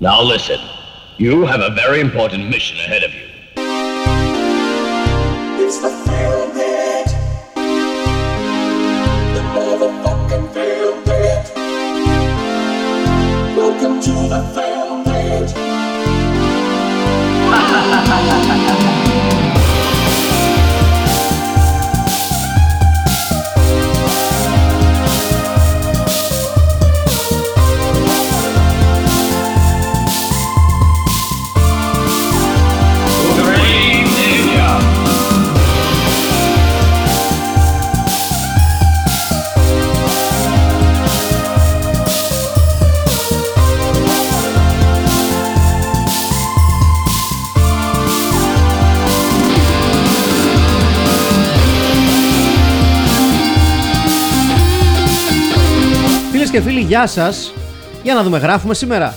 Now 0.00 0.22
listen. 0.22 0.60
You 1.16 1.44
have 1.44 1.60
a 1.60 1.70
very 1.70 2.00
important 2.00 2.48
mission 2.48 2.78
ahead 2.78 3.02
of 3.02 3.12
you. 3.12 3.26
It's 5.66 5.78
the 5.78 5.88
Bit. 6.54 7.08
The 9.34 9.40
motherfucking 9.56 10.54
Bit. 10.54 11.52
Welcome 13.56 14.00
to 14.00 14.12
the 14.28 14.42
Film 14.54 15.02
Bit. 15.02 15.52
γεια 56.88 57.06
σας. 57.06 57.52
Για 58.02 58.14
να 58.14 58.22
δούμε, 58.22 58.38
γράφουμε 58.38 58.74
σήμερα. 58.74 59.14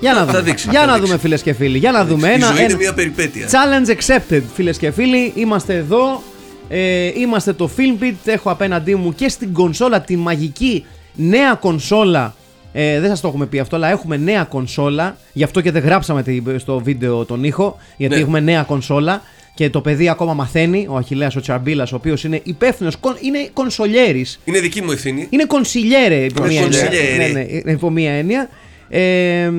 Για 0.00 0.12
να 0.12 0.18
Θα 0.18 0.24
δούμε, 0.26 0.40
δείξει, 0.40 0.68
για 0.70 0.80
θα 0.80 0.86
να 0.86 0.92
δείξει. 0.92 1.06
δούμε 1.08 1.18
φίλες 1.20 1.42
και 1.42 1.52
φίλοι. 1.52 1.78
Για 1.78 1.90
να 1.90 2.04
δούμε. 2.04 2.28
Η 2.28 2.32
Ένα, 2.32 2.46
ζωή 2.46 2.54
είναι 2.56 2.64
ένα- 2.64 2.76
μια 2.76 2.94
περιπέτεια. 2.94 3.46
Challenge 3.48 3.90
accepted, 3.96 4.42
φίλες 4.54 4.78
και 4.78 4.90
φίλοι. 4.90 5.32
Είμαστε 5.36 5.74
εδώ. 5.74 6.22
Ε, 6.68 7.10
είμαστε 7.20 7.52
το 7.52 7.70
Filmpit. 7.76 8.14
Έχω 8.24 8.50
απέναντί 8.50 8.94
μου 8.94 9.14
και 9.14 9.28
στην 9.28 9.52
κονσόλα 9.52 10.00
τη 10.00 10.16
μαγική 10.16 10.84
νέα 11.14 11.54
κονσόλα. 11.54 12.34
Ε, 12.72 13.00
δεν 13.00 13.08
σας 13.10 13.20
το 13.20 13.28
έχουμε 13.28 13.46
πει 13.46 13.58
αυτό, 13.58 13.76
αλλά 13.76 13.88
έχουμε 13.90 14.16
νέα 14.16 14.44
κονσόλα. 14.44 15.16
Γι' 15.32 15.44
αυτό 15.44 15.60
και 15.60 15.70
δεν 15.70 15.82
γράψαμε 15.82 16.22
τη- 16.22 16.42
στο 16.56 16.78
βίντεο 16.78 17.24
τον 17.24 17.44
ήχο. 17.44 17.76
Γιατί 17.96 18.14
Ναι. 18.14 18.20
έχουμε 18.20 18.40
νέα 18.40 18.62
κονσόλα. 18.62 19.22
Και 19.56 19.70
το 19.70 19.80
παιδί 19.80 20.08
ακόμα 20.08 20.34
μαθαίνει, 20.34 20.86
ο 20.90 20.96
Αχιλέας 20.96 21.36
ο 21.36 21.40
Τσαρμπίλα, 21.40 21.88
ο 21.92 21.94
οποίος 21.94 22.24
είναι 22.24 22.40
υπεύθυνος, 22.44 22.96
είναι 23.22 23.48
κονσολιέρης. 23.52 24.40
Είναι 24.44 24.60
δική 24.60 24.82
μου 24.82 24.90
ευθύνη. 24.90 25.26
Είναι 25.30 25.44
κονσιλιέρε 25.44 26.24
υπό 26.24 26.42
μία 26.42 26.62
έννοια. 26.62 26.80
Κονσιλιέρε. 26.80 27.32
Ναι, 27.32 27.60
ναι, 27.64 27.72
υπό 27.72 27.90
μία 27.90 28.12
έννοια. 28.12 28.48
Ε, 28.88 29.50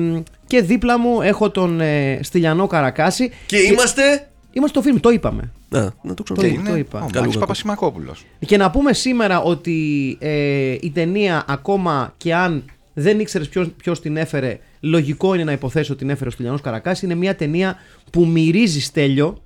και 0.46 0.62
δίπλα 0.62 0.98
μου 0.98 1.22
έχω 1.22 1.50
τον 1.50 1.80
ε, 1.80 2.18
Στυλιανό 2.22 2.66
Καρακάση. 2.66 3.30
Και 3.46 3.56
είμαστε; 3.56 4.28
Είμαστε 4.52 4.78
στο 4.78 4.88
φιλμ, 4.88 5.00
το 5.00 5.10
είπαμε. 5.10 5.52
Να, 5.68 5.80
να 6.02 6.14
το 6.14 6.22
Το, 6.22 6.34
ξαναπώ. 6.34 6.70
το 6.70 6.76
είπα. 6.76 6.98
Ο 6.98 7.00
Καλό 7.00 7.10
Μάκης 7.14 7.26
κακό. 7.26 7.38
Παπασημακόπουλος. 7.38 8.24
Και 8.46 8.56
να 8.56 8.70
πούμε 8.70 8.92
σήμερα 8.92 9.40
ότι 9.40 10.16
ε, 10.20 10.76
η 10.80 10.90
ταινία 10.94 11.44
ακόμα 11.48 12.14
και 12.16 12.34
αν 12.34 12.64
δεν 12.94 13.20
ήξερες 13.20 13.48
ποιος 13.76 14.00
την 14.00 14.16
έφερε, 14.16 14.58
λογικό 14.80 15.34
είναι 15.34 15.44
να 15.44 15.52
υποθέσεις 15.52 15.90
ότι 15.90 15.98
την 15.98 16.10
έφερε 16.10 16.28
ο 16.28 16.32
Στυλιανός 16.32 16.60
Καρακάση. 16.60 17.04
Είναι 17.04 17.14
μια 17.14 17.36
ταινία 17.36 17.76
που 18.10 18.26
μυρίζει 18.26 18.80
στέλιο 18.80 19.42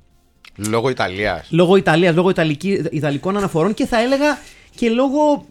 Λόγω 0.57 0.89
Ιταλίας. 0.89 1.47
λόγω 1.51 1.77
Ιταλίας, 1.77 2.15
λόγω 2.15 2.31
Ιταλική, 2.31 2.83
Ιταλικών 2.91 3.37
αναφορών 3.37 3.75
και 3.75 3.87
θα 3.87 4.01
έλεγα 4.01 4.39
και 4.75 4.89
λόγω. 4.91 5.47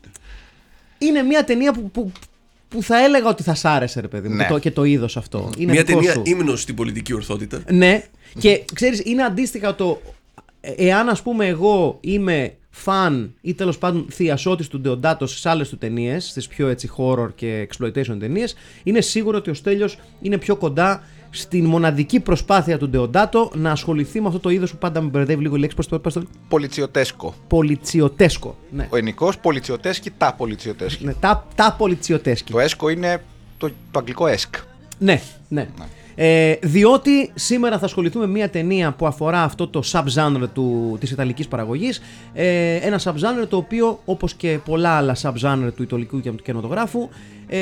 Είναι 0.97 1.21
μια 1.21 1.43
ταινία 1.43 1.73
που, 1.73 1.91
που, 1.91 2.11
που 2.69 2.83
θα 2.83 3.03
έλεγα 3.03 3.27
ότι 3.29 3.43
θα 3.43 3.55
σ' 3.55 3.65
άρεσε, 3.65 4.01
ρε 4.01 4.07
παιδί 4.07 4.27
μου, 4.27 4.35
Ναι. 4.35 4.43
και 4.43 4.49
το, 4.53 4.59
και 4.59 4.71
το 4.71 4.83
είδος 4.83 5.17
αυτό. 5.17 5.49
Είναι 5.57 5.71
Μια 5.71 5.83
δικό 5.83 5.99
ταινία 5.99 6.13
σου. 6.13 6.21
ύμνος 6.25 6.61
στην 6.61 6.75
πολιτική 6.75 7.13
ορθότητα. 7.13 7.61
Ναι, 7.71 8.03
και 8.39 8.63
ξέρεις, 8.73 9.01
είναι 9.05 9.23
αντίστοιχα 9.23 9.75
το. 9.75 10.01
ε- 10.61 10.71
Εάν 10.77 11.09
ας 11.09 11.21
πούμε 11.21 11.45
εγώ 11.47 11.97
είμαι 12.01 12.53
φαν 12.69 13.33
ή 13.41 13.53
τέλος 13.53 13.77
πάντων 13.77 14.05
θειασότης 14.11 14.67
του 14.67 14.79
Ντεοντάτο 14.79 15.27
σε 15.27 15.49
άλλες 15.49 15.69
του 15.69 15.77
ταινίες, 15.77 16.29
στις 16.29 16.47
πιο 16.47 16.67
έτσι 16.67 16.89
horror 16.97 17.29
και 17.35 17.67
exploitation 17.71 18.17
ταινίες, 18.19 18.55
είναι 18.83 19.01
σίγουρο 19.01 19.37
ότι 19.37 19.49
ο 19.49 19.53
Στέλιος 19.53 19.97
είναι 20.21 20.37
πιο 20.37 20.55
κοντά 20.55 21.03
στην 21.33 21.65
μοναδική 21.65 22.19
προσπάθεια 22.19 22.77
του 22.77 22.89
Ντεοντάτο 22.89 23.51
να 23.55 23.71
ασχοληθεί 23.71 24.21
με 24.21 24.27
αυτό 24.27 24.39
το 24.39 24.49
είδος 24.49 24.71
που 24.71 24.77
πάντα 24.77 25.01
με 25.01 25.09
μπερδεύει 25.09 25.41
λίγο 25.41 25.55
η 25.55 25.59
λέξη, 25.59 25.75
πώς 25.75 25.87
το 25.87 25.99
πώς 25.99 26.13
το 26.13 26.23
Πολιτσιωτέσκο. 26.47 27.33
Πολιτσιωτέσκο. 27.47 28.55
Ναι. 28.71 28.87
Ο 28.89 28.95
ελληνικός 28.97 29.37
πολιτσιωτέσκι, 29.37 30.11
τα 30.17 30.33
πολιτσιωτέσκι. 30.37 31.05
ναι 31.05 31.13
τα, 31.13 31.47
τα 31.55 31.75
πολιτσιωτέσκι. 31.77 32.51
Το 32.51 32.59
έσκο 32.59 32.89
είναι 32.89 33.23
το, 33.57 33.67
το 33.91 33.99
αγγλικό 33.99 34.27
έσκ. 34.27 34.55
Ναι, 34.97 35.21
ναι. 35.47 35.67
Ε, 36.15 36.55
διότι 36.61 37.31
σήμερα 37.33 37.79
θα 37.79 37.85
ασχοληθούμε 37.85 38.25
με 38.25 38.31
μια 38.31 38.49
ταινία 38.49 38.91
που 38.91 39.07
αφορά 39.07 39.43
αυτό 39.43 39.67
το 39.67 39.81
sub-genre 39.85 40.43
του, 40.53 40.97
της 40.99 41.11
ιταλικής 41.11 41.47
παραγωγής 41.47 42.01
ε, 42.33 42.75
ένα 42.75 42.99
sub-genre 43.03 43.47
το 43.49 43.57
οποίο 43.57 43.99
όπως 44.05 44.33
και 44.33 44.59
πολλά 44.65 44.89
άλλα 44.89 45.15
sub-genre 45.21 45.69
του 45.75 45.83
ιταλικού 45.83 46.19
και- 46.19 46.31
κινηματογράφου 46.43 47.01
ε, 47.01 47.09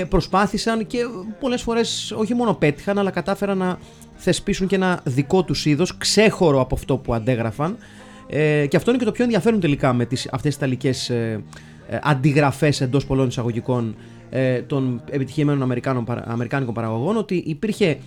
προσπάθησαν 0.09 0.87
και 0.87 0.99
πολλές 1.39 1.61
φορές 1.61 2.11
όχι 2.17 2.33
μόνο 2.33 2.53
πέτυχαν 2.53 2.97
αλλά 2.97 3.11
κατάφεραν 3.11 3.57
να 3.57 3.77
θεσπίσουν 4.15 4.67
και 4.67 4.75
ένα 4.75 5.01
δικό 5.03 5.43
τους 5.43 5.65
είδος 5.65 5.97
ξέχωρο 5.97 6.61
από 6.61 6.75
αυτό 6.75 6.97
που 6.97 7.13
αντέγραφαν. 7.13 7.77
Ε, 8.27 8.65
και 8.67 8.77
αυτό 8.77 8.89
είναι 8.89 8.99
και 8.99 9.05
το 9.05 9.11
πιο 9.11 9.23
ενδιαφέρον 9.23 9.59
τελικά 9.59 9.93
με 9.93 10.05
τις, 10.05 10.25
αυτές 10.25 10.41
τις 10.41 10.55
ιταλικές 10.55 11.09
ε, 11.09 11.43
ε, 11.89 11.99
αντιγραφές 12.03 12.81
εντός 12.81 13.05
πολλών 13.05 13.27
εισαγωγικών 13.27 13.95
ε, 14.29 14.61
των 14.61 15.01
επιτυχημένων 15.09 15.61
Αμερικάνων, 15.61 16.05
παρα- 16.05 16.23
αμερικάνικων 16.27 16.73
παραγωγών 16.73 17.17
ότι 17.17 17.43
υπήρχε 17.45 17.97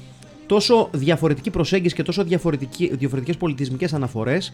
τόσο 0.47 0.88
διαφορετική 0.93 1.50
προσέγγιση 1.50 1.94
και 1.94 2.03
τόσο 2.03 2.25
διαφορετική, 2.25 2.91
διαφορετικές 2.97 3.37
πολιτισμικές 3.37 3.93
αναφορές 3.93 4.53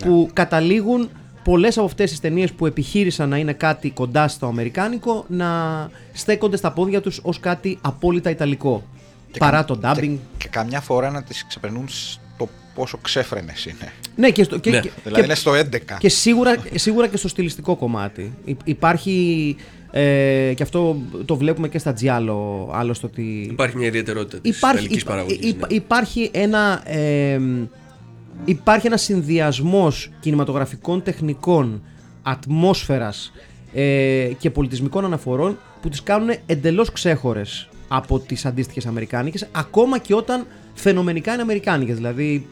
που 0.00 0.30
καταλήγουν 0.32 1.08
πολλές 1.44 1.76
από 1.76 1.86
αυτές 1.86 2.10
τις 2.10 2.20
ταινίες 2.20 2.52
που 2.52 2.66
επιχείρησαν 2.66 3.28
να 3.28 3.36
είναι 3.36 3.52
κάτι 3.52 3.90
κοντά 3.90 4.28
στο 4.28 4.46
αμερικάνικο 4.46 5.24
να 5.28 5.48
στέκονται 6.12 6.56
στα 6.56 6.72
πόδια 6.72 7.00
τους 7.00 7.20
ως 7.22 7.40
κάτι 7.40 7.78
απόλυτα 7.80 8.30
ιταλικό. 8.30 8.82
Παρά 9.38 9.64
το 9.64 9.80
dubbing. 9.82 9.94
Και, 10.00 10.16
και 10.38 10.48
καμιά 10.50 10.80
φορά 10.80 11.10
να 11.10 11.22
τις 11.22 11.44
ξεπερνούν 11.48 11.88
στο 11.88 12.48
πόσο 12.74 12.98
ξέφρενες 13.02 13.64
είναι. 13.64 13.92
Ναι, 14.16 14.30
και, 14.30 14.42
στο, 14.44 14.58
και, 14.58 14.70
Ναι. 14.70 14.80
και- 14.80 14.90
Δηλαδή 15.02 15.20
και- 15.20 15.26
είναι 15.26 15.34
στο 15.34 15.52
11. 15.54 15.96
και 15.98 16.08
σίγουρα, 16.08 16.54
σίγουρα 16.74 17.06
και 17.06 17.16
στο 17.16 17.28
στιλιστικό 17.28 17.76
κομμάτι. 17.76 18.32
Υ- 18.44 18.60
υπάρχει. 18.64 19.56
Ε, 19.92 20.52
και 20.56 20.62
αυτό 20.62 20.96
το 21.24 21.36
βλέπουμε 21.36 21.68
και 21.68 21.78
στα 21.78 21.94
Giallo, 22.00 22.68
άλλωστε 22.72 23.06
ότι. 23.06 23.22
Υπάρχει 23.50 23.76
μια 23.76 23.86
ιδιαιτερότητα 23.86 24.38
της 24.40 24.56
υπάρχει, 24.56 24.76
ιταλικής 24.76 25.02
υπα- 25.02 25.10
παραγωγής. 25.10 25.50
υπα- 25.50 25.70
υπάρχει 25.70 26.30
ένα. 26.32 26.82
Ε, 26.90 27.40
υπάρχει 28.44 28.86
ένας 28.86 29.02
συνδυασμός 29.02 30.10
κινηματογραφικών 30.20 31.02
τεχνικών, 31.02 31.82
ατμόσφαιρας 32.22 33.32
ε, 33.74 34.30
και 34.38 34.50
πολιτισμικών 34.50 35.04
αναφορών 35.04 35.58
που 35.82 35.88
τις 35.88 36.02
κάνουν 36.02 36.34
εντελώς 36.46 36.92
ξέχωρες 36.92 37.68
από 37.88 38.18
τις 38.18 38.46
αντίστοιχες 38.46 38.86
αμερικάνικες 38.86 39.46
ακόμα 39.52 39.98
και 39.98 40.14
όταν 40.14 40.46
φαινομενικά 40.74 41.32
είναι 41.32 41.42
αμερικάνικες. 41.42 41.96
Δηλαδή 41.96 42.46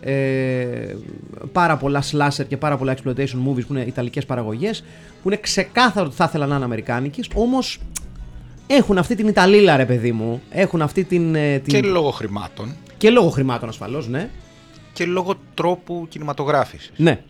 ε, 0.00 0.96
πάρα 1.52 1.76
πολλά 1.76 2.02
slasher 2.02 2.44
και 2.48 2.56
πάρα 2.56 2.76
πολλά 2.76 2.94
exploitation 2.96 3.48
movies 3.48 3.66
που 3.66 3.72
είναι 3.72 3.82
ιταλικές 3.82 4.26
παραγωγές 4.26 4.84
που 5.22 5.28
είναι 5.28 5.36
ξεκάθαρο 5.40 6.06
ότι 6.06 6.14
θα 6.14 6.24
ήθελαν 6.24 6.48
να 6.48 6.54
είναι 6.54 6.64
αμερικάνικες 6.64 7.28
όμως 7.34 7.80
έχουν 8.66 8.98
αυτή 8.98 9.14
την 9.14 9.28
Ιταλίλα 9.28 9.76
ρε 9.76 9.84
παιδί 9.84 10.12
μου. 10.12 10.42
Έχουν 10.50 10.82
αυτή 10.82 11.04
την, 11.04 11.34
ε, 11.34 11.58
την... 11.58 11.72
Και 11.72 11.88
λόγω 11.88 12.10
χρημάτων. 12.10 12.76
Και 12.96 13.10
λόγω 13.10 13.28
χρημάτων 13.28 13.68
ασφαλώς 13.68 14.08
ναι 14.08 14.30
και 14.98 15.04
λόγω 15.04 15.34
τρόπου 15.54 16.06
κινηματογράφησης. 16.08 16.90
ναι 16.96 17.20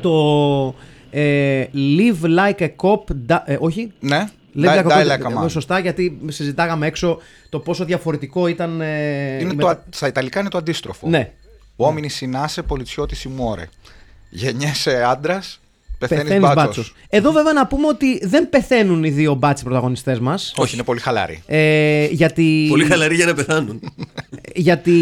το 0.00 0.74
ε, 1.10 1.64
Live 1.74 2.22
Like 2.38 2.58
a 2.60 2.68
Cop 2.76 3.04
da- 3.28 3.42
ε, 3.44 3.56
όχι 3.60 3.92
Ναι. 4.00 4.24
Live 4.56 4.60
Die- 4.60 4.64
Like 4.64 4.78
a 4.78 4.84
Die 4.84 5.06
Cop, 5.06 5.06
Like 5.06 5.26
a 5.26 5.30
ε, 5.30 5.44
Man. 5.44 5.50
σωστά 5.50 5.78
γιατί 5.78 6.18
συζητάγαμε 6.28 6.86
έξω 6.86 7.18
το 7.48 7.58
πόσο 7.60 7.84
διαφορετικό 7.84 8.46
ήταν 8.46 8.80
ε, 8.80 8.86
Είναι 9.34 9.42
η 9.42 9.46
το, 9.46 9.54
μετα- 9.54 9.70
α- 9.70 9.82
στα 9.90 10.06
Ιταλικά 10.06 10.40
είναι 10.40 10.48
το 10.48 10.58
αντίστροφο. 10.58 11.08
Ναι. 11.08 11.32
Uomini 11.76 12.06
συνάσε, 12.10 12.62
πολιτσιώτης 12.62 13.18
σιμόρε. 13.18 13.68
Γεννιέσαι 14.30 15.02
άντρας, 15.02 15.60
πεθαίνεις 15.98 16.22
Πεθαίνεις 16.22 16.42
μπάτσος. 16.42 16.64
μπάτσος. 16.64 16.94
Εδώ 17.08 17.32
βέβαια 17.32 17.52
να 17.52 17.66
πούμε 17.66 17.86
ότι 17.86 18.26
δεν 18.26 18.48
πεθαίνουν 18.48 19.04
οι 19.04 19.10
δύο 19.10 19.34
μπάτσι 19.34 19.64
πρωταγωνιστές 19.64 20.18
μας. 20.18 20.52
Όχι, 20.56 20.74
είναι 20.74 20.84
πολύ 20.84 21.00
χαλάρη. 21.00 21.42
Ε, 21.46 22.06
γιατί, 22.06 22.66
Πολύ 22.68 22.84
χαλαροί 22.84 23.14
για 23.14 23.26
να 23.26 23.34
πεθάνουν. 23.34 23.80
γιατί 24.54 24.92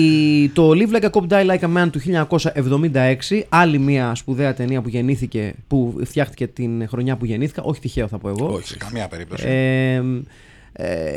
το 0.55 0.71
Live 0.71 0.95
Like 0.97 1.05
a 1.05 1.11
Cop 1.11 1.29
Die 1.29 1.51
Like 1.51 1.61
a 1.61 1.77
Man 1.83 1.89
του 1.93 2.01
1976, 2.01 3.43
άλλη 3.49 3.79
μια 3.79 4.15
σπουδαία 4.15 4.55
ταινία 4.55 4.81
που 4.81 4.89
γεννήθηκε, 4.89 5.55
που 5.69 6.01
φτιάχτηκε 6.05 6.47
την 6.47 6.89
χρονιά 6.89 7.17
που 7.17 7.25
γεννήθηκα, 7.25 7.63
όχι 7.63 7.81
τυχαίο 7.81 8.09
θα 8.09 8.19
πω 8.19 8.29
εγώ. 8.29 8.47
Όχι. 8.47 8.67
Σε 8.69 8.77
καμία 8.77 9.09
περίπτωση. 9.09 9.45
Ε, 9.47 10.03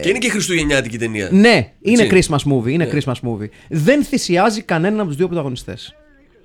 Και 0.02 0.10
είναι 0.10 0.18
και 0.18 0.30
χριστουγεννιάτικη 0.30 0.98
ταινία. 0.98 1.30
ναι, 1.32 1.72
είναι 1.82 2.04
Έτσι. 2.04 2.28
Christmas 2.30 2.52
movie, 2.54 2.68
είναι 2.70 2.86
Ναι. 2.86 2.92
Christmas 2.94 3.14
movie. 3.30 3.48
Δεν 3.70 4.04
θυσιάζει 4.04 4.62
κανέναν 4.62 5.00
από 5.00 5.08
τους 5.08 5.18
δύο 5.18 5.28
πρωταγωνιστές. 5.28 5.96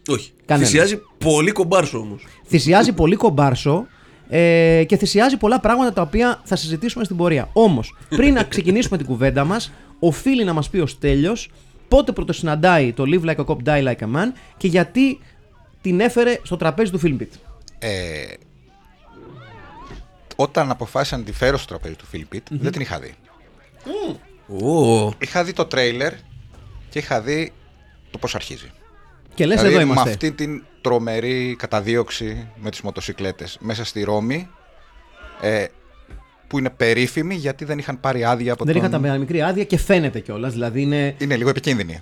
Όχι. 0.09 0.33
Κανένας. 0.45 0.71
Θυσιάζει 0.71 1.03
πολύ 1.19 1.51
κομπάρσο 1.53 1.99
όμως. 1.99 2.27
θυσιάζει 2.47 2.93
πολύ 2.93 3.17
κομπάρσο 3.17 3.87
ε, 4.29 4.85
και 4.87 4.97
θυσιάζει 4.97 5.37
πολλά 5.37 5.61
πράγματα 5.61 5.93
τα 5.93 6.03
οποία 6.03 6.41
θα 6.45 6.57
συζητήσουμε 6.57 7.05
στην 7.05 7.17
πορεία. 7.17 7.49
Όμως, 7.53 7.97
πριν 8.09 8.35
να 8.35 8.43
ξεκινήσουμε 8.45 8.97
την 8.97 9.07
κουβέντα 9.07 9.45
μας, 9.45 9.73
οφείλει 9.99 10.45
να 10.45 10.53
μας 10.53 10.71
πει 10.71 10.79
ο 10.79 10.87
Στέλιος 10.87 11.51
πότε 11.89 12.13
πρωτοσυναντάει 12.13 12.93
το 12.93 13.05
Live 13.07 13.25
Like 13.25 13.45
a 13.45 13.45
Cop, 13.45 13.57
Die 13.65 13.85
Like 13.87 13.99
a 13.99 14.17
Man 14.17 14.33
και 14.57 14.69
γιατί 14.69 15.19
την 15.81 16.01
έφερε 16.01 16.39
στο 16.43 16.57
τραπέζι 16.57 16.91
του 16.91 17.01
Filmbit. 17.05 17.29
Ε, 17.79 18.25
όταν 20.37 20.71
αποφάσισα 20.71 21.17
να 21.17 21.23
τη 21.23 21.33
φέρω 21.33 21.57
στο 21.59 21.67
τραπέζι 21.67 21.95
του 21.95 22.07
Φίλιππιτ, 22.07 22.47
δεν 22.51 22.73
την 22.73 22.81
είχα 22.81 22.99
δει. 22.99 23.15
Ω, 24.65 25.13
Είχα 25.19 25.45
δει 25.45 25.53
το 25.53 25.65
τρέιλερ 25.65 26.13
και 26.89 26.99
είχα 26.99 27.21
δει 27.21 27.53
το 28.11 28.19
πώς 28.19 28.35
αρχίζει. 28.35 28.71
Και 29.35 29.47
λες 29.47 29.57
δηλαδή, 29.57 29.75
εδώ 29.75 29.85
είμαστε. 29.85 30.05
Με 30.05 30.11
αυτή 30.11 30.33
την 30.33 30.63
τρομερή 30.81 31.57
καταδίωξη 31.59 32.49
με 32.57 32.71
τις 32.71 32.81
μοτοσυκλέτες 32.81 33.57
μέσα 33.61 33.85
στη 33.85 34.03
Ρώμη, 34.03 34.49
ε, 35.41 35.65
που 36.47 36.59
είναι 36.59 36.71
περίφημη 36.71 37.35
γιατί 37.35 37.65
δεν 37.65 37.79
είχαν 37.79 38.01
πάρει 38.01 38.25
άδεια 38.25 38.53
από 38.53 38.65
Δεν 38.65 38.75
τον... 38.75 38.83
είχα 38.83 39.01
τα 39.01 39.19
μικρή 39.19 39.43
άδεια 39.43 39.65
και 39.65 39.79
φαίνεται 39.79 40.21
κιόλας. 40.21 40.53
Δηλαδή 40.53 40.83
είναι, 40.83 41.15
Είναι 41.19 41.37
λίγο 41.37 41.49
επικίνδυνη. 41.51 42.01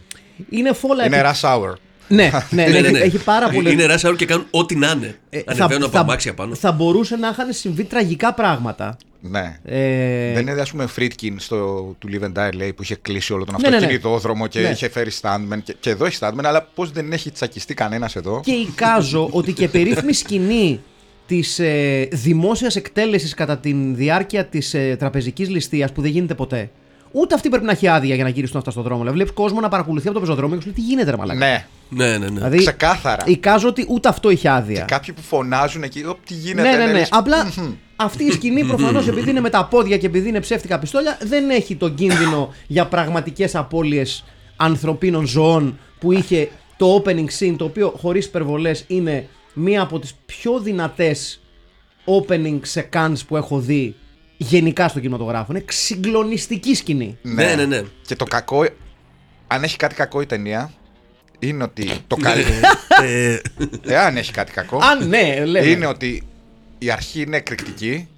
είναι 0.51 0.73
φόλα. 0.73 1.05
Είναι 1.07 1.17
επι- 1.19 1.29
rush 1.29 1.41
hour. 1.41 1.73
Ναι, 2.19 2.31
ναι, 2.51 2.67
ναι, 2.67 2.79
έχει- 2.79 2.97
έχει 2.97 3.19
πάρα 3.25 3.49
πολύ. 3.49 3.73
Είναι 3.73 3.87
rush 3.89 4.09
hour 4.11 4.15
και 4.17 4.27
κάνουν 4.27 4.47
ό,τι 4.51 4.77
να 4.77 4.91
είναι. 4.91 5.19
Ε, 5.31 5.41
Ανεβαίνουν 5.47 5.85
από 5.85 5.99
αμάξια 5.99 6.35
πάνω. 6.35 6.55
θα 6.55 6.73
μπορούσε 6.73 7.17
να 7.17 7.29
είχαν 7.29 7.53
συμβεί 7.53 7.85
τραγικά 7.85 8.35
πράγματα. 8.35 8.97
Ναι. 9.21 9.59
Ε, 9.65 10.33
Δεν 10.33 10.47
είναι, 10.47 10.61
ας 10.61 10.71
πούμε, 10.71 10.87
Φρίτκιν 10.87 11.39
στο 11.39 11.57
του 11.99 12.09
Live 12.13 12.25
and 12.25 12.49
Die 12.49 12.53
λέει 12.55 12.73
που 12.73 12.83
είχε 12.83 12.95
κλείσει 13.03 13.33
όλο 13.33 13.45
τον 13.45 13.55
Ναι, 13.55 13.63
ναι, 13.63 13.69
ναι. 13.69 13.77
αυτοκινητόδρομο 13.77 14.47
και 14.47 14.61
Ναι. 14.61 14.69
είχε 14.69 14.89
φέρει 14.89 15.11
standman. 15.21 15.59
Και, 15.65 15.77
και 15.81 15.91
εδώ 15.91 16.05
έχει 16.05 16.19
standman, 16.21 16.45
αλλά 16.45 16.69
πώς 16.75 16.91
δεν 16.91 17.13
έχει 17.13 17.31
τσακιστεί 17.31 17.75
κανένας 17.75 18.17
εδώ; 18.17 18.41
Και 18.45 18.53
εικάζω 18.53 19.29
ότι 19.39 19.53
και 19.53 19.69
περίφημη 19.69 20.13
σκηνή 20.13 20.81
της 21.27 21.59
ε, 21.59 22.09
δημόσιας 22.13 22.77
εκτέλεσης 22.77 23.35
κατά 23.35 23.59
τη 23.59 23.73
διάρκεια 23.73 24.45
της 24.45 24.75
ε, 24.75 24.97
τραπεζικής 24.99 25.49
ληστείας 25.49 25.93
που 25.93 26.01
δεν 26.03 26.11
γίνεται 26.11 26.35
ποτέ. 26.35 26.71
Ούτε 27.13 27.35
αυτή 27.35 27.49
πρέπει 27.49 27.65
να 27.65 27.73
έχει 27.73 27.89
άδεια 27.89 28.15
για 28.15 28.25
να 28.25 28.31
γυρίσουν 28.31 28.59
αυτά 28.59 28.71
στον 28.71 28.83
δρόμο. 28.83 28.99
Δηλαδή, 28.99 29.17
βλέπεις 29.17 29.33
κόσμο 29.35 29.61
να 29.61 29.69
παρακολουθεί 29.69 30.07
από 30.09 30.15
το 30.15 30.21
πεζοδρόμιο 30.21 30.57
και 30.57 30.63
σου 30.63 30.67
λέει 30.69 30.77
τι 30.77 30.91
γίνεται, 30.91 31.11
ρε 31.11 31.17
Μαλάκα; 31.17 31.39
Ναι, 31.39 31.67
Ναι, 31.91 32.09
ναι, 32.09 32.19
ναι. 32.19 32.27
Δηλαδή, 32.27 32.59
ξεκάθαρα. 32.59 33.25
Εικάζω 33.27 33.69
ότι 33.69 33.87
ούτε 33.89 34.09
αυτό 34.09 34.31
είχε 34.31 34.49
άδεια. 34.49 34.79
Και 34.79 34.85
κάποιοι 34.87 35.15
που 35.15 35.23
φωνάζουν 35.23 35.83
εκεί, 35.83 36.05
«Ω, 36.05 36.19
τι 36.25 36.35
γίνεται. 36.35 36.71
Ναι, 36.71 36.77
ναι, 36.77 36.87
ναι. 36.87 36.93
λες, 36.93 37.09
Απλά 37.11 37.53
αυτή 37.97 38.25
η 38.25 38.31
σκηνή 38.31 38.65
προφανώς 38.65 39.09
επειδή 39.09 39.31
είναι 39.31 39.41
με 39.41 39.51
τα 39.51 39.65
πόδια 39.65 39.99
και 39.99 40.07
επειδή 40.07 40.29
είναι 40.29 40.41
ψεύτικα 40.41 40.79
πιστόλια, 40.79 41.19
δεν 41.23 41.51
έχει 41.51 41.77
τον 41.77 41.95
κίνδυνο 41.95 42.55
για 42.67 42.87
πραγματικές 42.87 43.55
απώλειες 43.55 44.25
ανθρωπίνων 44.57 45.27
ζωών 45.27 45.79
που 45.99 46.13
είχε 46.13 46.51
το 46.77 47.03
opening 47.05 47.27
scene, 47.39 47.55
το 47.57 47.65
οποίο 47.65 47.95
χωρίς 48.01 48.27
υπερβολές 48.27 48.85
είναι 48.87 49.29
μία 49.53 49.83
από 49.83 49.99
τις 49.99 50.15
πιο 50.27 50.59
δυνατές 50.61 51.41
opening 52.05 52.61
seconds 52.75 53.17
που 53.29 53.37
έχω 53.37 53.59
δει 53.59 53.95
γενικά 54.37 54.89
στο 54.89 55.01
κινηματογράφο. 55.01 55.53
Είναι 55.53 55.65
συγκλονιστική 55.69 56.75
σκηνή. 56.75 57.19
Ναι, 57.23 57.55
ναι, 57.55 57.65
ναι. 57.65 57.83
Και 58.07 58.17
το 58.17 58.25
κακό, 58.25 58.67
αν 59.47 59.63
έχει 59.63 59.77
κάτι 59.77 59.95
κακό 59.95 60.21
η 60.21 60.27
ταινία, 60.27 60.73
είναι 61.41 61.63
ότι 61.63 61.91
το 62.07 62.17
καλό. 62.17 62.43
Ε, 63.03 63.39
εάν 63.87 64.17
έχει 64.17 64.33
κάτι 64.33 64.53
κακό, 64.53 64.79
Αν 64.83 65.09
ναι, 65.09 65.45
λέμε. 65.45 65.67
είναι 65.67 65.87
ότι 65.87 66.23
η 66.79 66.91
αρχή 66.91 67.23
είναι 67.23 67.37
εκρηκτική 67.37 68.09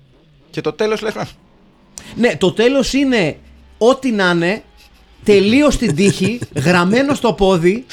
και 0.51 0.61
το 0.61 0.73
τέλος 0.73 1.03
λε. 1.03 1.11
Ναι, 2.17 2.37
το 2.37 2.53
τέλος 2.53 2.93
είναι 2.93 3.37
ό,τι 3.79 4.11
να 4.11 4.31
είναι, 4.31 4.63
τελείως 5.25 5.75
στην 5.75 5.95
τύχη, 5.95 6.39
γραμμένο 6.55 7.15
στο 7.15 7.33
πόδι 7.33 7.85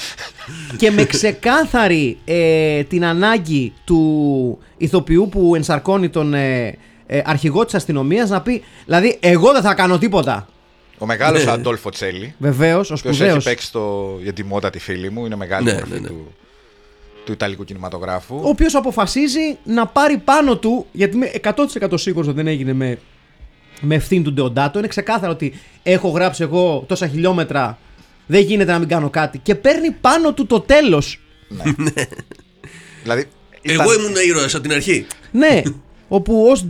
και 0.77 0.91
με 0.91 1.03
ξεκάθαρη 1.03 2.17
ε, 2.25 2.83
την 2.83 3.05
ανάγκη 3.05 3.73
του 3.83 4.59
ηθοποιού 4.77 5.29
που 5.31 5.55
ενσαρκώνει 5.55 6.09
τον 6.09 6.33
ε, 6.33 6.77
ε, 7.07 7.21
αρχηγό 7.25 7.65
της 7.65 7.73
αστυνομίας 7.73 8.29
να 8.29 8.41
πει 8.41 8.63
δηλαδή 8.85 9.17
εγώ 9.19 9.51
δεν 9.51 9.61
θα 9.61 9.73
κάνω 9.73 9.97
τίποτα. 9.97 10.47
Ο 11.01 11.05
μεγάλος 11.05 11.45
Ναι. 11.45 11.51
Αντόλφο 11.51 11.89
Τσέλη, 11.89 12.33
Βεβαίως, 12.37 12.89
ο 12.89 12.93
ο 12.93 12.97
οποίο 12.97 13.09
έχει 13.09 13.19
σπουδαίος. 13.19 13.43
παίξει 13.43 13.65
στο, 13.65 14.17
για 14.23 14.33
τη 14.33 14.43
μότα 14.43 14.69
τη 14.69 14.79
φίλη 14.79 15.09
μου, 15.09 15.25
είναι 15.25 15.35
μεγάλης 15.35 15.73
Ναι, 15.73 15.79
μορφή 15.79 15.93
ναι, 15.93 15.99
ναι. 15.99 16.07
Του, 16.07 16.33
του 17.25 17.31
Ιταλικού 17.31 17.63
κινηματογράφου. 17.63 18.35
Ο 18.35 18.47
οποίος 18.49 18.75
αποφασίζει 18.75 19.57
να 19.63 19.87
πάρει 19.87 20.17
πάνω 20.17 20.57
του, 20.57 20.85
γιατί 20.91 21.15
είμαι 21.15 21.31
100% 21.43 21.53
σίγουρος 21.93 22.27
ότι 22.27 22.35
δεν 22.35 22.47
έγινε 22.47 22.73
με, 22.73 22.99
με 23.81 23.95
ευθύνη 23.95 24.23
του 24.23 24.33
Ντεοντάτο. 24.33 24.79
Είναι 24.79 24.87
ξεκάθαρο 24.87 25.31
ότι 25.31 25.53
έχω 25.83 26.09
γράψει 26.09 26.43
εγώ 26.43 26.83
τόσα 26.87 27.07
χιλιόμετρα, 27.07 27.77
δεν 28.27 28.41
γίνεται 28.41 28.71
να 28.71 28.79
μην 28.79 28.87
κάνω 28.87 29.09
κάτι. 29.09 29.37
Και 29.37 29.55
παίρνει 29.55 29.91
πάνω 29.91 30.33
του 30.33 30.45
το 30.45 30.59
τέλος. 30.59 31.19
Δηλαδή, 33.03 33.25
ήταν- 33.61 33.79
Εγώ 33.85 33.93
ήμουν 33.93 34.15
ήρωας 34.27 34.53
από 34.53 34.63
την 34.63 34.71
αρχή. 34.71 35.05
Ναι, 35.31 35.61
όπου 36.11 36.45
ως 36.49 36.65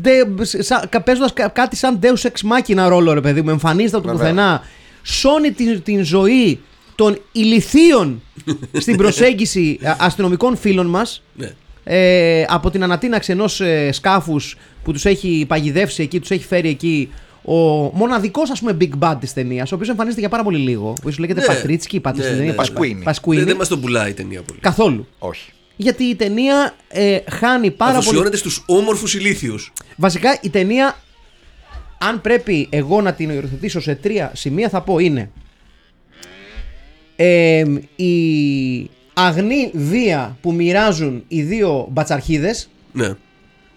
παίζοντας 1.03 1.33
κάτι 1.53 1.75
σαν 1.75 1.99
Deus 2.03 2.27
Ex 2.27 2.31
Machina 2.31 2.85
ρόλο, 2.87 3.13
ρε 3.13 3.21
παιδί 3.21 3.41
μου, 3.41 3.49
εμφανίζεται 3.49 3.97
από 3.97 4.07
το 4.07 4.11
Βέβαια. 4.17 4.29
πουθενά, 4.31 4.61
σώνει 5.03 5.51
την, 5.51 5.83
την 5.83 6.03
ζωή 6.03 6.59
των 6.95 7.21
ηλιθίων 7.31 8.21
στην 8.83 8.97
προσέγγιση 8.97 9.79
α, 9.83 9.95
αστυνομικών 9.99 10.57
φίλων 10.57 10.85
μας 10.85 11.23
Ναι. 11.35 11.51
ε, 11.83 12.45
από 12.47 12.69
την 12.69 12.83
ανατείναξη 12.83 13.31
ενός 13.31 13.61
ε, 13.61 13.91
σκάφους 13.91 14.57
που 14.83 14.91
τους 14.91 15.05
έχει 15.05 15.45
παγιδεύσει 15.47 16.03
εκεί, 16.03 16.19
τους 16.19 16.31
έχει 16.31 16.43
φέρει 16.45 16.69
εκεί 16.69 17.09
ο 17.43 17.53
μοναδικός 17.93 18.49
ας 18.49 18.59
πούμε 18.59 18.77
big 18.81 18.89
bad 18.99 19.15
της 19.19 19.33
ταινίας, 19.33 19.71
ο 19.71 19.75
οποίος 19.75 19.89
εμφανίζεται 19.89 20.19
για 20.21 20.29
πάρα 20.29 20.43
πολύ 20.43 20.57
λίγο, 20.57 20.93
που 21.01 21.07
ίσως 21.07 21.19
λέγεται 21.19 21.39
Ναι. 21.39 21.45
Πατρίτσκι, 21.45 21.99
Πατρίτσκι, 21.99 22.29
Ναι, 22.31 22.35
δεν 22.37 22.45
είναι 22.45 22.55
ναι. 22.55 22.57
Πασκουίνι. 22.57 22.93
Δεν 22.93 23.03
Πασκουίνι. 23.03 23.43
δεν 23.43 23.55
μας 23.55 23.67
τον 23.67 23.81
πουλάει 23.81 24.09
η 24.09 24.13
ταινία 24.13 24.41
πολύ. 24.41 24.59
Καθόλου. 24.59 25.07
Όχι. 25.19 25.49
Γιατί 25.81 26.03
η 26.03 26.15
ταινία 26.15 26.75
ε, 26.87 27.19
χάνει 27.31 27.71
πάρα 27.71 27.91
πολύ. 27.91 28.03
Αφοσιώνεται 28.03 28.37
στους 28.37 28.63
όμορφους 28.67 29.13
ηλίθιους. 29.13 29.73
Βασικά 29.95 30.39
η 30.41 30.49
ταινία, 30.49 30.99
αν 31.97 32.21
πρέπει 32.21 32.67
εγώ 32.71 33.01
να 33.01 33.13
την 33.13 33.29
οριοθετήσω 33.29 33.79
σε 33.79 33.95
τρία 33.95 34.31
σημεία, 34.35 34.69
θα 34.69 34.81
πω 34.81 34.99
είναι 34.99 35.31
ε, 37.15 37.63
η 37.95 38.89
αγνή 39.13 39.71
βία 39.73 40.37
που 40.41 40.53
μοιράζουν 40.53 41.23
οι 41.27 41.41
δύο 41.41 41.87
μπατσαρχίδες 41.91 42.69
Ναι. 42.91 43.13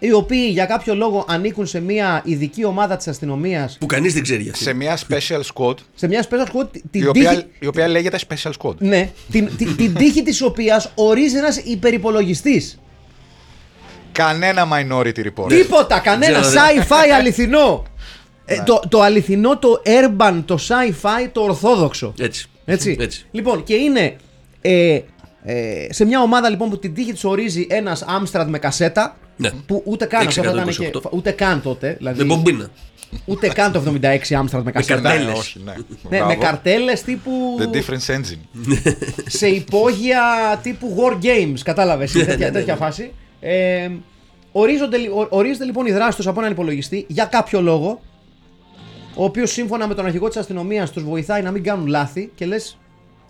Οι 0.05 0.11
οποίοι 0.11 0.49
για 0.51 0.65
κάποιο 0.65 0.95
λόγο 0.95 1.25
ανήκουν 1.27 1.65
σε 1.65 1.79
μια 1.79 2.21
ειδική 2.25 2.65
ομάδα 2.65 2.97
της 2.97 3.07
αστυνομίας 3.07 3.77
Που 3.79 3.85
κανείς 3.85 4.13
δεν 4.13 4.23
ξέρει 4.23 4.41
για 4.41 4.51
αυτή. 4.51 4.63
Σε 4.63 4.73
μια 4.73 4.97
special 4.97 5.41
squad, 5.53 5.73
σε 5.95 6.07
μια 6.07 6.25
special 6.29 6.55
squad 6.55 6.67
την 6.91 7.01
η 7.01 7.05
οποία, 7.07 7.29
τύχη, 7.29 7.45
η 7.59 7.67
οποία 7.67 7.87
λέγεται 7.87 8.19
special 8.29 8.51
squad. 8.61 8.75
ναι, 8.77 9.09
την, 9.31 9.49
την, 9.57 9.75
την 9.75 9.93
τύχη 9.93 10.23
της 10.23 10.41
οποίας 10.41 10.91
ορίζει 10.95 11.37
ένας 11.37 11.57
υπερυπολογιστής 11.57 12.79
Κανένα 14.11 14.67
minority 14.71 15.25
report. 15.25 15.47
Τίποτα, 15.47 15.99
κανένα 15.99 16.39
Ξέρω, 16.39 16.53
sci-fi 16.53 17.09
αληθινό. 17.17 17.83
Ε, 18.45 18.63
το, 18.63 18.81
το 18.89 19.01
αληθινό, 19.01 19.57
το 19.57 19.81
urban, 19.85 20.41
το 20.45 20.59
sci-fi, 20.67 21.29
το 21.31 21.41
ορθόδοξο. 21.41 22.13
Έτσι. 22.19 22.47
Έτσι. 22.65 22.97
Έτσι. 22.99 23.25
Λοιπόν, 23.31 23.63
και 23.63 23.75
είναι 23.75 24.15
ε, 24.61 24.99
ε, 25.43 25.87
σε 25.89 26.05
μια 26.05 26.21
ομάδα 26.21 26.49
λοιπόν 26.49 26.69
που 26.69 26.79
την 26.79 26.93
τύχη 26.93 27.13
της 27.13 27.23
ορίζει 27.23 27.67
ένας 27.69 28.01
Άμστραντ 28.01 28.49
με 28.49 28.59
κασέτα. 28.59 29.17
Ναι. 29.37 29.49
Που 29.65 29.81
ούτε 29.85 30.05
καν 30.05 30.27
αυτό 30.27 30.43
θα 30.43 30.49
ήταν 30.51 30.69
και, 30.69 30.91
628. 30.93 31.09
Ούτε 31.11 31.31
καν 31.31 31.61
τότε. 31.61 31.95
Δηλαδή, 31.97 32.17
Με 32.17 32.23
μπομπίνα. 32.25 32.69
ούτε 33.25 33.47
καν 33.47 33.71
το 33.71 33.79
76 34.01 34.33
Άμστραντ 34.35 34.65
με 34.65 34.71
κασέτα. 34.71 35.01
καρτέλες. 35.01 35.25
Ναι, 35.25 35.31
όχι, 35.39 35.61
ναι. 35.65 35.73
Ναι, 36.09 36.17
Μπράβο. 36.17 36.25
με 36.27 36.35
καρτέλες 36.35 37.01
τύπου. 37.01 37.31
The 37.59 37.75
difference 37.75 38.15
engine. 38.15 38.67
σε 39.39 39.47
υπόγεια 39.47 40.21
τύπου 40.63 40.95
War 40.99 41.13
Games. 41.25 41.59
Κατάλαβες. 41.63 42.11
τέτοια, 42.11 42.51
τέτοια 42.51 42.75
φάση. 42.75 43.11
Ε, 43.39 43.89
ορίζονται, 44.51 44.97
λι- 44.97 45.09
ο- 45.11 45.27
ορίζεται 45.29 45.65
λοιπόν 45.65 45.85
η 45.85 45.91
δράση 45.91 46.17
τους 46.17 46.27
από 46.27 46.39
έναν 46.39 46.51
υπολογιστή 46.51 47.05
για 47.07 47.25
κάποιο 47.25 47.61
λόγο. 47.61 48.01
Ο 49.15 49.23
οποίος 49.23 49.51
σύμφωνα 49.51 49.87
με 49.87 49.93
τον 49.93 50.05
αρχηγό 50.05 50.27
της 50.27 50.37
αστυνομίας 50.37 50.91
τους 50.91 51.03
βοηθάει 51.03 51.41
να 51.41 51.51
μην 51.51 51.63
κάνουν 51.63 51.87
λάθη 51.87 52.31
και 52.35 52.45
λες. 52.45 52.77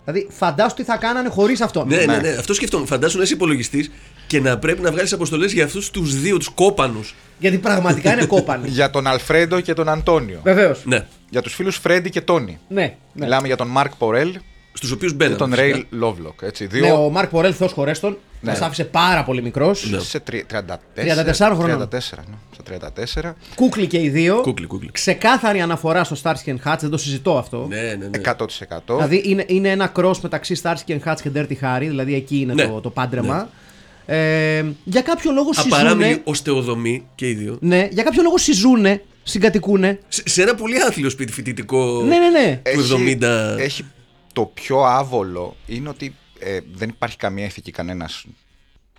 Δηλαδή, 0.05 0.27
φαντάσου 0.31 0.75
τι 0.75 0.83
θα 0.83 0.97
κάνανε 0.97 1.29
χωρίς 1.29 1.61
αυτό. 1.61 1.85
Ναι, 1.85 1.95
ναι, 1.97 2.17
ναι. 2.17 2.29
Αυτό 2.29 2.53
σκεφτόμουν. 2.53 2.87
Φαντάσου 2.87 3.17
να 3.17 3.23
είσαι 3.23 3.33
υπολογιστής 3.33 3.91
και 4.27 4.39
να 4.39 4.57
πρέπει 4.57 4.81
να 4.81 4.91
βγάλεις 4.91 5.13
αποστολές 5.13 5.51
για 5.53 5.65
αυτούς 5.65 5.89
τους 5.91 6.19
δύο, 6.19 6.37
τους 6.37 6.47
κόπανους. 6.49 7.15
Γιατί 7.39 7.57
πραγματικά 7.57 8.13
είναι 8.13 8.25
κόπανοι. 8.35 8.69
για 8.69 8.89
τον 8.89 9.07
Αλφρέντο 9.07 9.59
και 9.59 9.73
τον 9.73 9.89
Αντώνιο. 9.89 10.39
Βεβαίως. 10.43 10.81
Ναι. 10.85 11.05
Για 11.29 11.41
τους 11.41 11.53
φίλους 11.53 11.77
Φρέντι 11.77 12.09
και 12.09 12.21
Τόνι. 12.21 12.59
Ναι, 12.67 12.81
ναι. 12.81 12.95
Μιλάμε 13.13 13.47
για 13.47 13.55
τον 13.55 13.67
Μάρκ 13.67 13.95
Πορέλ 13.95 14.35
Στους 14.73 14.91
οποίους 14.91 15.11
και 15.11 15.17
μπαίνανε. 15.17 15.37
τον 15.37 15.49
φυσικά. 15.49 15.67
Ρέιλ 15.67 15.85
Λόβλοκ. 15.89 16.39
Έτσι, 16.41 16.63
Ναι, 16.63 16.69
δύο 16.79 17.05
ο 17.05 17.09
Μαρκ 17.09 17.29
Πορέλ, 17.29 17.53
Θεός 17.57 17.71
χωρέστον, 17.71 18.17
Ναι. 18.41 18.51
μας 18.51 18.61
άφησε 18.61 18.83
πάρα 18.83 19.23
πολύ 19.23 19.41
μικρός. 19.41 19.89
Ναι. 19.89 19.99
σε 19.99 20.19
τρι- 20.19 20.45
34, 20.45 20.79
34 20.95 21.55
χρονών. 21.55 21.89
34, 21.89 22.23
ναι, 22.29 22.35
σε 22.55 22.61
34. 22.63 23.35
Κούκλι 23.55 23.87
και 23.87 24.01
οι 24.01 24.09
δύο. 24.09 24.39
Κούκλι, 24.41 24.65
κούκλι. 24.67 24.89
Ξεκάθαρη 24.91 25.61
αναφορά 25.61 26.03
στο 26.03 26.15
Starsky 26.23 26.49
and 26.49 26.57
Hutch, 26.71 26.77
δεν 26.79 26.89
το 26.89 26.97
συζητώ 26.97 27.37
αυτό. 27.37 27.65
Ναι, 27.69 27.81
ναι, 27.81 27.95
ναι. 28.07 28.17
100%. 28.17 28.95
Δηλαδή 28.95 29.21
είναι, 29.25 29.43
είναι 29.47 29.69
ένα 29.69 29.91
cross 29.95 30.17
μεταξύ 30.21 30.59
Starsky 30.63 30.91
and 30.91 30.99
Hutch 31.05 31.17
και 31.21 31.29
Dirty 31.35 31.65
Harry, 31.65 31.79
δηλαδή 31.87 32.15
εκεί 32.15 32.39
είναι 32.39 32.53
Ναι. 32.53 32.67
το, 32.67 32.79
το 32.81 32.89
πάντρεμα. 32.89 33.49
Ε, 34.05 34.63
για 34.83 35.01
κάποιο 35.01 35.31
λόγο 35.31 35.49
Απαράμιλοι 35.55 36.03
συζούνε. 36.03 36.21
οστεοδομή 36.23 37.05
και 37.15 37.29
οι 37.29 37.33
δύο. 37.33 37.57
Ναι, 37.61 37.87
για 37.91 38.03
κάποιο 38.03 38.21
λόγο 38.23 38.37
συζούνε, 38.37 39.01
συγκατοικούνε. 39.23 39.99
Σε, 40.07 40.23
σε 40.25 40.41
ένα 40.41 40.55
πολύ 40.55 40.75
άθλιο 40.87 41.09
σπίτι 41.09 41.31
φοιτητικό. 41.31 42.01
Ναι, 42.07 42.15
ναι, 42.17 42.29
ναι. 42.29 42.61
του 42.73 42.83
70. 42.83 43.59
έχει 43.59 43.85
το 44.33 44.51
πιο 44.53 44.83
άβολο 44.83 45.55
είναι 45.67 45.89
ότι 45.89 46.15
ε, 46.39 46.59
δεν 46.73 46.89
υπάρχει 46.89 47.17
καμία 47.17 47.45
ηθική 47.45 47.71
κανένας 47.71 48.25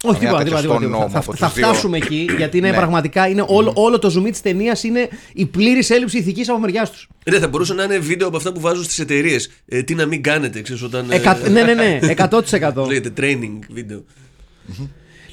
Όχι, 0.07 0.15
Καμιά 0.15 0.19
τίποτα, 0.39 0.45
τέτοιο 0.45 0.57
τίποτα, 0.61 0.75
στον 0.79 0.87
τίποτα. 0.91 0.99
νόμο 0.99 1.11
Θα, 1.13 1.19
από 1.19 1.37
θα 1.37 1.47
τους 1.47 1.55
δύο. 1.55 1.67
φτάσουμε 1.67 1.97
εκεί, 1.97 2.27
γιατί 2.39 2.59
είναι 2.59 2.71
Ναι. 2.71 2.77
πραγματικά 2.77 3.29
είναι 3.29 3.45
όλο, 3.47 3.73
όλο 3.75 3.99
το 3.99 4.15
zoom 4.21 4.31
της 4.31 4.41
ταινίας 4.41 4.83
είναι 4.85 5.09
η 5.33 5.47
πλήρης 5.47 5.91
έλλειψη 5.91 6.19
ηθικής 6.19 6.49
από 6.49 6.59
μεριά 6.59 6.87
τους. 6.87 7.09
Ναι, 7.31 7.39
θα 7.39 7.49
μπορούσε 7.49 7.75
να 7.75 7.83
είναι 7.85 7.99
βίντεο 7.99 8.29
από 8.29 8.37
αυτά 8.37 8.53
που 8.53 8.61
βάζουν 8.61 8.85
στις 8.85 8.99
εταιρείες. 8.99 9.51
Ε, 9.67 9.83
τι 9.83 9.95
να 9.95 10.07
μην 10.07 10.23
κάνετε, 10.23 10.61
ξέρεις 10.63 10.83
όταν. 10.83 11.11
ε, 11.11 11.49
ναι, 11.49 11.63
ναι, 11.63 11.75
ναι, 11.75 11.99
100%. 12.31 12.87
Λέγεται 12.89 13.13
training 13.17 13.59
βίντεο. 13.71 14.05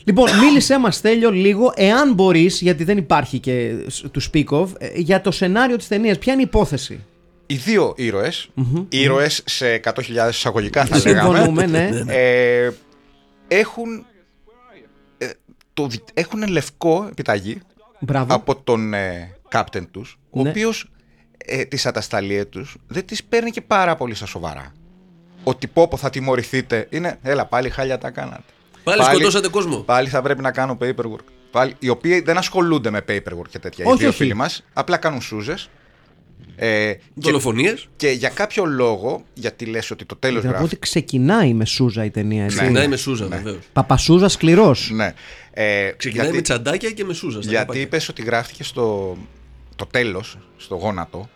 λοιπόν, 0.04 0.30
μίλησέ 0.40 0.80
μας, 0.80 1.02
Τέλειο, 1.02 1.32
λίγο, 1.32 1.74
εάν 1.76 2.14
μπορείς, 2.14 2.62
γιατί 2.62 2.84
δεν 2.84 2.98
υπάρχει 2.98 3.40
και 3.40 3.74
του 4.12 4.22
speak 4.34 4.46
of, 4.62 4.68
ε, 4.78 4.88
για 4.96 5.22
το 5.22 5.32
σενάριο 5.32 5.76
της 5.76 5.88
ταινίας. 5.88 6.18
Ποια 6.18 6.34
είναι 6.34 6.42
η 6.42 6.46
υπόθεση; 6.48 7.00
Οι 7.52 7.56
δύο 7.56 7.94
ήρωες, 7.98 8.50
ήρωες 8.90 9.42
σε 9.46 9.80
100.000 9.84 10.28
εισαγωγικά 10.30 10.86
θα 10.86 11.00
Συμφωνούμε, 11.00 11.66
λέγαμε, 11.68 12.04
ναι. 12.04 12.14
ε, 12.14 12.72
έχουν, 13.48 14.06
ε, 15.18 15.30
το, 15.74 15.88
δι- 15.88 16.10
έχουν 16.14 16.48
λευκό 16.48 17.08
επιταγή 17.10 17.62
Μπράβο. 18.00 18.34
από 18.34 18.56
τον 18.56 18.94
ε, 18.94 19.36
captain 19.52 19.88
τους, 19.92 20.20
ο 20.30 20.42
Ναι. 20.42 20.50
οποίος 20.50 20.92
ε, 21.38 21.64
τις 21.66 21.86
ατασταλίες 21.86 22.46
τους 22.50 22.76
δεν 22.88 23.06
τις 23.06 23.24
παίρνει 23.24 23.52
και 23.52 23.62
πάρα 23.62 23.96
πολύ 23.96 24.14
στα 24.16 24.26
σοβαρά. 24.26 24.74
Ότι 25.44 25.68
πω 25.68 25.88
πω 25.88 25.98
θα 25.98 26.10
τιμωρηθείτε 26.10 26.88
είναι, 26.90 27.18
έλα 27.22 27.46
πάλι 27.46 27.70
χάλια 27.70 27.98
τα 27.98 28.10
κάνατε. 28.10 28.44
Πάλι 28.84 29.04
σκοτώσατε 29.04 29.48
κόσμο. 29.50 29.78
Πάλι 29.78 30.08
θα 30.08 30.22
πρέπει 30.22 30.42
να 30.42 30.52
κάνω 30.52 30.78
paperwork. 30.82 31.24
Πάλι, 31.52 31.76
οι 31.80 31.90
οποίοι 31.90 32.20
δεν 32.22 32.38
ασχολούνται 32.38 32.90
με 32.90 33.00
paperwork 33.08 33.48
και 33.50 33.60
τέτοια. 33.60 33.86
Όχι, 33.86 33.96
οι 33.96 33.98
δύο 33.98 34.08
όχι. 34.08 34.18
φίλοι 34.18 34.34
μας, 34.34 34.64
απλά 34.74 34.98
κάνουν 34.98 35.22
σούζες. 35.22 35.70
Ε, 36.56 36.94
και, 36.94 37.00
Δολοφονίες. 37.14 37.88
και 37.96 38.10
για 38.10 38.30
κάποιο 38.30 38.66
λόγο, 38.66 39.24
γιατί 39.34 39.66
λες 39.66 39.92
ότι 39.92 40.06
το 40.06 40.16
τέλος 40.16 40.44
Να 40.44 40.50
πω 40.50 40.56
γράφει. 40.58 40.66
ότι 40.66 40.80
ξεκινάει 40.80 41.54
με 41.54 41.66
Σούζα 41.66 42.06
η 42.06 42.10
ταινία. 42.10 42.44
Έτσι. 42.44 42.56
Ξεκινάει 42.58 42.88
με 42.88 42.96
Σούζα, 42.96 43.28
βεβαίως. 43.28 43.58
Παπασούζα 43.74 44.30
σκληρός. 44.30 44.90
Ναι. 44.94 45.14
Ε, 45.54 45.92
Ξεκινάει 45.98 46.24
γιατί, 46.26 46.38
με 46.38 46.44
τσαντάκια 46.44 46.92
και 46.92 47.04
με 47.04 47.14
Σούζα. 47.14 47.42
στα 47.42 47.50
γιατί 47.52 47.66
καπάκια. 47.66 47.82
είπες 47.82 48.10
ότι 48.10 48.22
γράφτηκε 48.22 48.64
στο 48.64 49.18
το 49.76 49.86
τέλος, 49.86 50.38
στο 50.58 50.76
γόνατο. 50.76 51.30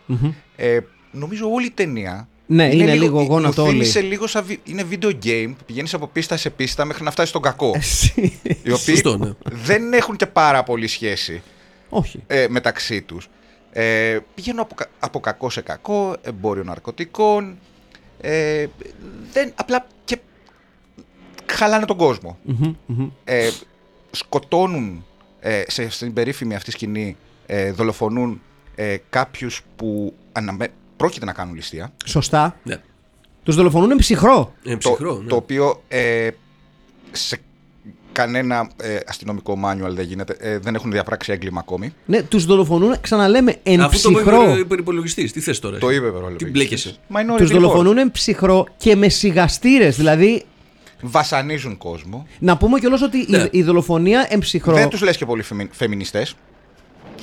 Ε, 0.56 0.80
νομίζω 1.12 1.52
όλη 1.52 1.66
η 1.66 1.72
ταινία 1.72 2.28
Ναι, 2.46 2.74
είναι 2.76 2.96
λίγο 2.96 3.22
γόνατο 3.24 3.62
μου 3.62 3.68
όλη. 3.68 3.78
θύμισε 3.78 4.02
λίγο 4.02 4.28
σαν 4.28 4.44
βι- 4.46 4.60
είναι 4.64 4.84
video 4.92 5.12
game 5.26 5.54
που 5.58 5.64
πηγαίνεις 5.66 5.94
από 5.94 6.08
πίστα 6.08 6.38
σε 6.38 6.50
πίστα 6.50 6.86
μέχρι 6.86 7.04
να 7.04 7.12
φτάσεις 7.12 7.30
στον 7.30 7.42
κακό. 7.42 7.76
οι 8.64 8.72
οποίοι 8.72 8.80
Σωστό, 8.96 9.18
ναι. 9.18 9.32
δεν 9.52 9.94
έχουν 9.94 10.16
και 10.16 10.26
πάρα 10.26 10.64
πολύ 10.64 10.88
σχέση 10.88 11.42
Όχι. 11.90 12.20
ε, 12.28 12.46
μεταξύ 12.50 13.02
τους. 13.02 13.28
Ε, 13.78 14.20
πηγαίνουν 14.36 14.60
από, 14.60 14.76
κα- 14.76 14.90
από 15.00 15.20
κακό 15.20 15.50
σε 15.50 15.62
κακό, 15.62 16.16
εμπόριο 16.22 16.64
ναρκωτικών, 16.64 17.58
ε, 18.22 18.66
δεν, 19.32 19.54
απλά 19.56 19.86
και 20.06 20.20
χαλάνε 21.46 21.86
τον 21.86 21.98
κόσμο. 21.98 22.38
Ε, 23.24 23.50
σκοτώνουν 24.12 25.06
ε, 25.40 25.64
σε, 25.68 25.90
στην 25.90 26.14
περίφημη 26.14 26.56
αυτή 26.56 26.72
σκηνή, 26.72 27.18
ε, 27.46 27.72
δολοφονούν 27.72 28.42
ε, 28.76 28.98
κάποιους 29.10 29.62
που 29.76 30.14
αναμε... 30.32 30.68
πρόκειται 30.98 31.26
να 31.26 31.34
κάνουν 31.34 31.56
ληστεία. 31.56 31.94
Σωστά. 32.06 32.60
Ναι. 32.64 32.82
Τους 33.44 33.56
δολοφονούν 33.56 33.98
ψυχρό. 33.98 34.54
Είναι 34.64 34.78
ψυχρό. 34.78 35.16
το, 35.16 35.22
ναι. 35.22 35.28
το 35.28 35.36
οποίο 35.36 35.84
ε, 35.88 36.30
σε 37.12 37.42
κανένα 38.16 38.70
ε, 38.82 38.98
αστυνομικό 39.08 39.58
manual 39.66 39.90
δεν 39.90 40.06
γίνεται, 40.06 40.36
ε, 40.40 40.58
δεν 40.60 40.76
έχουν 40.76 40.92
διαπράξει 40.92 41.32
έγκλημα 41.32 41.60
ακόμη. 41.60 41.94
Ναι, 42.06 42.22
τους 42.24 42.46
δολοφονούν, 42.46 42.96
ξαναλέμε, 43.02 43.56
εν 43.64 43.82
Αφού 43.82 44.02
το 44.02 44.10
είπε 44.10 44.20
ψυχρώ. 44.22 44.52
ο 44.52 44.76
υπολογιστή, 44.78 45.32
τι 45.32 45.40
θες 45.40 45.60
τώρα. 45.60 45.78
Το 45.78 45.90
εσύ; 45.90 45.98
είπε 45.98 46.08
ο 46.08 46.32
Τι 46.38 46.46
μπλέκεσαι; 46.46 46.96
Minority 47.14 47.38
Τους 47.38 47.50
Report. 47.50 47.54
δολοφονούν 47.54 47.98
εν 47.98 48.12
ψυχρώ 48.12 48.68
και 48.78 48.96
με 48.96 49.10
σιγαστήρες. 49.10 49.96
Δηλαδή, 49.96 50.44
Βασανίζουν 51.02 51.78
κόσμο. 51.78 52.28
να 52.40 52.58
πούμε 52.58 52.80
κιόλας 52.80 53.02
ότι 53.02 53.26
Ναι. 53.28 53.38
η, 53.38 53.50
η 53.52 53.64
δολοφονία 53.64 54.28
εν 54.30 54.40
ψυχρώ. 54.40 54.74
Δεν 54.74 54.90
τους 54.90 55.02
λες 55.02 55.18
και 55.18 55.26
πολύ 55.26 55.42
φεμι... 55.42 55.68
φεμινιστές. 55.72 56.36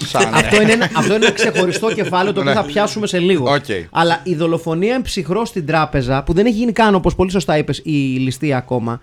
Σαν... 0.05 0.35
Αυτό 0.35 0.63
είναι, 0.63 0.73
ένα, 0.73 0.85
αυτό 0.95 1.15
είναι 1.15 1.25
ένα 1.25 1.35
ξεχωριστό 1.35 1.95
κεφάλαιο 1.95 2.33
το 2.33 2.41
οποίο 2.41 2.53
Ναι. 2.53 2.61
θα 2.61 2.65
πιάσουμε 2.67 3.07
σε 3.07 3.19
λίγο. 3.19 3.53
Οκ. 3.53 3.65
Αλλά 3.91 4.21
η 4.25 4.35
δολοφονία 4.35 4.95
εν 4.95 5.03
ψυχρώ 5.03 5.45
στην 5.45 5.67
τράπεζα, 5.67 6.23
που 6.23 6.33
δεν 6.33 6.47
έχει 6.47 6.55
γίνει 6.57 6.73
καν 6.73 6.95
όπως 6.95 7.15
πολύ 7.15 7.31
σωστά 7.31 7.57
είπες 7.59 7.79
η 7.85 7.91
ληστεία 8.19 8.57
ακόμα. 8.57 9.01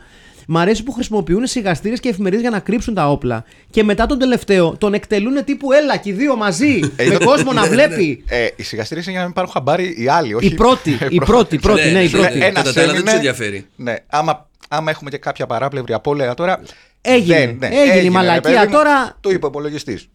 Μ' 0.52 0.58
αρέσει 0.58 0.84
που 0.84 0.92
χρησιμοποιούν 0.92 1.48
σιγαστήρες 1.48 2.00
και 2.00 2.10
εφημερίδες 2.10 2.42
για 2.42 2.50
να 2.50 2.60
κρύψουν 2.60 2.94
τα 2.94 3.10
όπλα. 3.12 3.44
Και 3.70 3.84
μετά 3.84 4.06
τον 4.06 4.20
τελευταίο 4.20 4.76
τον 4.78 4.94
εκτελούν 4.94 5.44
τύπου 5.44 5.72
έλα 5.72 5.98
και 5.98 6.10
οι 6.10 6.14
δύο 6.14 6.36
μαζί. 6.36 6.80
Ε, 6.96 7.04
με 7.06 7.14
είδα- 7.14 7.26
κόσμο 7.26 7.54
να 7.54 7.66
βλέπει. 7.68 8.24
Ε, 8.28 8.48
οι 8.56 8.64
σιγαστήρες 8.64 9.04
είναι 9.04 9.12
για 9.12 9.20
να 9.20 9.26
μην 9.26 9.36
πάρουν 9.36 9.52
χαμπάρι 9.52 9.96
οι 9.98 10.08
άλλοι. 10.08 10.34
Όχι 10.34 10.46
Η 10.46 10.54
πρώτη, 10.54 10.98
Ε, 11.02 11.08
η 11.10 11.18
πρώτη, 11.26 11.56
η 11.56 11.60
πρώτη, 11.60 11.92
ναι, 11.92 12.00
η 12.00 12.04
ναι, 12.04 12.10
πρώτη. 12.10 12.38
ναι. 12.38 12.46
Ένας 12.46 12.64
Κατά 12.64 12.74
τα 12.74 12.82
άλλα 12.82 12.92
δεν 12.92 12.96
έμεινε. 12.96 13.02
τους 13.04 13.14
ενδιαφέρει. 13.14 13.66
Ναι, 13.76 13.96
άμα, 14.08 14.50
άμα 14.70 14.92
έχουμε 14.92 15.10
και 15.10 15.18
κάποια 15.18 15.46
παράπλευρη 15.46 15.94
απώλεια 15.94 16.34
τώρα. 16.34 16.62
Έγινε, 17.02 17.38
δεν- 17.38 17.58
ναι, 17.60 17.68
έγινε 17.68 18.00
η 18.00 18.04
ρε 18.04 18.10
μαλακία. 18.10 18.42
παιδί 18.42 18.66
μου, 18.66 18.72
Τώρα- 18.72 19.18
Το 19.22 19.30
είπε 19.30 19.46
ο 19.46 19.48
υπολογιστής. 19.50 20.10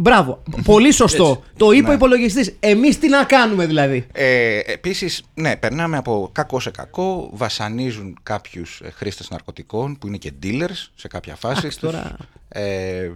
Μπράβο. 0.00 0.42
Πολύ 0.64 0.92
σωστό. 0.92 1.28
Έτσι. 1.38 1.52
Το 1.56 1.70
είπε 1.72 1.84
ο 1.86 1.88
Ναι. 1.88 1.94
υπολογιστής. 1.94 2.56
Εμείς 2.60 2.98
τι 2.98 3.08
να 3.08 3.24
κάνουμε 3.24 3.66
δηλαδή; 3.66 4.06
Ε, 4.12 4.58
Επίσης, 4.58 5.22
ναι, 5.34 5.56
περνάμε 5.56 5.96
από 5.96 6.30
κακό 6.32 6.60
σε 6.60 6.70
κακό. 6.70 7.30
Βασανίζουν 7.32 8.18
κάποιους 8.22 8.82
χρήστες 8.94 9.30
ναρκωτικών 9.30 9.98
που 9.98 10.06
είναι 10.06 10.16
και 10.16 10.32
dealers 10.42 10.88
σε 10.94 11.08
κάποια 11.08 11.34
φάση. 11.34 11.58
Εντάξει, 11.58 11.78
τους. 11.80 11.90
τώρα- 11.90 12.16
Ε, 12.48 13.10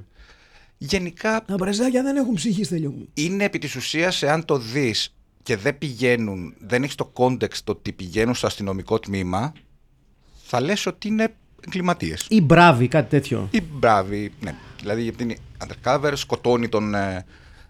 γενικά 0.79 1.45
Τα 1.47 1.55
πρεζάκια 1.55 2.03
δεν 2.03 2.17
έχουν 2.17 2.35
ψυχή, 2.35 2.65
στέλιο 2.65 2.91
μου. 2.91 3.09
είναι 3.15 3.45
επί 3.45 3.59
της 3.59 3.75
ουσίας 3.77 4.23
εάν 4.23 4.45
το 4.45 4.59
δεις 4.59 5.15
και 5.43 5.57
δεν 5.57 5.79
πηγαίνουν, 5.79 6.55
δεν 6.59 6.83
έχεις 6.83 6.95
το 6.95 7.13
context 7.17 7.57
το 7.65 7.73
ότι 7.73 7.93
πηγαίνουν 7.93 8.35
στο 8.35 8.47
αστυνομικό 8.47 8.99
τμήμα, 8.99 9.53
θα 10.45 10.61
λες 10.61 10.87
ότι 10.87 11.09
είναι 11.09 11.35
εγκληματίες. 11.67 12.27
Ή 12.29 12.41
μπράβοι, 12.41 12.89
κάτι 12.89 13.09
τέτοιο. 13.11 13.49
Ή 13.51 13.63
μπράβοι, 13.73 14.33
ναι. 14.41 14.55
Δηλαδή 14.81 15.03
γιατί 15.03 15.23
είναι 15.23 15.37
undercover, 15.65 16.13
σκοτώνει 16.15 16.69
τον, 16.69 16.95
ε, 16.95 17.25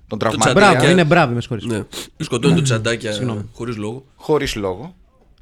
τον 0.06 0.18
τσαντάκι. 0.18 0.42
τραυματία 0.42 0.70
Μπράβο, 0.78 0.90
είναι 0.90 1.04
μπράβοι, 1.04 1.34
με 1.34 1.40
συγχωρείς. 1.40 1.64
Ναι. 1.64 1.82
Σκοτώνει 2.16 2.54
το 2.54 2.62
τσαντάκια 2.62 3.12
χωρίς 3.52 3.76
λόγο. 3.76 4.04
χωρίς 4.14 4.54
λόγο. 4.54 4.94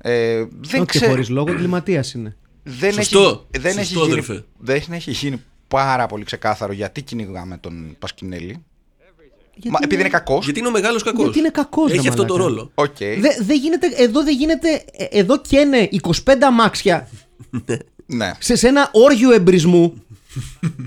Ε, 0.02 0.37
δεν 0.61 0.80
Όχι 0.80 0.85
ξέρω. 0.85 1.07
χωρίς 1.11 1.28
λόγο, 1.28 1.50
εγκληματίας 1.50 2.12
είναι. 2.12 2.37
Δεν 2.62 2.92
Σωστό. 2.92 3.47
έχει, 3.50 3.62
δεν, 3.62 3.73
Σωστό, 3.73 3.80
έχει 3.80 3.95
γίνει, 3.95 4.12
αδερφέ. 4.12 4.45
δεν 4.59 4.83
έχει 4.92 5.11
γίνει 5.11 5.42
πάρα 5.69 6.07
πολύ 6.07 6.25
ξεκάθαρο 6.25 6.73
γιατί 6.73 7.02
κυνηγάμε 7.02 7.57
τον 7.59 7.97
Πασκινέλη. 7.99 8.64
Γιατί 9.54 9.71
Μα, 9.71 9.78
επειδή 9.83 10.00
είναι 10.00 10.11
κακός. 10.11 10.45
Γιατί 10.45 10.59
είναι 10.59 10.69
ο 10.69 10.71
μεγάλος 10.71 11.02
κακός. 11.02 11.23
Γιατί 11.23 11.38
είναι 11.38 11.49
κακός, 11.50 11.90
Έχει 11.92 12.02
ρε 12.02 12.09
αυτό 12.09 12.25
το 12.25 12.35
μαλάκα. 12.37 12.54
ρόλο. 12.54 12.71
Οκ. 12.75 12.97
Δε, 12.99 13.28
δεν 13.45 13.59
γίνεται, 13.59 13.87
εδώ 13.97 14.23
δεν 14.25 14.37
γίνεται. 14.37 14.85
ε, 14.92 15.04
Εδώ 15.19 15.40
καίνε 15.40 15.88
25 16.02 16.11
αμάξια 16.47 17.09
Ναι, 18.14 18.31
σε, 18.38 18.57
σε 18.57 18.69
ένα 18.69 18.88
όργιο 18.93 19.33
εμπρησμού. 19.33 20.03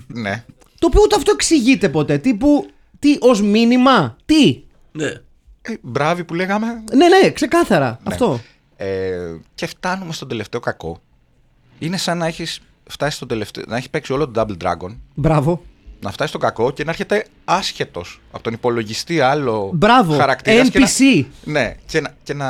ναι. 0.07 0.43
Το 0.79 0.87
οποίο 0.87 1.01
ούτε 1.03 1.15
αυτό 1.15 1.31
εξηγείται 1.31 1.89
ποτέ. 1.89 2.17
Τύπου, 2.17 2.69
τι, 2.99 3.17
ως 3.19 3.41
μήνυμα, 3.41 4.15
τι; 4.25 4.61
Ναι. 4.91 5.05
Ε, 5.61 5.73
μπράβοι 5.81 6.23
που 6.23 6.33
λέγαμε. 6.33 6.83
Ναι, 6.93 7.07
ναι, 7.07 7.31
ξεκάθαρα. 7.31 7.87
Ναι. 8.03 8.13
Αυτό. 8.13 8.39
Ε, 8.75 9.17
και 9.55 9.65
φτάνουμε 9.65 10.13
στον 10.13 10.27
τελευταίο 10.27 10.59
κακό. 10.59 11.01
Είναι 11.79 11.97
σαν 11.97 12.17
να 12.17 12.25
έχεις 12.25 12.59
φτάσει 12.87 13.15
στον 13.15 13.27
τελευταίο. 13.27 13.63
να 13.67 13.77
έχει 13.77 13.89
παίξει 13.89 14.13
όλο 14.13 14.29
το 14.29 14.41
Double 14.41 14.63
Dragon, 14.63 14.95
Μπράβο. 15.15 15.63
να 15.99 16.11
φτάσει 16.11 16.29
στον 16.29 16.41
κακό 16.41 16.71
και 16.71 16.83
να 16.83 16.89
έρχεται 16.91 17.25
άσχετος 17.45 18.21
από 18.31 18.43
τον 18.43 18.53
υπολογιστή 18.53 19.19
άλλο 19.19 19.71
Μπράβο. 19.73 20.17
χαρακτήρας. 20.17 20.69
NPC. 20.73 21.25
ναι, 21.43 21.75
και 21.85 22.01
να, 22.01 22.15
και, 22.23 22.33
να, 22.33 22.47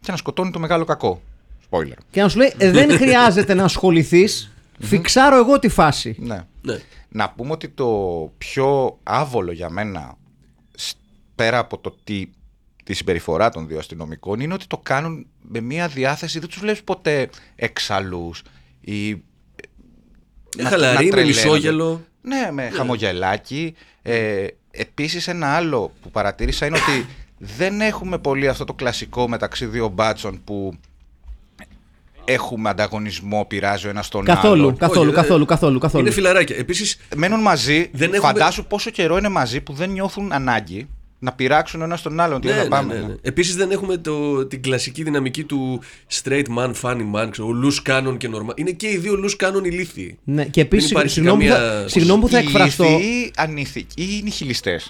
και 0.00 0.10
να 0.10 0.16
σκοτώνει 0.16 0.50
το 0.50 0.58
μεγάλο 0.58 0.84
κακό. 0.84 1.22
Spoiler. 1.70 1.96
Και 2.10 2.22
να 2.22 2.28
σου 2.28 2.38
λέει, 2.38 2.52
«Ε, 2.56 2.70
δεν 2.70 2.90
χρειάζεται 3.00 3.54
να 3.54 3.64
ασχοληθείς. 3.64 4.50
Φιξάρω 4.80 5.36
εγώ 5.36 5.58
τη 5.58 5.68
φάση. 5.68 6.16
Ναι. 6.18 6.44
ναι. 6.62 6.78
Να 7.08 7.30
πούμε 7.30 7.52
ότι 7.52 7.68
το 7.68 7.86
πιο 8.38 8.98
άβολο 9.02 9.52
για 9.52 9.70
μένα, 9.70 10.14
σ- 10.74 10.96
πέρα 11.34 11.58
από 11.58 11.78
το 11.78 11.96
τι, 12.04 12.26
τη 12.84 12.94
συμπεριφορά 12.94 13.50
των 13.50 13.66
δύο 13.66 13.78
αστυνομικών, 13.78 14.40
είναι 14.40 14.54
ότι 14.54 14.66
το 14.66 14.78
κάνουν 14.78 15.26
με 15.42 15.60
μια 15.60 15.88
διάθεση, 15.88 16.38
δεν 16.38 16.48
τους 16.48 16.58
βλέπεις 16.58 16.82
ποτέ 16.82 17.28
εξαλούς 17.56 18.42
ή 18.80 19.10
Ε, 19.10 20.62
χαλαρή, 20.64 21.04
με 21.04 21.10
τρελαίνονται. 21.10 21.26
μισόγελο. 21.26 22.04
Ναι, 22.22 22.48
με 22.52 22.68
χαμογελάκι. 22.68 23.74
Ε, 24.02 24.46
επίσης 24.70 25.28
ένα 25.28 25.46
άλλο 25.54 25.92
που 26.02 26.10
παρατήρησα 26.10 26.66
είναι 26.66 26.76
ότι 26.76 27.06
δεν 27.38 27.80
έχουμε 27.80 28.18
πολύ 28.18 28.48
αυτό 28.48 28.64
το 28.64 28.74
κλασικό 28.74 29.28
μεταξύ 29.28 29.66
δύο 29.66 29.88
μπάτσων 29.88 30.40
που 30.44 30.78
έχουμε 32.32 32.68
ανταγωνισμό, 32.68 33.44
πειράζει 33.48 33.86
ο 33.86 33.90
ένας 33.90 34.08
τον 34.08 34.24
Καθόλου, 34.24 34.52
άλλον. 34.62 34.76
καθόλου, 34.76 35.06
Όχι, 35.06 35.14
καθόλου, 35.14 35.42
ε, 35.42 35.46
καθόλου, 35.46 35.78
καθόλου. 35.78 36.04
Είναι 36.04 36.14
φιλαράκια. 36.14 36.56
Επίσης, 36.56 36.98
Μένουν 37.16 37.40
μαζί. 37.40 37.90
Δεν 37.92 38.14
έχουμε- 38.14 38.32
Φαντάσου 38.32 38.64
πόσο 38.64 38.90
καιρό 38.90 39.16
είναι 39.16 39.28
μαζί 39.28 39.60
που 39.60 39.72
δεν 39.72 39.90
νιώθουν 39.90 40.32
ανάγκη 40.32 40.88
να 41.18 41.32
πειράξουν 41.32 41.82
ένας 41.82 42.02
τον 42.02 42.20
άλλον. 42.20 42.40
Τι 42.40 42.46
ναι, 42.46 42.54
να 42.54 42.62
ναι, 42.62 42.68
πάμε. 42.68 42.94
ναι, 42.94 43.00
ναι. 43.00 43.06
ναι. 43.06 43.14
Επίσης 43.22 43.56
δεν 43.56 43.70
έχουμε 43.70 43.96
το, 43.96 44.46
την 44.46 44.62
κλασική 44.62 45.02
δυναμική 45.02 45.44
του 45.44 45.80
straight 46.22 46.44
man, 46.58 46.70
funny 46.82 47.04
man, 47.14 47.28
ξέρω, 47.30 47.48
ο 47.48 47.52
loose 47.64 47.90
cannon 47.90 48.16
και 48.18 48.28
normal. 48.32 48.52
Είναι 48.58 48.70
και 48.70 48.88
οι 48.90 48.96
δύο 48.96 49.14
loose 49.24 49.46
cannon 49.46 49.64
ηλίθιοι. 49.64 50.18
Ναι, 50.24 50.44
και 50.44 50.60
επίσης, 50.60 50.84
Δεν 50.88 50.92
υπάρχει 50.96 51.12
συγγνώμη, 51.12 51.44
που 51.46 51.50
καμία- 51.52 51.80
θα- 51.82 51.88
συγγνώμη 51.88 52.20
που 52.20 52.28
θα 52.28 52.38
εκφραστώ. 52.38 52.84
Ηλίθιοι 52.84 53.06
ή 53.06 53.32
ανήθικοι 53.36 54.02
ή 54.02 54.20
νυχιλιστέ. 54.22 54.80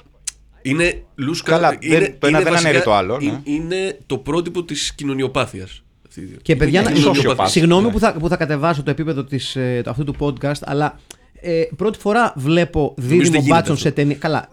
Είναι 0.62 1.02
loose 1.20 1.36
cannon. 1.36 1.42
Καλά, 1.44 1.76
είναι, 1.80 1.98
δεν- 1.98 2.14
το 2.18 2.26
ένα 2.26 2.38
δεν 2.40 2.52
βασικά- 2.52 2.68
αναιρεί 2.68 2.84
το 2.84 2.94
άλλο, 2.94 3.16
ναι. 3.18 3.24
είναι- 3.24 3.40
Είναι 3.44 3.98
το 4.06 4.18
πρότυπο 4.18 4.64
της 4.64 4.94
κοινωνιοπάθειας. 4.94 5.82
Αυτή 6.18 6.30
αυτή. 6.32 6.42
Και 6.42 6.56
παιδιά, 6.56 6.82
να- 6.82 6.90
Είναι 6.90 6.98
σοσιοπάθ. 6.98 7.50
συγγνώμη 7.50 7.86
Ναι. 7.86 7.92
που 7.92 7.98
θα, 7.98 8.12
που 8.12 8.28
θα 8.28 8.36
κατεβάσω 8.36 8.82
το 8.82 8.90
επίπεδο 8.90 9.24
της, 9.24 9.56
ε, 9.56 9.82
αυτού 9.86 10.04
του 10.04 10.14
podcast, 10.18 10.60
αλλά 10.64 10.98
ε, 11.40 11.62
πρώτη 11.76 11.98
φορά 11.98 12.32
βλέπω 12.36 12.94
δίδυμο 12.96 13.22
δεν 13.22 13.30
γίνεται 13.30 13.48
μπάτσον 13.54 13.74
αυτό. 13.74 13.88
σε 13.88 13.94
ταινία. 13.94 14.16
Καλά, 14.16 14.48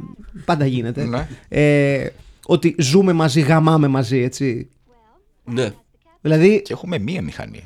πάντα 0.46 0.66
γίνεται. 0.66 1.04
Ναι. 1.04 1.28
Ε, 1.50 2.08
ότι 2.46 2.76
ζούμε 2.78 3.14
μαζί, 3.14 3.42
γαμάμε 3.42 3.88
μαζί, 3.88 4.18
έτσι. 4.22 4.70
Ναι. 5.44 5.70
Δηλαδή. 6.22 6.62
Και 6.62 6.74
έχουμε 6.74 7.00
μία 7.00 7.22
μηχανή. 7.22 7.64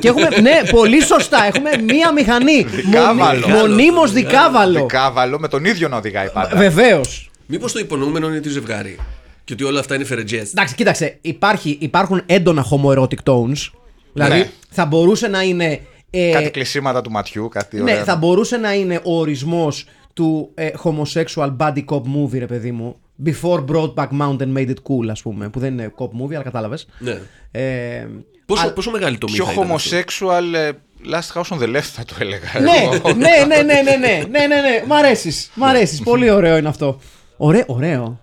και 0.00 0.08
έχουμε, 0.08 0.28
ναι, 0.40 0.60
πολύ 0.70 1.02
σωστά. 1.02 1.44
Έχουμε 1.46 1.70
μία 1.82 2.12
μηχανή. 2.12 2.62
Δικάβαλο. 2.62 3.48
Μονίμως 3.48 4.12
δικάβαλο. 4.12 4.80
Δικάβαλο 4.80 5.38
με 5.38 5.48
τον 5.48 5.64
ίδιο 5.64 5.88
να 5.88 5.96
οδηγάει 5.96 6.28
πάντα. 6.30 6.56
Βεβαίως. 6.56 7.30
Μήπως 7.46 7.72
το 7.72 7.78
υπονοούμενο 7.78 8.28
είναι 8.28 8.40
τη 8.40 8.48
ζευγάρι. 8.48 8.98
Και 9.46 9.52
ότι 9.52 9.64
όλα 9.64 9.80
αυτά 9.80 9.94
είναι 9.94 10.04
φερετζέ. 10.04 10.36
Εντάξει, 10.36 10.74
κοίταξε. 10.74 11.18
Υπάρχει, 11.20 11.76
υπάρχουν 11.80 12.22
έντονα 12.26 12.64
homoerotic 12.70 13.22
tones. 13.24 13.70
Δηλαδή 14.12 14.38
Ναι. 14.38 14.50
θα 14.70 14.86
μπορούσε 14.86 15.28
να 15.28 15.42
είναι. 15.42 15.80
ε, 16.10 16.30
Κάτι 16.30 16.50
κλεισίματα 16.50 17.00
του 17.00 17.10
ματιού, 17.10 17.48
κάτι 17.48 17.76
Ναι, 17.76 17.82
ωραία. 17.82 18.04
θα 18.04 18.16
μπορούσε 18.16 18.56
να 18.56 18.74
είναι 18.74 19.00
ο 19.04 19.18
ορισμό 19.18 19.68
του 20.12 20.50
ε, 20.54 20.68
homosexual 20.84 21.56
body 21.56 21.84
cop 21.84 22.00
movie, 22.02 22.38
ρε 22.38 22.46
παιδί 22.46 22.72
μου. 22.72 22.96
Before 23.26 23.64
Broadback 23.64 24.08
Mountain 24.20 24.56
made 24.56 24.68
it 24.68 24.74
cool, 24.88 25.08
α 25.18 25.22
πούμε. 25.22 25.48
Που 25.48 25.58
δεν 25.58 25.72
είναι 25.72 25.92
cop 25.98 26.04
movie, 26.22 26.34
αλλά 26.34 26.42
κατάλαβε. 26.42 26.78
Ναι. 26.98 27.20
Ε, 27.50 28.06
Πόσο, 28.46 28.66
α- 28.66 28.72
πόσο 28.72 28.90
μεγάλη 28.90 29.18
το 29.18 29.26
Πιο 29.26 29.46
μύθα 29.46 29.60
ήταν 29.62 29.74
αυτό? 29.74 29.96
homosexual 29.96 30.54
ε, 30.54 30.70
last 31.10 31.40
house 31.40 31.56
on 31.58 31.62
the 31.62 31.76
left 31.76 31.80
θα 31.80 32.04
το 32.04 32.14
έλεγα. 32.18 32.60
ναι, 32.60 32.70
εγώ. 32.96 33.12
ναι, 33.14 33.28
ναι, 33.46 33.62
ναι, 33.62 33.80
ναι, 33.82 33.96
ναι, 33.96 34.22
ναι, 34.30 34.46
ναι, 34.46 34.60
ναι. 34.60 34.82
Μ' 34.86 34.92
αρέσει. 34.92 35.32
Μ' 35.54 35.64
αρέσει. 35.64 36.02
Πολύ 36.02 36.30
ωραίο 36.30 36.56
είναι 36.56 36.68
αυτό. 36.68 37.00
Ωραίο. 37.36 37.64
ωραίο. 37.66 38.20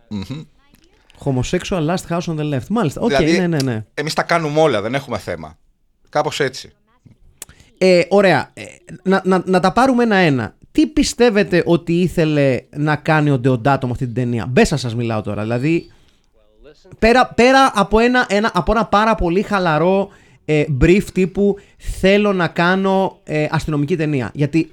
Homosexual 1.25 1.87
last 1.89 2.09
house 2.09 2.27
on 2.27 2.37
the 2.37 2.53
left. 2.53 2.67
Μάλιστα. 2.69 3.01
Οκ, 3.01 3.07
Δηλαδή, 3.07 3.39
ναι, 3.39 3.47
ναι, 3.47 3.57
ναι. 3.63 3.85
Εμείς 3.93 4.13
τα 4.13 4.23
κάνουμε 4.23 4.59
όλα, 4.59 4.81
δεν 4.81 4.93
έχουμε 4.93 5.17
θέμα. 5.17 5.57
Κάπως 6.09 6.39
έτσι. 6.39 6.71
Ε, 7.77 8.01
ωραία. 8.09 8.51
Ε, 8.53 8.63
να, 9.03 9.21
να, 9.25 9.43
να 9.45 9.59
τα 9.59 9.71
πάρουμε 9.71 10.03
ένα-ένα. 10.03 10.55
Τι 10.71 10.87
πιστεύετε 10.87 11.63
ότι 11.65 11.93
ήθελε 11.93 12.59
να 12.69 12.95
κάνει 12.95 13.29
ο 13.29 13.37
Ντεοντάτο 13.39 13.85
με 13.85 13.91
αυτή 13.91 14.05
την 14.05 14.13
ταινία; 14.13 14.45
Μπέσα 14.45 14.77
σας 14.77 14.95
μιλάω 14.95 15.21
τώρα. 15.21 15.41
Δηλαδή, 15.41 15.91
πέρα, 16.99 17.27
πέρα 17.27 17.71
από, 17.75 17.99
ένα, 17.99 18.25
ένα, 18.29 18.51
από 18.53 18.71
ένα 18.71 18.85
πάρα 18.85 19.15
πολύ 19.15 19.41
χαλαρό 19.41 20.09
ε, 20.45 20.63
brief 20.81 21.03
τύπου 21.13 21.55
θέλω 21.77 22.33
να 22.33 22.47
κάνω 22.47 23.19
ε, 23.23 23.47
αστυνομική 23.49 23.95
ταινία. 23.95 24.31
Γιατί 24.33 24.71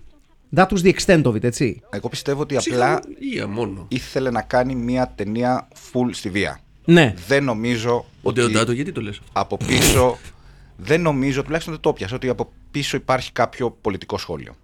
that 0.54 0.66
was 0.66 0.82
the 0.82 0.92
extent 0.94 1.22
of 1.22 1.34
it, 1.34 1.44
έτσι. 1.44 1.80
Εγώ 1.90 2.08
πιστεύω 2.08 2.40
ότι 2.40 2.56
απλά 2.56 2.98
Ψυχολογία 3.00 3.46
μόνο. 3.46 3.84
ήθελε 3.88 4.30
να 4.30 4.42
κάνει 4.42 4.74
μια 4.74 5.12
ταινία 5.16 5.68
full 5.92 6.08
στη 6.10 6.30
βία. 6.30 6.60
Ναι. 6.84 7.14
Δεν 7.26 7.44
νομίζω 7.44 7.94
Ο 7.96 8.04
ότι 8.22 8.40
Ντεοντάτο, 8.40 8.72
γιατί 8.72 8.92
το 8.92 9.00
λες 9.00 9.18
αυτό; 9.18 9.30
από 9.40 9.56
πίσω. 9.56 10.18
δεν 10.76 11.02
νομίζω, 11.02 11.42
τουλάχιστον 11.42 11.72
δεν 11.74 11.82
το 11.82 11.92
πιάσα, 11.92 12.14
ότι 12.14 12.28
από 12.28 12.52
πίσω 12.70 12.96
υπάρχει 12.96 13.32
κάποιο 13.32 13.70
πολιτικό 13.80 14.18
σχόλιο. 14.18 14.54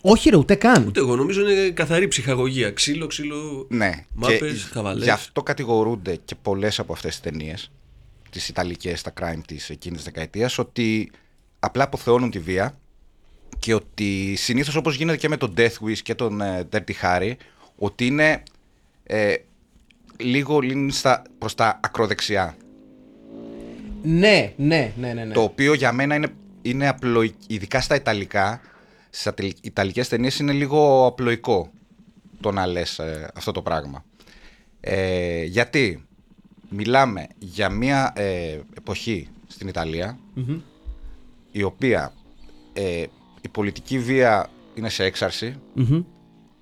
Όχι 0.00 0.30
ρε, 0.30 0.36
ούτε 0.36 0.54
καν. 0.54 0.86
Ούτε 0.86 1.00
εγώ 1.00 1.16
νομίζω 1.16 1.48
είναι 1.48 1.70
καθαρή 1.70 2.08
ψυχαγωγία. 2.08 2.70
Ξύλο, 2.70 3.06
ξύλο. 3.06 3.66
Ναι, 3.68 4.04
Μάπες, 4.14 4.38
και 4.38 4.68
χαβαλές. 4.72 5.04
γι' 5.04 5.10
αυτό 5.10 5.42
κατηγορούνται 5.42 6.18
και 6.24 6.34
πολλές 6.42 6.78
από 6.78 6.92
αυτές 6.92 7.10
τις 7.10 7.20
ταινίες, 7.20 7.70
τις 8.30 8.48
Ιταλικές, 8.48 9.02
τα 9.02 9.12
crime 9.20 9.40
της 9.46 9.70
εκείνης 9.70 9.96
της 10.02 10.06
δεκαετίας, 10.12 10.58
ότι 10.58 11.10
απλά 11.58 11.84
αποθεώνουν 11.84 12.30
τη 12.30 12.38
βία 12.38 12.78
και 13.58 13.74
ότι 13.74 14.34
συνήθως 14.36 14.74
όπως 14.76 14.96
γίνεται 14.96 15.16
και 15.16 15.28
με 15.28 15.36
τον 15.36 15.54
Death 15.56 15.86
Wish 15.86 15.98
και 16.02 16.14
τον 16.14 16.40
ε, 16.40 16.68
Dirty 16.72 16.92
Harry, 17.02 17.32
ότι 17.76 18.06
είναι 18.06 18.42
ε, 19.02 19.34
λίγο 20.16 20.60
λύνει 20.60 20.92
στα, 20.92 21.22
προς 21.38 21.54
τα 21.54 21.80
ακροδεξιά. 21.82 22.56
Ναι, 24.02 24.52
ναι, 24.56 24.92
ναι, 24.96 25.12
ναι. 25.12 25.24
ναι. 25.24 25.34
Το 25.34 25.42
οποίο 25.42 25.74
για 25.74 25.92
μένα 25.92 26.14
είναι, 26.14 26.28
είναι 26.62 26.88
απλοϊ... 26.88 27.34
ειδικά 27.46 27.80
στα 27.80 27.94
Ιταλικά, 27.94 28.60
στι 29.10 29.54
Ιταλικές 29.60 30.08
ταινίες 30.08 30.38
είναι 30.38 30.52
λίγο 30.52 31.06
απλοϊκό 31.06 31.70
το 32.40 32.52
να 32.52 32.66
λες 32.66 33.00
αυτό 33.34 33.52
το 33.52 33.62
πράγμα. 33.62 34.04
Ε, 34.80 35.44
γιατί 35.44 36.06
μιλάμε 36.68 37.26
για 37.38 37.68
μια 37.68 38.12
ε, 38.16 38.60
εποχή 38.76 39.28
στην 39.46 39.68
ιταλια 39.68 40.18
η 41.52 41.62
οποία 41.62 42.12
ε, 42.72 43.04
η 43.46 43.48
πολιτική 43.48 43.98
βία 43.98 44.50
είναι 44.74 44.88
σε 44.88 45.04
έξαρση, 45.04 45.54
Μμμ. 45.74 46.02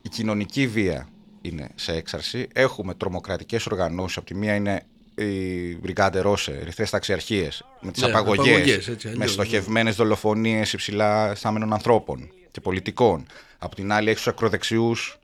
η 0.03 0.09
κοινωνική 0.09 0.67
βία 0.67 1.09
είναι 1.43 1.69
σε 1.75 1.93
έξαρση. 1.93 2.49
Έχουμε 2.53 2.95
τρομοκρατικές 2.95 3.67
οργανώσεις. 3.67 4.17
Από 4.17 4.27
τη 4.27 4.35
μία 4.35 4.55
είναι 4.55 4.83
οι 5.15 5.77
Μπριγκάντε 5.77 6.21
Ρώσε, 6.21 6.59
ερυθρές 6.61 6.91
ταξιαρχίες, 6.91 7.65
με 7.81 7.91
τις 7.93 8.03
Ναι, 8.03 8.09
απαγωγές, 8.09 8.47
απαγωγές, 8.47 8.89
έτσι, 8.89 9.07
με 9.07 9.13
αλλιώς, 9.13 9.31
στοχευμένες 9.33 9.97
δολοφονίες 9.97 10.73
υψηλά 10.73 11.35
στάμενων 11.35 11.73
ανθρώπων 11.73 12.31
και 12.51 12.61
πολιτικών. 12.61 13.27
Από 13.59 13.75
την 13.75 13.93
άλλη 13.93 14.09
έχεις 14.09 14.23
τους 14.23 14.33
ακροδεξιούς 14.33 15.19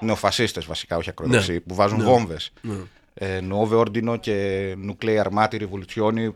νεοφασίστες 0.00 0.64
βασικά, 0.66 0.96
όχι 0.96 1.08
ακροδεξιοί, 1.10 1.54
Ναι. 1.54 1.60
που 1.60 1.74
βάζουν 1.74 1.98
Ναι. 1.98 2.04
βόμβες. 2.04 2.52
Ναι. 2.60 2.74
Ε, 3.14 3.40
Nuove 3.50 3.78
Ordino 3.80 4.20
και 4.20 4.66
Nuclear 4.88 5.22
Armati 5.24 5.60
Rivoluzioni 5.60 6.28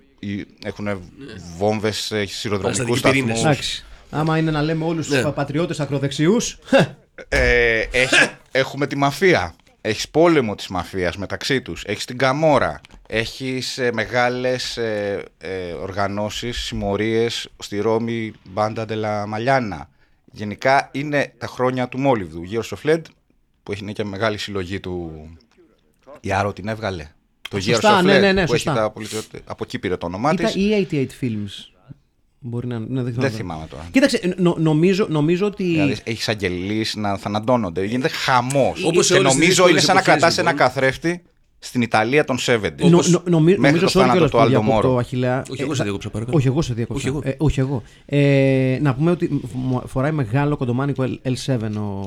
έχουν 0.65 0.89
βόμβες 1.57 2.11
ε, 2.11 2.27
σειροδρομικούς 2.27 3.01
Παραστατικοί 3.01 3.11
πυρήνες. 3.11 3.39
σταθμούς. 3.39 3.59
Εντάξει. 3.59 3.85
Άμα 4.11 4.39
είναι 4.39 4.51
να 4.51 4.63
λέμε 4.63 4.85
όλους 4.85 5.09
Ναι. 5.09 5.23
τους 5.23 5.33
πατριώτες 5.35 5.81
ακροδεξιούς, 5.81 6.59
Ε, 7.29 7.81
έχει- 7.91 8.31
έχουμε 8.51 8.87
τη 8.87 8.97
μαφία. 8.97 9.55
Έχεις 9.81 10.09
πόλεμο 10.09 10.55
της 10.55 10.69
μαφίας 10.69 11.17
μεταξύ 11.17 11.63
τους. 11.63 11.83
Έχεις 11.87 12.05
την 12.05 12.19
Καμόρα. 12.19 12.81
Έχεις 13.09 13.79
ε, 13.79 13.91
μεγάλες 13.93 14.77
ε, 14.77 15.23
ε, 15.39 15.73
οργανώσεις, 15.73 16.57
συμμορίες 16.59 17.49
στη 17.63 17.79
Ρώμη, 17.81 18.33
Μπάντα 18.45 18.85
Ντελα 18.85 19.27
Μαλιάνα. 19.27 19.89
Γενικά 20.33 20.89
είναι 20.93 21.33
τα 21.39 21.47
χρόνια 21.47 21.89
του 21.89 21.99
Μόλιβδου. 21.99 22.43
Γύρω 22.43 22.63
στο 22.63 22.77
Φλέντ, 22.77 23.07
που 23.63 23.73
έχει 23.73 23.83
είναι 23.83 23.93
και 23.93 24.05
μεγάλη 24.05 24.39
συλλογή 24.39 24.81
του... 24.81 25.29
Η 26.21 26.33
Άρο 26.33 26.53
την 26.53 26.69
έβγαλε. 26.69 27.07
Το 27.51 27.57
Years 27.57 27.63
Σωστά, 27.63 28.01
of 28.01 28.05
ναι, 28.05 28.17
Flair, 28.17 28.21
ναι, 28.21 28.33
ναι, 28.33 28.47
που 28.47 28.55
έχει 28.55 28.63
σωστά. 28.63 28.81
τα 28.81 28.91
πολιτι- 28.91 29.43
Από 29.45 29.65
εκεί 29.65 29.79
πήρε 29.79 29.97
το 29.97 30.07
όνομά 30.07 30.33
Ήταν 30.33 30.47
της. 30.47 30.55
ή 30.55 30.87
88 30.91 31.07
Films. 31.25 31.76
Μπορεί 32.41 32.67
να, 32.67 32.79
να 32.79 33.03
δεν, 33.03 33.15
Δεν 33.19 33.31
θυμάμαι 33.31 33.67
τώρα. 33.71 33.89
Κοίταξε, 33.93 34.35
νο- 34.37 34.57
νομίζω, 34.59 35.07
νομίζω 35.11 35.47
ότι. 35.47 35.65
Δηλαδή 35.65 35.97
έχεις 36.05 36.29
αγγελείς 36.29 36.95
να 36.97 37.17
θανατώνονται. 37.17 37.85
Γίνεται 37.85 38.09
χαμός. 38.09 38.85
Όπως 38.85 39.07
σε 39.07 39.13
Και 39.13 39.19
όλες 39.19 39.31
τις 39.35 39.39
νομίζω 39.41 39.47
δύσκολες 39.47 39.71
είναι 39.71 39.81
σαν 39.81 39.95
να 39.95 40.01
εποχές, 40.01 40.19
κρατάς 40.21 40.39
ένα 40.39 40.51
λοιπόν. 40.51 40.67
καθρέφτη 40.67 41.23
στην 41.59 41.83
Ιταλία 41.83 42.25
των 42.25 42.39
70. 42.47 42.89
Νο, 42.89 42.89
νο, 42.89 43.23
νομι- 43.25 43.45
Μέχρι 43.59 43.61
νομίζω 43.61 43.85
το 43.85 43.89
σε 43.91 43.99
όλη 43.99 44.07
θάνατο 44.09 44.29
κιόλας 44.29 44.31
του 44.31 44.37
που 44.37 44.39
Άλντο 44.43 44.61
διακόπτω, 44.61 44.89
Μόρο. 44.89 44.99
Αχιλέα. 44.99 45.43
Όχι, 45.51 45.63
εγώ 45.63 45.71
Ε, 45.71 45.75
σε 45.75 45.79
θα- 45.79 45.85
διακόψα, 45.85 46.11
παρακαλώ. 46.11 46.37
Όχι, 46.37 46.47
εγώ 46.47 46.63
σε 46.63 46.75
διακόψα. 46.75 47.09
Όχι 47.09 47.17
εγώ. 47.17 47.21
Ε, 47.25 47.35
όχι 47.39 47.61
εγώ. 47.61 47.83
Ε, 48.07 48.79
να 48.81 48.95
πούμε 48.95 49.11
ότι 49.11 49.41
μου 49.53 49.83
φοράει 49.87 50.13
μεγάλο 50.13 50.57
κοντομάνικο 50.57 51.05
L- 51.05 51.29
L7 51.29 51.57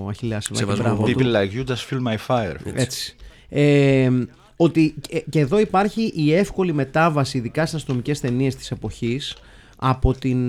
ο 0.04 0.08
Αχιλέας. 0.10 0.50
Σεβασμό. 0.52 0.84
Μπράβο 0.84 1.04
του. 1.04 1.12
People 1.20 1.24
like 1.36 1.58
you 1.58 1.72
just 1.72 1.88
feel 1.90 2.14
my 2.14 2.18
fire. 2.28 2.56
Έτσι. 2.74 3.16
Ε, 3.50 4.10
ότι 4.56 4.96
και, 5.10 5.24
και 5.30 5.40
εδώ 5.40 5.60
υπάρχει 5.60 6.12
η 6.16 6.34
εύκολη 6.34 6.74
μετάβαση, 6.74 7.38
ειδικά 7.38 7.62
στις 7.66 7.74
αστυνομικές 7.80 8.20
ταινίες 8.20 8.56
της 8.56 8.72
εποχής, 8.72 9.36
από, 9.80 10.14
την, 10.14 10.40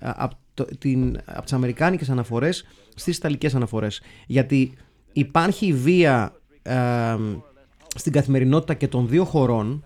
από, 0.00 0.34
το, 0.54 0.64
την, 0.78 1.18
από 1.24 1.42
τις 1.42 1.52
αμερικάνικες 1.52 2.10
αναφορές 2.10 2.64
στις 2.94 3.16
ιταλικές 3.16 3.54
αναφορές. 3.54 4.02
Γιατί 4.26 4.72
υπάρχει 5.12 5.66
η 5.66 5.72
βία 5.72 6.32
ε, 6.62 7.16
στην 7.96 8.12
καθημερινότητα 8.12 8.74
και 8.74 8.88
των 8.88 9.08
δύο 9.08 9.24
χωρών. 9.24 9.84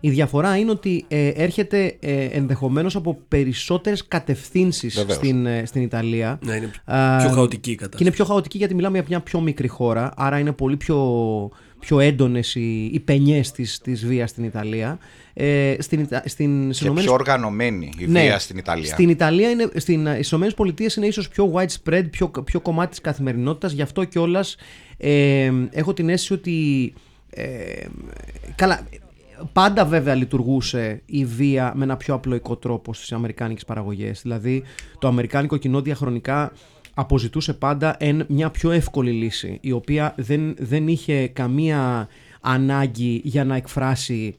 Η 0.00 0.10
διαφορά 0.10 0.56
είναι 0.56 0.70
ότι 0.70 1.04
ε, 1.08 1.28
έρχεται 1.28 1.96
ε, 2.00 2.24
ενδεχομένως 2.24 2.96
από 2.96 3.18
περισσότερες 3.28 4.06
κατευθύνσεις 4.06 4.94
Βεβαίως. 4.94 5.16
στην, 5.16 5.46
ε, 5.46 5.64
στην 5.66 5.82
Ιταλία. 5.82 6.38
Ναι, 6.44 6.54
είναι 6.54 6.70
Α, 6.84 7.16
πιο 7.16 7.28
χαοτική 7.30 7.70
η 7.70 7.72
Και 7.72 7.76
κατάσταση. 7.76 8.02
είναι 8.02 8.12
πιο 8.12 8.24
χαοτική 8.24 8.58
γιατί 8.58 8.74
μιλάμε 8.74 8.98
για 8.98 9.06
μια 9.08 9.20
πιο 9.20 9.40
μικρή 9.40 9.68
χώρα, 9.68 10.12
άρα 10.16 10.38
είναι 10.38 10.52
πολύ 10.52 10.76
πιο, 10.76 10.96
πιο 11.80 12.00
έντονες 12.00 12.54
οι, 12.54 12.90
οι 12.92 13.00
πενιές 13.00 13.50
της, 13.50 13.78
της 13.78 14.06
βίας 14.06 14.30
στην 14.30 14.44
Ιταλία. 14.44 14.98
Ε, 15.34 15.76
στην, 15.78 16.00
Ιτα- 16.00 16.22
στην, 16.24 16.64
στις 16.64 16.78
Και 16.78 16.84
Ηνωμένες- 16.84 17.04
πιο 17.10 17.12
οργανωμένη 17.12 17.92
η 17.98 18.06
ναι, 18.06 18.20
βία 18.20 18.38
στην 18.38 18.58
Ιταλία. 18.58 18.92
Στην 18.92 19.08
Ιταλία, 19.08 19.50
είναι, 19.50 19.68
στην, 19.74 20.06
στις 20.06 20.30
Ηνωμένες 20.30 20.54
Πολιτείες 20.54 20.96
είναι 20.96 21.06
ίσως 21.06 21.28
πιο 21.28 21.52
widespread, 21.54 22.04
πιο, 22.10 22.28
πιο 22.28 22.60
κομμάτι 22.60 22.90
της 22.90 23.00
καθημερινότητας, 23.00 23.72
γι' 23.72 23.82
αυτό 23.82 24.04
κιόλας 24.04 24.56
ε, 24.96 25.52
έχω 25.70 25.92
την 25.92 26.08
αίσθηση 26.08 26.32
ότι... 26.32 26.92
Ε, 27.30 27.84
καλά, 28.54 28.86
πάντα 29.52 29.84
βέβαια 29.84 30.14
λειτουργούσε 30.14 31.02
η 31.06 31.24
βία 31.24 31.72
με 31.76 31.84
ένα 31.84 31.96
πιο 31.96 32.14
απλοϊκό 32.14 32.56
τρόπο 32.56 32.94
στις 32.94 33.12
αμερικάνικες 33.12 33.64
παραγωγές. 33.64 34.20
Δηλαδή, 34.22 34.62
το 34.98 35.08
αμερικάνικο 35.08 35.56
κοινό 35.56 35.80
διαχρονικά 35.80 36.52
αποζητούσε 36.98 37.52
πάντα 37.52 37.96
εν, 37.98 38.24
μια 38.28 38.50
πιο 38.50 38.70
εύκολη 38.70 39.10
λύση, 39.10 39.58
η 39.60 39.72
οποία 39.72 40.14
δεν, 40.16 40.54
δεν 40.58 40.88
είχε 40.88 41.26
καμία 41.26 42.08
ανάγκη 42.40 43.20
για 43.24 43.44
να 43.44 43.56
εκφράσει 43.56 44.36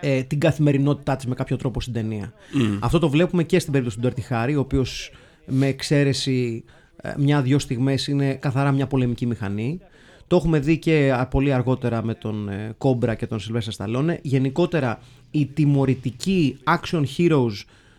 ε, 0.00 0.22
την 0.22 0.40
καθημερινότητά 0.40 1.16
της 1.16 1.26
με 1.26 1.34
κάποιο 1.34 1.56
τρόπο 1.56 1.80
στην 1.80 1.92
ταινία. 1.92 2.32
Αυτό 2.80 2.98
το 2.98 3.08
βλέπουμε 3.08 3.42
και 3.42 3.58
στην 3.58 3.72
περίπτωση 3.72 4.00
του 4.00 4.08
Dirty 4.08 4.32
Harry, 4.32 4.54
ο 4.56 4.58
οποίος 4.58 5.10
με 5.46 5.66
εξαίρεση 5.66 6.64
ε, 6.96 7.14
μια-δυο 7.18 7.58
στιγμές 7.58 8.06
είναι 8.06 8.34
καθαρά 8.34 8.72
μια 8.72 8.86
πολεμική 8.86 9.26
μηχανή. 9.26 9.80
Το 10.26 10.36
έχουμε 10.36 10.58
δει 10.58 10.78
και 10.78 11.12
α, 11.12 11.26
πολύ 11.26 11.52
αργότερα 11.52 12.04
με 12.04 12.14
τον 12.14 12.48
ε, 12.48 12.74
Κόμπρα 12.78 13.14
και 13.14 13.26
τον 13.26 13.40
Σιλβέστα 13.40 13.70
Σταλόνε. 13.70 14.18
Γενικότερα 14.22 15.00
οι 15.30 15.46
τιμωρητικοί 15.46 16.58
action 16.64 17.04
heroes 17.16 17.52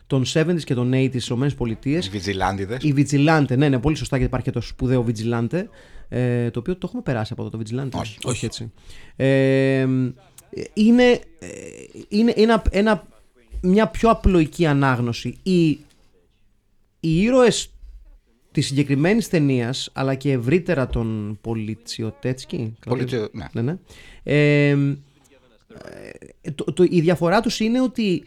των 0.08 0.26
70s 0.34 0.62
και 0.64 0.74
των 0.74 0.92
80s 0.94 1.10
στις 1.10 1.28
ΗΠΑ. 1.28 1.90
Οι 1.90 2.00
Βιτζιλάντιδες. 2.10 2.84
Η 2.84 2.94
Vigilante, 2.98 3.58
ναι, 3.58 3.70
ναι, 3.70 3.80
πολύ 3.80 3.96
σωστά 3.96 4.18
γιατί 4.18 4.32
υπάρχει 4.32 4.52
και 4.52 4.60
το 4.60 4.62
σπουδαίο 4.62 5.06
Vigilante. 5.08 5.64
Ε, 6.10 6.52
το 6.52 6.60
οποίο 6.60 6.76
το 6.76 6.86
έχουμε 6.88 7.02
περάσει 7.02 7.34
από 7.34 7.42
εδώ 7.46 7.58
το 7.58 7.64
Vigilante. 7.64 8.00
Όχι. 8.00 8.18
Όχι 8.24 8.46
έτσι. 8.46 8.72
Ε, 9.16 9.88
είναι 10.74 11.04
ε, 11.40 11.48
είναι 12.08 12.34
ένα, 12.36 12.62
ένα, 12.70 13.08
μια 13.62 13.88
πιο 13.88 14.10
απλοϊκή 14.10 14.66
ανάγνωση. 14.66 15.38
Οι, 15.44 15.68
οι 17.00 17.22
ήρωες 17.22 17.72
της 18.52 18.66
συγκεκριμένης 18.66 19.30
ταινίας, 19.30 19.90
αλλά 19.94 20.16
και 20.16 20.32
ευρύτερα 20.32 20.88
των 20.88 21.38
Πολιτσιοτέτσκι. 21.42 22.76
Πολιτσιο- 22.86 23.30
ναι. 23.34 23.46
ναι, 23.52 23.62
ναι. 23.62 23.78
Ε, 24.24 24.70
ε, 26.42 26.52
το, 26.52 26.74
το, 26.74 26.84
η 26.90 27.02
διαφορά 27.02 27.42
τους 27.42 27.60
είναι 27.60 27.82
ότι 27.82 28.24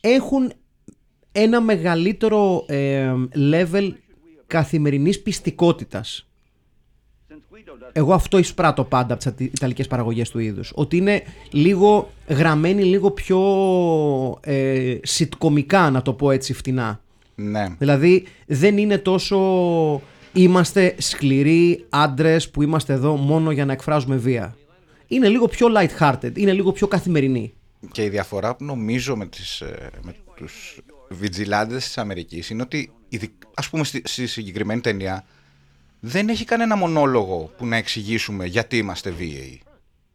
έχουν 0.00 0.52
ένα 1.36 1.60
μεγαλύτερο 1.60 2.64
ε, 2.68 3.12
level 3.34 3.92
καθημερινής 4.46 5.22
πιστικότητας. 5.22 6.28
Εγώ 7.92 8.14
αυτό 8.14 8.38
εισπράττω 8.38 8.84
πάντα 8.84 9.14
από 9.14 9.32
τις 9.32 9.46
ιταλικές 9.46 9.86
παραγωγές 9.86 10.30
του 10.30 10.38
είδους. 10.38 10.72
Ότι 10.74 10.96
είναι 10.96 11.22
λίγο 11.50 12.10
γραμμένοι 12.28 12.84
λίγο 12.84 13.10
πιο 13.10 13.40
ε, 14.40 14.98
σιτκομικά, 15.02 15.90
να 15.90 16.02
το 16.02 16.12
πω 16.12 16.30
έτσι 16.30 16.52
φτηνά. 16.52 17.00
Ναι. 17.34 17.74
Δηλαδή 17.78 18.24
δεν 18.46 18.78
είναι 18.78 18.98
τόσο 18.98 19.38
είμαστε 20.32 20.94
σκληροί 20.98 21.84
άντρες 21.88 22.50
που 22.50 22.62
είμαστε 22.62 22.92
εδώ 22.92 23.16
μόνο 23.16 23.50
για 23.50 23.64
να 23.64 23.72
εκφράζουμε 23.72 24.16
βία. 24.16 24.56
Είναι 25.06 25.28
λίγο 25.28 25.46
πιο 25.46 25.66
light-hearted, 25.76 26.38
είναι 26.38 26.52
λίγο 26.52 26.72
πιο 26.72 26.86
καθημερινή. 26.86 27.52
Και 27.92 28.04
η 28.04 28.08
διαφορά 28.08 28.56
που 28.56 28.64
νομίζω 28.64 29.16
με, 29.16 29.26
τις, 29.26 29.60
ε, 29.60 29.90
με 30.02 30.14
τους 30.34 30.78
βιτζιλάντες 31.18 31.84
της 31.84 31.98
Αμερικής 31.98 32.50
είναι 32.50 32.62
ότι 32.62 32.92
ειδικ- 33.08 33.42
ας 33.54 33.68
πούμε 33.70 33.84
στη, 33.84 34.02
στη 34.04 34.26
συγκεκριμένη 34.26 34.80
ταινία 34.80 35.24
δεν 36.00 36.28
έχει 36.28 36.44
κανένα 36.44 36.76
μονόλογο 36.76 37.52
που 37.56 37.66
να 37.66 37.76
εξηγήσουμε 37.76 38.46
γιατί 38.46 38.76
είμαστε 38.76 39.10
βίαιοι. 39.10 39.60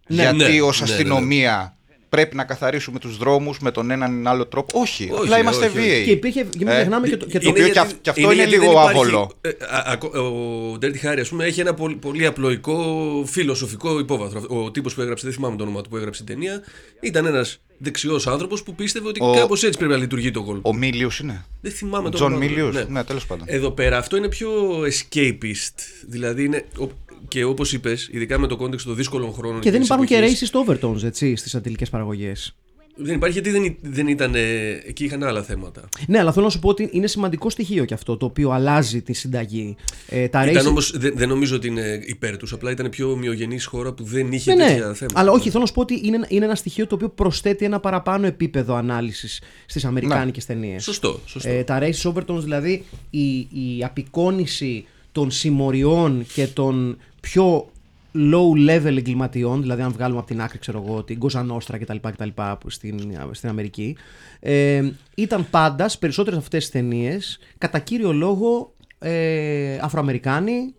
Ναι, 0.08 0.22
γιατί 0.22 0.38
ναι, 0.38 0.62
ως 0.62 0.80
ναι, 0.82 0.86
ναι, 0.88 0.92
ναι. 0.92 0.98
αστυνομία 0.98 1.74
πρέπει 2.10 2.36
να 2.36 2.44
καθαρίσουμε 2.44 3.00
τους 3.00 3.18
δρόμους 3.18 3.60
με 3.60 3.72
τον 3.72 3.92
έναν 3.92 4.24
ή 4.24 4.28
άλλο 4.28 4.46
τρόπο. 4.48 4.80
Όχι, 4.80 5.04
Όχι, 5.12 5.22
απλά 5.24 5.40
είμαστε 5.40 5.66
όχι, 5.66 5.78
όχι. 5.78 5.88
βίαιοι. 5.88 6.04
Και 6.04 6.12
υπήρχε, 6.12 6.44
και 6.44 6.58
μην 6.58 6.68
Ε, 6.68 6.74
ξεχνάμε 6.76 7.08
και 7.08 7.18
το, 7.18 7.26
και 7.26 7.40
το 7.40 7.50
οποίο 7.50 7.64
γιατί- 7.66 7.74
και 7.74 7.80
αυ- 7.80 8.02
και 8.02 8.10
αυτό 8.10 8.22
είναι 8.22 8.34
γιατί 8.34 8.50
λίγο 8.50 8.62
δεν 8.64 8.72
υπάρχει- 8.72 8.92
άβολο. 9.00 9.32
ε, 9.42 9.50
α- 9.50 9.84
ακο- 9.86 10.18
ο 10.20 10.78
Dirty 10.82 11.06
Harry, 11.06 11.20
ας 11.20 11.30
πούμε, 11.30 11.46
έχει 11.46 11.60
ένα 11.60 11.74
πολύ, 11.74 11.96
πολύ 11.96 12.26
απλοϊκό 12.26 13.24
φιλοσοφικό 13.28 14.00
υπόβαθρο. 14.00 14.44
Ο 14.50 14.72
τύπος 14.72 14.94
που 14.94 15.02
έγραψε, 15.02 15.26
δεν 15.26 15.36
θυμάμαι 15.36 15.56
το 15.56 15.64
όνομα 15.64 15.82
του 15.82 15.90
που 15.90 15.98
έγραψε 15.98 16.24
την 16.24 16.34
ταινία, 16.36 16.62
ήταν 17.02 17.26
ένας 17.26 17.60
δεξιός 17.80 18.28
άνθρωπος 18.28 18.64
που 18.64 18.76
πίστευε 18.76 19.08
ότι 19.08 19.20
Ο- 19.24 19.34
κάπως 19.34 19.64
έτσι 19.64 19.78
πρέπει 19.78 19.94
να 19.94 19.98
λειτουργεί 20.00 20.32
το 20.32 20.44
κόλπο. 20.44 20.70
Ο 20.70 20.74
Μίλιους 20.74 21.20
είναι. 21.20 21.46
Δεν 21.62 21.72
θυμάμαι 21.72 22.10
το 22.10 22.16
Τζον 22.16 22.28
όνομα 22.32 22.46
του. 22.46 22.50
Μίλιους. 22.52 22.76
Ναι. 22.76 22.84
Ναι, 22.84 23.04
τέλος 23.04 23.26
πάντων. 23.26 23.46
Εδώ 23.50 23.72
πέρα 23.72 23.98
αυτό 23.98 24.18
είναι 24.18 24.28
πιο 24.30 24.50
escapist. 24.82 25.76
Δηλαδή 26.08 26.44
είναι. 26.44 26.66
ο- 26.80 26.88
Και 27.28 27.44
όπως 27.44 27.74
είπες, 27.74 28.10
ειδικά 28.12 28.38
με 28.40 28.48
το 28.48 28.56
context 28.56 28.84
των 28.84 28.96
δύσκολων 28.96 29.34
χρόνων. 29.34 29.60
και 29.62 29.70
δεν 29.72 29.80
της 29.80 29.88
υπάρχουν 29.90 30.08
και 30.08 30.16
εποχής, 30.16 30.52
racist 30.54 30.66
overtones 30.74 31.04
έτσι, 31.04 31.36
στις 31.36 31.56
ιταλικές 31.56 31.90
παραγωγές. 31.90 32.56
Δεν 33.02 33.16
υπάρχει 33.16 33.40
γιατί 33.42 33.60
δεν, 33.60 33.76
δεν 33.82 34.08
ήταν. 34.08 34.36
ε, 34.36 34.40
Εκεί 34.88 35.04
είχαν 35.04 35.24
άλλα 35.24 35.44
θέματα. 35.44 35.90
Ναι, 36.08 36.20
αλλά 36.20 36.32
θέλω 36.32 36.46
να 36.46 36.52
σου 36.52 36.60
πω 36.60 36.70
ότι 36.70 36.90
είναι 36.92 37.08
σημαντικό 37.08 37.50
στοιχείο 37.50 37.86
και 37.86 37.94
αυτό 37.94 38.18
το 38.18 38.26
οποίο 38.26 38.50
αλλάζει 38.52 39.02
τη 39.02 39.14
συνταγή. 39.14 39.76
Ε, 40.10 40.28
τα 40.28 40.46
Ήταν 40.46 40.64
racist- 40.66 40.70
όμως, 40.70 40.98
δεν, 40.98 41.14
δεν 41.16 41.28
νομίζω 41.30 41.56
ότι 41.56 41.68
είναι 41.68 42.02
υπέρ 42.06 42.38
τους. 42.38 42.54
Απλά 42.54 42.72
ήταν 42.72 42.90
πιο 42.90 43.12
ομοιογενής 43.12 43.66
χώρα 43.66 43.94
που 43.94 44.04
δεν 44.04 44.32
είχε 44.32 44.54
Ναι, 44.54 44.64
ναι. 44.64 44.70
τέτοια 44.70 44.94
θέματα. 44.94 45.20
Αλλά 45.20 45.32
όχι, 45.32 45.50
θέλω 45.50 45.60
να 45.62 45.66
σου 45.68 45.74
πω 45.74 45.82
ότι 45.82 46.02
είναι, 46.04 46.26
είναι 46.30 46.46
ένα 46.46 46.56
στοιχείο 46.56 46.88
το 46.88 46.96
οποίο 46.96 47.10
προσθέτει 47.10 47.66
ένα 47.66 47.80
παραπάνω 47.80 48.26
επίπεδο 48.26 48.76
ανάλυσης 48.76 49.42
στις 49.66 49.86
αμερικάνικες 49.86 50.46
ταινίες. 50.46 50.84
Σωστό. 50.84 51.20
σωστό. 51.26 51.50
Ε, 51.50 51.64
τα 51.64 51.80
Race 51.82 52.12
Overtones, 52.14 52.40
δηλαδή 52.42 52.86
η, 53.10 53.38
η 53.38 53.84
απεικόνηση 53.84 54.86
των 55.12 55.32
συμμοριών 55.32 56.26
και 56.34 56.48
των 56.48 56.98
πιο 57.22 57.70
low 58.16 58.70
level 58.70 58.98
εγκληματιών, 58.98 59.62
δηλαδή 59.62 59.82
αν 59.82 59.92
βγάλουμε 59.92 60.20
από 60.20 60.28
την 60.28 60.42
άκρη, 60.42 60.58
ξέρω 60.58 60.84
εγώ, 60.88 61.04
την 61.04 61.20
Cosa 61.22 61.46
Nostra 61.52 61.78
κτλ. 61.80 61.96
κτλ 62.02 62.30
που 62.60 62.70
στην, 62.70 63.00
στην 63.32 63.50
Αμερική, 63.50 63.98
ε, 64.40 64.90
ήταν 65.16 65.50
πάντας 65.50 65.92
στι 65.92 66.00
περισσότερε 66.00 66.38
αυτές 66.38 66.60
τις 66.64 66.72
ταινίες 66.72 67.40
κατά 67.58 67.80
κύριο 67.80 68.14
λόγο 68.14 68.74
ε, 69.00 69.78
Αφροαμερικάνοι. 69.82 70.74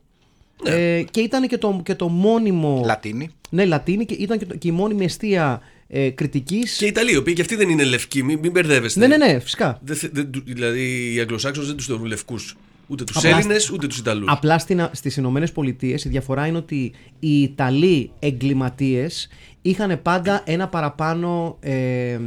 Ε, 0.64 1.02
και 1.10 1.20
ήταν 1.20 1.48
και 1.48 1.58
το, 1.58 1.80
και 1.84 1.94
το 1.94 2.08
μόνιμο. 2.08 2.82
Λατίνη. 2.84 3.30
Ναι, 3.50 3.64
Λατίνοι 3.64 4.04
και 4.04 4.14
ήταν 4.14 4.38
και, 4.38 4.46
το- 4.46 4.56
και 4.56 4.68
η 4.68 4.70
μόνιμη 4.70 5.04
αιστεία 5.04 5.60
ε, 5.88 6.10
κριτικής. 6.10 6.76
Και 6.76 6.84
οι 6.84 6.88
Ιταλοί, 6.88 7.12
οι 7.12 7.16
οποίοι 7.16 7.34
και 7.34 7.40
αυτοί 7.40 7.56
δεν 7.56 7.68
είναι 7.68 7.84
λευκοί, 7.84 8.22
μην, 8.22 8.38
μην 8.38 8.50
μπερδεύεστε. 8.50 9.00
Ναι, 9.00 9.16
ναι, 9.16 9.26
ναι, 9.26 9.38
φυσικά. 9.38 9.78
Δεν 9.84 9.96
θε- 9.96 10.10
δεν 10.14 10.30
του- 10.30 10.42
δηλαδή 10.46 11.14
οι 11.14 11.20
Αγγλοσάξονες 11.20 11.68
δεν 11.68 11.76
τους 11.76 11.86
θεωρούν 11.86 12.06
λευκούς. 12.06 12.56
Ούτε 12.90 13.04
τους 13.04 13.16
Απλά 13.16 13.30
Έλληνες, 13.30 13.70
ούτε 13.70 13.86
τους 13.86 13.98
Ιταλούς. 13.98 14.28
Απλά 14.32 14.58
στην, 14.58 14.88
στις 14.92 15.16
Ηνωμένες 15.16 15.52
Πολιτείες 15.52 16.04
η 16.04 16.08
διαφορά 16.08 16.46
είναι 16.46 16.56
ότι 16.56 16.92
οι 17.18 17.42
Ιταλοί 17.42 18.10
εγκληματίες 18.18 19.28
είχαν 19.62 20.02
πάντα 20.02 20.42
ένα 20.44 20.68
παραπάνω 20.68 21.56
ε, 21.60 22.18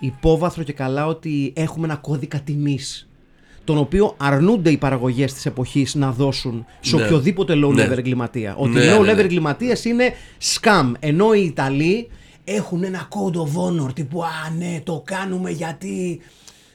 υπόβαθρο 0.00 0.62
και 0.62 0.72
καλά 0.72 1.06
ότι 1.06 1.52
έχουμε 1.56 1.86
ένα 1.86 1.96
κώδικα 1.96 2.38
τιμής 2.40 3.04
τον 3.64 3.78
οποίο 3.78 4.14
αρνούνται 4.16 4.70
οι 4.70 4.76
παραγωγές 4.76 5.32
της 5.32 5.46
εποχής 5.46 5.94
να 5.94 6.10
δώσουν 6.12 6.64
σε 6.80 6.96
Ναι. 6.96 7.02
οποιοδήποτε 7.04 7.52
low 7.64 7.72
Ναι. 7.74 7.84
level 7.86 7.98
εγκληματία. 7.98 8.54
Ότι 8.56 8.70
Ναι, 8.70 8.96
low 8.96 9.00
ναι, 9.00 9.12
level 9.12 9.16
ναι. 9.16 9.22
εγκληματίας 9.22 9.84
είναι 9.84 10.12
scam, 10.54 10.92
ενώ 11.00 11.32
οι 11.34 11.44
Ιταλοί 11.44 12.08
έχουν 12.44 12.84
ένα 12.84 13.08
code 13.08 13.36
of 13.36 13.42
honor 13.86 13.94
τύπου 13.94 14.24
«Α, 14.24 14.28
ναι, 14.58 14.80
το 14.84 15.02
κάνουμε 15.06 15.50
γιατί 15.50 16.20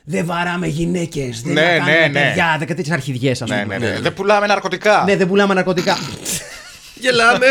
δεν 0.05 0.25
βαράμε 0.25 0.67
γυναίκες, 0.67 1.41
δεν 1.41 1.53
Ναι, 1.53 1.61
ναι, 1.61 1.67
κάνουμε 1.77 1.91
ναι, 1.99 2.07
ναι. 2.07 2.21
παιδιά, 2.27 2.55
δεν 2.57 2.67
τέτοιες 2.67 2.89
αρχιδιές 2.91 3.41
ας 3.41 3.49
Ναι, 3.49 3.61
πούμε. 3.61 3.77
ναι, 3.77 3.89
ναι. 3.89 3.99
Δεν 3.99 4.13
πουλάμε 4.13 4.47
ναρκωτικά. 4.47 5.03
Ναι, 5.05 5.15
δεν 5.15 5.27
πουλάμε 5.27 5.53
ναρκωτικά. 5.53 5.97
Γελάμε. 7.01 7.45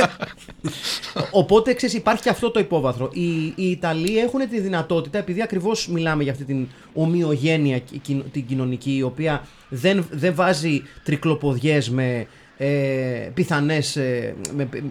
Οπότε 1.30 1.74
ξέρεις, 1.74 1.94
υπάρχει 1.94 2.22
και 2.22 2.28
αυτό 2.28 2.50
το 2.50 2.60
υπόβαθρο. 2.60 3.10
Οι, 3.12 3.44
οι 3.56 3.70
Ιταλοί 3.70 4.18
έχουν 4.18 4.48
τη 4.50 4.60
δυνατότητα, 4.60 5.18
επειδή 5.18 5.42
ακριβώς 5.42 5.88
μιλάμε 5.88 6.22
για 6.22 6.32
αυτή 6.32 6.44
την 6.44 6.68
ομοιογένεια 6.92 7.78
κι- 7.78 7.98
κοινο- 7.98 8.24
την 8.32 8.46
κοινωνική, 8.46 8.96
η 8.96 9.02
οποία 9.02 9.46
δεν, 9.68 10.06
δεν 10.10 10.34
βάζει 10.34 10.82
τρικλοποδιές 11.04 11.90
με 11.90 12.26
ε, 12.56 12.66
πιθανές, 13.34 13.96
ε, 13.96 14.34
με, 14.56 14.64
πι- 14.64 14.82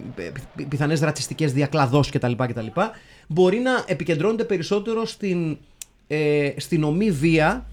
πι- 0.56 0.66
πιθανές 0.68 1.00
ρατσιστικές 1.00 1.52
διακλαδώσεις 1.52 2.12
κτλ, 2.12 2.32
κτλ. 2.48 2.66
Μπορεί 3.26 3.58
να 3.58 3.70
επικεντρώνεται 3.86 4.44
περισσότερο 4.44 5.06
στην, 5.06 5.58
ε, 6.06 6.50
στην 6.56 6.84
ομή 6.84 7.10
βία, 7.10 7.66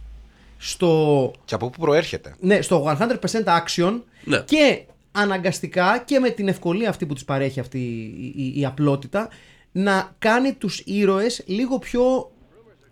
στο 0.58 1.32
Και 1.46 1.56
από 1.56 1.70
πού 1.70 1.80
προέρχεται. 1.80 2.36
ναι, 2.40 2.62
στο 2.62 2.98
100% 3.00 3.18
action 3.46 4.00
Ναι. 4.24 4.40
και 4.46 4.82
αναγκαστικά 5.12 6.04
και 6.06 6.20
με 6.20 6.30
την 6.30 6.48
ευκολία 6.48 6.90
αυτή 6.90 7.06
που 7.06 7.14
τους 7.14 7.26
παρέχει 7.26 7.60
αυτή 7.60 7.78
η, 7.80 8.34
η- 8.36 8.60
η 8.60 8.66
απλότητα 8.66 9.30
να 9.72 10.16
κάνει 10.20 10.54
τους 10.54 10.80
ήρωες 10.86 11.44
λίγο 11.46 11.80
πιο 11.80 12.32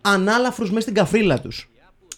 ανάλαφρους 0.01 0.69
μέσα 0.69 0.81
στην 0.81 0.93
καφρίλα 0.93 1.39
τους. 1.41 1.69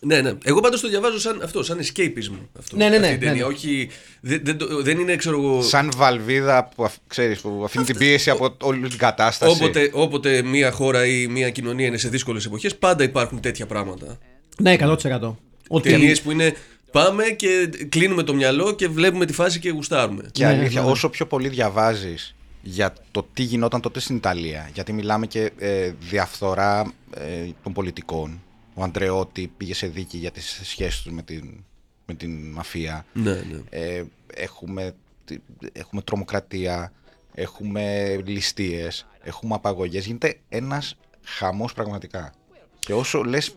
Ναι, 0.06 0.22
ναι. 0.22 0.34
Εγώ 0.44 0.60
πάντως 0.60 0.82
το 0.82 0.90
διαβάζω 0.90 1.20
σαν 1.20 1.42
αυτό, 1.44 1.64
σαν 1.64 1.80
escapism. 1.80 2.32
Αυτό, 2.60 2.76
Ναι, 2.78 2.90
ναι, 2.90 2.98
ναι, 2.98 3.06
αυτή 3.08 3.16
η 3.16 3.18
ταινία. 3.18 3.32
ναι, 3.34 3.38
ναι. 3.40 3.44
Όχι, 3.44 3.90
δεν, 4.22 4.40
δεν, 4.44 4.58
το- 4.58 4.82
δεν 4.84 5.00
είναι, 5.00 5.16
ξέρω 5.16 5.38
εγώ. 5.38 5.62
Σαν 5.62 5.92
βαλβίδα 5.98 6.70
που, 6.76 6.84
αφ- 6.84 6.98
ξέρεις, 7.08 7.40
που 7.40 7.62
αφήνει 7.66 7.86
την 7.86 7.98
πίεση 7.98 8.30
από 8.30 8.56
όλη 8.62 8.88
την 8.90 8.98
κατάσταση. 8.98 9.52
Όποτε, 9.64 9.90
όποτε 9.94 10.42
μια 10.42 10.72
χώρα 10.72 11.06
ή 11.06 11.28
μια 11.28 11.50
κοινωνία 11.50 11.88
είναι 11.88 11.98
σε 11.98 12.10
δύσκολες 12.10 12.46
εποχές, 12.46 12.76
πάντα 12.76 13.04
υπάρχουν 13.04 13.40
τέτοια 13.40 13.66
πράγματα. 13.66 14.18
Ναι, 14.62 14.76
100%. 14.80 15.36
Ότι... 15.68 15.90
Ταινίες 15.90 16.22
που 16.22 16.32
είναι 16.32 16.54
πάμε 16.92 17.24
και 17.24 17.70
κλείνουμε 17.90 18.24
το 18.24 18.34
μυαλό 18.34 18.76
και 18.76 18.88
βλέπουμε 18.88 19.26
τη 19.26 19.34
φάση 19.34 19.60
και 19.60 19.70
γουστάρουμε. 19.70 20.24
Και 20.32 20.44
Ναι, 20.46 20.50
αλήθεια, 20.52 20.80
ναι, 20.80 20.86
ναι. 20.86 20.92
όσο 20.92 21.10
πιο 21.10 21.26
πολύ 21.28 21.48
διαβάζεις 21.48 22.36
για 22.62 22.94
το 23.12 23.28
τι 23.34 23.44
γινόταν 23.44 23.82
τότε 23.82 24.00
στην 24.00 24.16
Ιταλία, 24.16 24.70
γιατί 24.74 24.94
μιλάμε 24.94 25.28
και 25.28 25.52
ε, 25.58 25.92
διαφθορά 26.00 26.94
ε, 27.18 27.50
των 27.64 27.74
πολιτικών. 27.74 28.42
Ο 28.74 28.84
Αντρεώτη 28.84 29.52
πήγε 29.58 29.74
σε 29.74 29.88
δίκη 29.88 30.18
για 30.18 30.32
τις 30.32 30.60
σχέσεις 30.64 31.02
τους 31.02 31.12
με 31.12 31.22
την, 31.22 31.64
με 32.06 32.14
την 32.14 32.52
μαφία. 32.52 33.06
Ναι, 33.14 33.34
ναι. 33.34 33.62
Ε, 33.70 34.04
έχουμε, 34.34 34.96
τη- 35.26 35.38
έχουμε 35.74 36.02
τρομοκρατία, 36.02 36.92
έχουμε 37.34 38.16
ληστείες, 38.26 39.08
έχουμε 39.24 39.56
απαγωγές. 39.56 40.06
Γίνεται 40.06 40.40
ένας 40.50 40.96
χαμός 41.24 41.74
πραγματικά. 41.74 42.34
Και 42.80 42.94
όσο 42.94 43.24
λες 43.24 43.56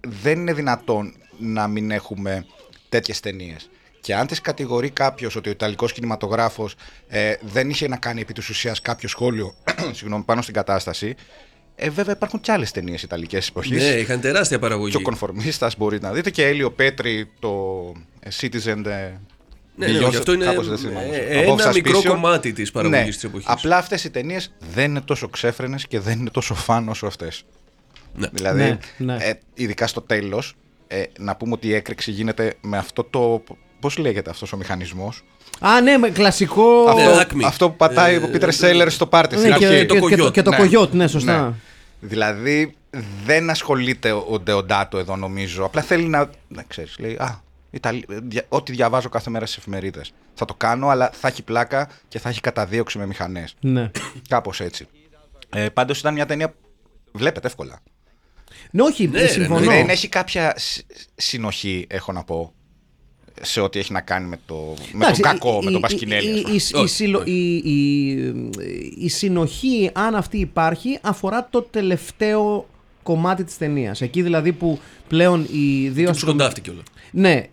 δεν 0.00 0.38
είναι 0.40 0.52
δυνατόν 0.52 1.14
να 1.38 1.66
μην 1.66 1.90
έχουμε 1.90 2.46
τέτοιες 2.88 3.20
ταινίες. 3.20 3.70
Και 4.00 4.14
αν 4.14 4.26
τις 4.26 4.40
κατηγορεί 4.40 4.90
κάποιος 4.90 5.36
ότι 5.36 5.48
ο 5.48 5.52
Ιταλικός 5.52 5.92
κινηματογράφος 5.92 6.74
ε, 7.08 7.34
δεν 7.40 7.70
είχε 7.70 7.88
να 7.88 7.96
κάνει 7.96 8.20
επί 8.20 8.32
της 8.32 8.48
ουσίας 8.48 8.80
κάποιο 8.80 9.08
σχόλιο 9.08 9.54
συγγνώμη, 9.96 10.24
πάνω 10.24 10.42
στην 10.42 10.54
κατάσταση, 10.54 11.14
ε, 11.74 11.90
βέβαια 11.90 12.14
υπάρχουν 12.14 12.40
και 12.40 12.52
άλλες 12.52 12.70
ταινίες 12.70 13.02
Ιταλικές 13.02 13.48
εποχής. 13.48 13.82
Ναι, 13.82 13.88
είχαν 13.88 14.20
τεράστια 14.20 14.58
παραγωγή. 14.58 14.90
Και 14.90 14.96
ο 14.96 15.00
Κονφορμίστας 15.02 15.76
μπορείτε 15.76 16.06
να 16.06 16.12
δείτε 16.12 16.30
και 16.30 16.46
Έλιο 16.46 16.70
Πέτρη 16.70 17.30
το 17.38 17.92
ε, 18.20 18.28
Citizen 18.40 18.84
ε, 18.86 19.10
Ναι, 19.76 19.86
ναι, 19.86 19.98
Beyond- 19.98 20.10
και 20.10 20.16
αυτό 20.16 20.32
είναι 20.32 20.44
κάπως 20.44 20.68
δεν 20.68 20.78
θυμάμαι. 20.78 21.06
ε, 21.16 21.44
Above 21.46 21.58
ένα 21.58 21.72
μικρό 21.72 21.98
Suspicion. 22.00 22.06
κομμάτι 22.06 22.52
της 22.52 22.70
παραγωγής 22.70 23.04
Ναι. 23.04 23.10
της 23.10 23.24
εποχής. 23.24 23.46
Απλά 23.48 23.76
αυτές 23.76 24.04
οι 24.04 24.10
ταινίες 24.10 24.52
δεν 24.74 24.84
είναι 24.90 25.00
τόσο 25.00 25.28
ξέφρενες 25.28 25.86
και 25.86 26.00
δεν 26.00 26.18
είναι 26.18 26.30
τόσο 26.30 26.54
φαν 26.54 26.88
όσο 26.88 27.06
αυτές. 27.06 27.44
Ναι. 28.14 28.28
Δηλαδή, 28.32 28.62
Ναι, 28.62 28.78
ναι. 28.96 29.16
Ε, 29.24 29.32
ειδικά 29.54 29.86
στο 29.86 30.00
τέλος, 30.00 30.54
ε, 30.86 31.02
να 31.18 31.36
πούμε 31.36 31.52
ότι 31.52 31.66
η 31.68 31.74
έκρηξη 31.74 32.10
γίνεται 32.10 32.54
με 32.60 32.76
αυτό 32.78 33.04
το. 33.04 33.42
Πώς 33.80 33.96
λέγεται 33.98 34.30
αυτός 34.30 34.52
ο 34.52 34.56
μηχανισμός; 34.56 35.24
Α, 35.64 35.80
ναι, 35.80 35.96
με 35.96 36.10
κλασικό. 36.10 36.92
Ναι, 36.94 37.02
αυτό, 37.04 37.20
Acme. 37.36 37.42
αυτό 37.44 37.70
που 37.70 37.76
πατάει 37.76 38.14
Ε, 38.14 38.16
ο 38.16 38.28
Πίτερ 38.30 38.52
Σέλλερ 38.52 38.90
στο 38.90 39.06
πάρτι 39.06 39.36
στην 39.36 39.50
Ναι, 39.50 39.56
και, 39.56 39.66
αρχή. 39.66 39.78
και, 39.78 39.86
το 39.86 39.94
και, 39.94 40.00
το, 40.00 40.06
κογιότ, 40.08 40.32
και 40.32 40.42
το 40.42 40.50
ναι. 40.50 40.56
κογιότ, 40.56 40.92
ναι, 40.92 41.06
σωστά. 41.06 41.40
Ναι. 41.46 41.52
Δηλαδή 42.00 42.74
δεν 43.24 43.50
ασχολείται 43.50 44.12
ο 44.12 44.26
ο 44.30 44.38
Ντεοντάτο 44.40 44.98
εδώ 44.98 45.16
νομίζω. 45.16 45.64
Απλά 45.64 45.82
θέλει 45.82 46.08
να. 46.08 46.30
να 46.48 46.62
ξέρεις, 46.62 46.96
λέει, 46.98 47.14
Α, 47.20 47.40
Ιταλ- 47.70 48.04
δια- 48.08 48.44
ό,τι 48.48 48.72
διαβάζω 48.72 49.08
κάθε 49.08 49.30
μέρα 49.30 49.46
στις 49.46 49.58
εφημερίδες. 49.58 50.12
Θα 50.34 50.44
το 50.44 50.54
κάνω, 50.54 50.88
αλλά 50.88 51.10
θα 51.12 51.28
έχει 51.28 51.42
πλάκα 51.42 51.88
και 52.08 52.18
θα 52.18 52.28
έχει 52.28 52.40
καταδίωξη 52.40 52.98
με 52.98 53.06
μηχανές. 53.06 53.54
Ναι. 53.60 53.90
Κάπως 54.28 54.60
έτσι. 54.60 54.86
Ε, 55.54 55.68
Πάντως 55.68 55.98
ήταν 55.98 56.14
μια 56.14 56.26
ταινία. 56.26 56.48
που 56.48 56.54
Βλέπετε 57.18 57.46
εύκολα. 57.46 57.78
Ναι, 58.70 58.82
όχι, 58.82 59.08
Ναι, 59.08 59.20
ρε, 59.20 59.26
συμφωνώ. 59.26 59.60
Δεν 59.70 59.88
έχει 59.88 60.08
κάποια 60.08 60.52
συ- 60.56 60.84
συνοχή, 61.14 61.86
έχω 61.88 62.12
να 62.12 62.24
πω, 62.24 62.52
σε 63.40 63.60
ό,τι 63.60 63.78
έχει 63.78 63.92
να 63.92 64.00
κάνει 64.00 64.26
με 64.28 64.38
το, 64.46 64.74
με 64.92 65.04
Εντάξει, 65.04 65.22
τον 65.22 65.30
κακό, 65.30 65.58
η- 65.60 65.64
με 65.64 65.70
τον 65.70 65.78
η- 65.78 65.80
Πασκινέλη. 65.80 66.28
η- 66.28 66.32
ας 66.32 66.40
πούμε. 66.42 66.52
η- 66.52 66.54
η- 66.54 66.74
Όχι, 66.74 66.84
η 66.84 66.88
συλλο- 66.88 67.20
όχι. 67.20 67.30
η- 67.30 67.70
η- 67.70 69.04
Η 69.04 69.08
συνοχή, 69.08 69.90
αν 69.92 70.14
αυτή 70.14 70.38
υπάρχει, 70.38 70.98
αφορά 71.02 71.46
το 71.50 71.62
τελευταίο 71.62 72.66
κομμάτι 73.02 73.44
της 73.44 73.58
ταινίας. 73.58 74.00
Εκεί 74.00 74.22
δηλαδή 74.22 74.52
που 74.52 74.78
πλέον 75.08 75.40
οι 75.52 75.88
δύο 75.88 75.90
Τους 75.90 75.94
αστυνομικοί... 75.94 76.18
σκοντάφτηκε 76.20 76.70
όλα. 76.70 76.82
Ναι, 77.10 77.46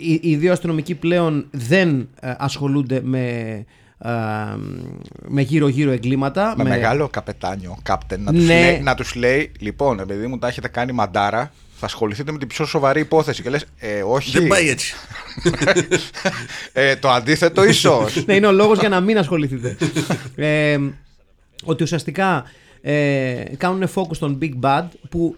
οι, 0.00 0.20
οι 0.22 0.36
δύο 0.36 0.52
αστυνομικοί 0.52 0.94
πλέον 0.94 1.46
δεν 1.50 2.08
ε, 2.20 2.34
ασχολούνται 2.38 3.00
με, 3.04 3.20
ε, 3.98 4.10
με 5.28 5.42
γύρω-γύρω 5.42 5.90
εγκλήματα. 5.90 6.54
Με 6.56 6.64
μεγάλο 6.64 7.08
καπετάνιο, 7.08 7.78
κάπτεν, 7.82 8.22
να 8.22 8.32
τους, 8.32 8.46
Ναι. 8.46 8.60
λέει, 8.60 8.80
να 8.80 8.94
τους 8.94 9.14
λέει, 9.14 9.52
λοιπόν, 9.60 10.00
επειδή 10.00 10.26
μου 10.26 10.38
τα 10.38 10.48
έχετε 10.48 10.68
κάνει 10.68 10.92
μαντάρα, 10.92 11.52
θα 11.84 11.92
ασχοληθείτε 11.92 12.32
με 12.32 12.38
την 12.38 12.48
πιο 12.48 12.64
σοβαρή 12.64 13.00
υπόθεση. 13.00 13.42
Και 13.42 13.50
λες, 13.50 13.64
ε, 13.78 14.02
όχι, 14.02 14.38
Δεν 14.38 14.48
πάει 14.48 14.68
έτσι. 14.68 14.94
ε, 16.72 16.96
το 16.96 17.10
αντίθετο 17.10 17.64
ίσως. 17.64 18.24
ναι, 18.26 18.34
είναι 18.34 18.46
ο 18.46 18.52
λόγος 18.52 18.78
για 18.78 18.88
να 18.88 19.00
μην 19.00 19.18
ασχοληθείτε. 19.18 19.76
ε, 20.36 20.78
ότι 21.64 21.82
ουσιαστικά 21.82 22.44
ε, 22.80 23.42
κάνουν 23.56 23.88
focus 23.94 24.14
στον 24.14 24.38
Big 24.42 24.52
Bad 24.60 24.84
που 25.08 25.36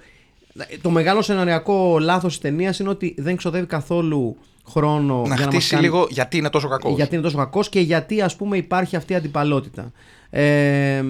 το 0.83 0.91
μεγάλο 0.91 1.23
σεναριακό 1.23 1.99
λάθος 1.99 2.33
της 2.33 2.41
ταινίας 2.41 2.79
είναι 2.79 2.89
ότι 2.89 3.15
δεν 3.19 3.37
ξοδεύει 3.37 3.67
καθόλου 3.67 4.37
χρόνο 4.69 5.15
να 5.27 5.35
για 5.35 5.37
να 5.37 5.45
μας 5.45 5.55
χτίσει 5.55 5.71
κάνει... 5.71 5.83
λίγο 5.83 6.07
γιατί 6.11 6.37
είναι 6.37 6.51
τόσο 6.51 6.69
κακός. 6.69 6.95
γιατί 6.95 7.15
είναι 7.15 7.25
τόσο 7.25 7.37
κακός 7.37 7.69
και 7.69 7.81
γιατί 7.81 8.21
ας 8.21 8.37
πούμε 8.37 8.57
υπάρχει 8.57 8.97
αυτή 8.97 9.13
η 9.13 9.17
αντιπαλότητα. 9.17 9.93
Ε, 10.31 11.03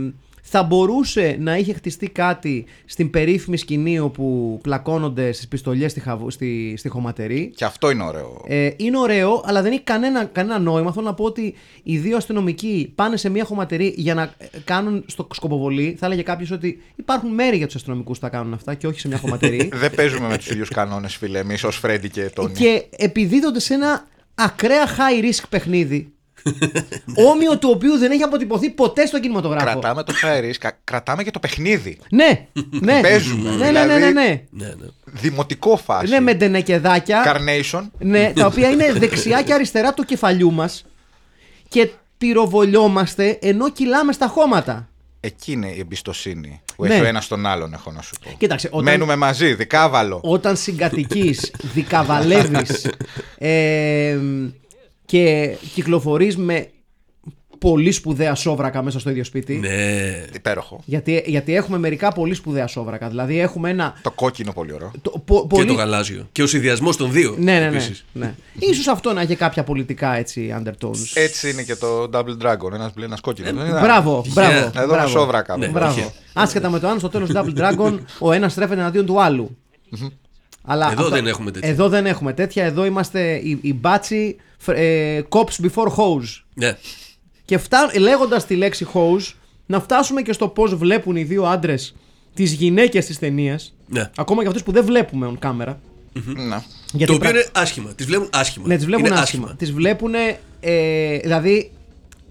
θα 0.49 0.63
μπορούσε 0.63 1.37
να 1.41 1.57
είχε 1.57 1.73
χτιστεί 1.73 2.09
κάτι 2.09 2.65
στην 2.85 3.11
περίφημη 3.11 3.57
σκηνή 3.57 3.99
όπου 3.99 4.59
πλακώνονται 4.63 5.33
στις 5.33 5.49
πιστολιές 5.49 5.91
στη, 5.91 6.01
χαβου- 6.01 6.31
στη, 6.31 6.75
στη 6.77 6.89
χωματερή; 6.89 7.53
Και 7.57 7.65
αυτό 7.65 7.91
είναι 7.91 8.03
ωραίο. 8.03 8.45
Ε, 8.47 8.71
είναι 8.77 8.99
ωραίο, 8.99 9.43
αλλά 9.45 9.63
δεν 9.63 9.73
έχει 9.73 9.81
κανένα, 9.81 10.25
κανένα 10.25 10.59
νόημα. 10.59 10.93
Θέλω 10.93 11.07
να 11.07 11.15
πω 11.15 11.25
ότι 11.25 11.55
οι 11.83 11.99
δύο 11.99 12.17
αστυνομικοί 12.17 12.93
πάνε 12.95 13.17
σε 13.17 13.29
μια 13.29 13.45
χωματερή 13.45 13.95
για 13.97 14.15
να 14.15 14.23
ε, 14.23 14.47
κάνουν 14.65 15.05
στο 15.07 15.27
σκοποβολή. 15.33 15.97
Θα 15.99 16.07
έλεγε 16.07 16.23
κάποιος 16.23 16.51
ότι 16.51 16.83
υπάρχουν 16.97 17.31
μέρη 17.31 17.57
για 17.57 17.67
τους 17.67 17.75
αστυνομικούς 17.75 18.19
που 18.19 18.25
τα 18.25 18.31
κάνουν 18.31 18.53
αυτά 18.53 18.75
και 18.75 18.87
όχι 18.87 19.01
σε 19.01 19.09
μια 19.09 19.19
χωματερή. 19.19 19.71
Δεν 19.83 19.95
παίζουμε 19.95 20.29
με 20.29 20.37
τους 20.37 20.51
ίδιους 20.51 20.69
κανόνες, 20.69 21.17
φίλε, 21.17 21.39
εμείς 21.39 21.65
ως 21.65 21.77
Φρέντι 21.77 22.09
και 22.11 22.31
Τόνι. 22.35 22.53
και 22.53 22.85
επιδίδονται 22.97 23.61
σε 23.61 23.75
ένα 23.75 24.07
ακραία 24.35 24.87
high 24.87 25.25
risk 25.25 25.45
παιχνίδι. 25.49 26.11
Όμοιο 27.31 27.59
του 27.59 27.71
οποίου 27.75 27.99
δεν 27.99 28.11
έχει 28.11 28.23
αποτυπωθεί 28.23 28.71
ποτέ 28.71 29.07
στον 29.07 29.21
κινηματογράφο. 29.21 29.65
Κρατάμε 29.65 30.03
το 30.03 30.13
high 30.23 30.45
risk, 30.45 30.55
κα- 30.59 30.79
κρατάμε 30.85 31.23
και 31.23 31.31
το 31.31 31.39
παιχνίδι. 31.39 31.99
Ναι, 32.11 32.47
ναι. 32.71 33.01
Παίζουμε, 33.01 33.51
Ναι, 33.51 33.57
ναι, 33.57 33.71
ναι, 33.71 33.85
ναι, 33.85 33.95
δηλαδή. 33.95 34.13
ναι. 34.13 34.43
Ναι, 34.51 34.67
ναι. 34.67 34.87
Δημοτικό 35.05 35.77
φάση. 35.77 36.11
Ναι, 36.13 36.21
με 36.21 36.35
ντενεκεδάκια. 36.35 37.23
Carnation. 37.27 37.83
Ναι, 37.99 38.33
τα 38.35 38.47
οποία 38.47 38.69
είναι 38.71 38.93
δεξιά 38.93 39.43
και 39.43 39.53
αριστερά 39.53 39.95
του 39.95 40.03
κεφαλιού 40.05 40.53
μας 40.53 40.85
και 41.69 41.91
πυροβολιόμαστε 42.19 43.39
ενώ 43.41 43.71
κυλάμε 43.71 44.13
στα 44.13 44.27
χώματα. 44.27 44.89
Εκεί 45.21 45.53
είναι 45.53 45.67
η 45.71 45.79
εμπιστοσύνη 45.81 46.61
που 46.77 46.85
Ναι. 46.87 46.95
έχει 46.95 47.03
ο 47.03 47.07
ένας 47.07 47.29
τον 47.29 47.47
άλλον, 47.47 47.73
έχω 47.73 47.91
να 47.93 48.03
σου 48.03 48.15
πω. 48.25 48.31
Κοίταξε, 48.39 48.69
όταν, 48.71 48.85
Μένουμε 48.85 49.17
μαζί, 49.17 49.55
δικάβαλο. 49.55 50.21
όταν 50.23 50.57
συγκατοικείς, 50.57 51.51
δικαβαλεύεις 51.75 52.87
ε, 53.39 54.19
και 55.07 55.57
κυκλοφορείς 55.75 56.37
με 56.37 56.69
πολύ 57.59 57.93
σπουδαία 57.93 58.35
σόβρακα 58.35 58.83
μέσα 58.83 58.99
στο 58.99 59.11
ίδιο 59.11 59.25
σπίτι. 59.25 59.55
Ναι. 59.57 60.25
Υπέροχο. 60.35 60.81
Γιατί, 60.85 61.23
γιατί 61.27 61.55
έχουμε 61.55 61.79
μερικά 61.79 62.13
πολύ 62.13 62.35
σπουδαία 62.35 62.67
σόβρακα. 62.67 63.09
Δηλαδή 63.09 63.39
έχουμε 63.41 63.71
ένα. 63.71 63.95
Το 64.03 64.11
κόκκινο 64.11 64.53
πολύ 64.53 64.73
ωραίο. 64.73 64.91
Το, 65.03 65.11
πο- 65.25 65.41
Και 65.41 65.47
πολύ... 65.49 65.67
το 65.67 65.73
γαλάζιο. 65.73 66.29
Και 66.33 66.43
ο 66.43 66.47
συνδυασμός 66.47 66.97
των 66.97 67.13
δύο. 67.13 67.35
Ναι, 67.39 67.53
ναι, 67.53 67.59
ναι. 67.59 67.67
επίσης. 67.67 68.05
ναι. 68.13 68.35
Ίσως 68.59 68.87
αυτό 68.87 69.13
να 69.13 69.21
έχει 69.21 69.35
κάποια 69.37 69.65
πολιτικά 69.65 70.15
έτσι 70.17 70.55
undertones. 70.61 70.97
Έτσι 71.15 71.51
είναι 71.51 71.63
και 71.63 71.77
το 71.77 72.03
Double 72.13 72.37
Dragon. 72.47 72.73
Ένας 72.73 72.93
μπλε, 72.95 73.05
ένας 73.05 73.21
κόκκινος. 73.21 73.53
Δεν 73.53 73.67
είναι; 73.67 73.81
Μπράβο, 73.81 74.25
μπράβο. 74.29 74.53
Εδώ 74.57 74.71
ένα 74.75 74.87
μπράβο. 74.87 75.09
σόβρακα. 75.09 75.57
Ναι. 75.57 75.69
Μπράβο. 75.69 76.01
όχι. 76.01 76.11
Άσχετα 76.33 76.71
με 76.71 76.79
το 76.79 76.89
αν 76.89 76.99
στο 76.99 77.09
τέλος 77.09 77.31
Double 77.35 77.57
Dragon 77.59 77.99
ο 78.19 78.33
ένας 78.33 78.53
στρέφεται 78.53 78.81
εναντίον 78.81 79.07
του 79.07 79.21
άλλου. 79.23 79.57
Αλλά 80.67 80.91
Εδώ 80.93 81.09
δεν 81.09 81.27
έχουμε 81.27 81.51
τέτοια. 81.51 81.69
Εδώ 81.69 81.89
δεν 81.89 82.07
έχουμε 82.07 82.33
τέτοια. 82.33 82.65
Εδώ 82.65 82.85
είμαστε 82.85 83.35
οι, 83.35 83.59
οι 83.63 83.75
μπάτσι 83.75 84.37
ε, 84.67 85.21
cops 85.29 85.65
before 85.65 85.89
hose. 85.97 86.43
Ναι. 86.55 86.77
Και 87.45 87.59
φτά, 87.59 87.91
λέγοντας 87.99 88.47
τη 88.47 88.55
λέξη 88.55 88.87
hose, 88.95 89.33
να 89.67 89.81
φτάσουμε 89.81 90.23
και 90.23 90.33
στο 90.33 90.49
πώς 90.49 90.75
βλέπουν 90.75 91.17
οι 91.17 91.25
δύο 91.25 91.45
άντρες 91.45 91.95
τις 92.35 92.53
γυναίκες 92.53 93.07
της 93.07 93.19
ταινίας. 93.19 93.75
Ναι. 93.89 94.11
Ακόμα 94.17 94.43
και 94.43 94.49
αυτές 94.49 94.63
που 94.63 94.73
δεν 94.73 94.85
βλέπουμε 94.85 95.33
on 95.33 95.47
camera. 95.47 95.75
Ναι. 96.13 96.63
Γιατί 96.93 97.07
το 97.07 97.13
οποίο 97.13 97.19
πρα- 97.19 97.31
είναι 97.31 97.47
άσχημα. 97.53 97.95
Τις 97.95 98.07
βλέπουν 98.07 98.29
άσχημα. 98.33 98.67
Ναι, 98.67 98.77
τις 98.77 98.85
βλέπουν 98.85 99.07
Είναι 99.07 99.15
άσχημα. 99.19 99.55
Τις 99.59 99.73
βλέπουν, 99.73 100.15
ε, 100.61 101.19
δηλαδή, 101.19 101.71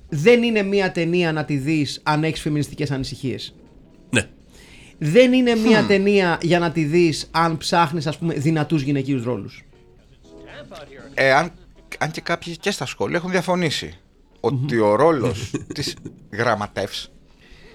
δεν 0.09 0.43
είναι 0.43 0.61
μία 0.61 0.91
ταινία 0.91 1.31
να 1.31 1.45
τη 1.45 1.57
δεις 1.57 1.99
αν 2.03 2.23
έχεις 2.23 2.41
φεμινιστικές 2.41 2.91
ανησυχίες. 2.91 3.55
Ναι. 4.97 5.09
Δεν 5.09 5.33
είναι 5.33 5.55
μία 5.55 5.83
ταινία 5.83 6.37
για 6.41 6.59
να 6.59 6.71
τη 6.71 6.83
δεις 6.83 7.27
αν 7.31 7.57
ψάχνεις, 7.57 8.07
ας 8.07 8.17
πούμε, 8.17 8.33
δυνατούς 8.33 8.81
γυναικείους 8.81 9.23
ρόλους. 9.23 9.63
Ε, 11.13 11.31
αν, 11.33 11.51
αν 11.99 12.11
και 12.11 12.21
κάποιοι 12.21 12.57
και 12.57 12.71
στα 12.71 12.85
σχόλια 12.85 13.17
έχουν 13.17 13.31
διαφωνήσει 13.31 13.97
ότι 14.39 14.79
ο 14.79 14.95
ρόλος 14.95 15.51
της 15.73 15.95
γραμματεύς, 16.31 17.11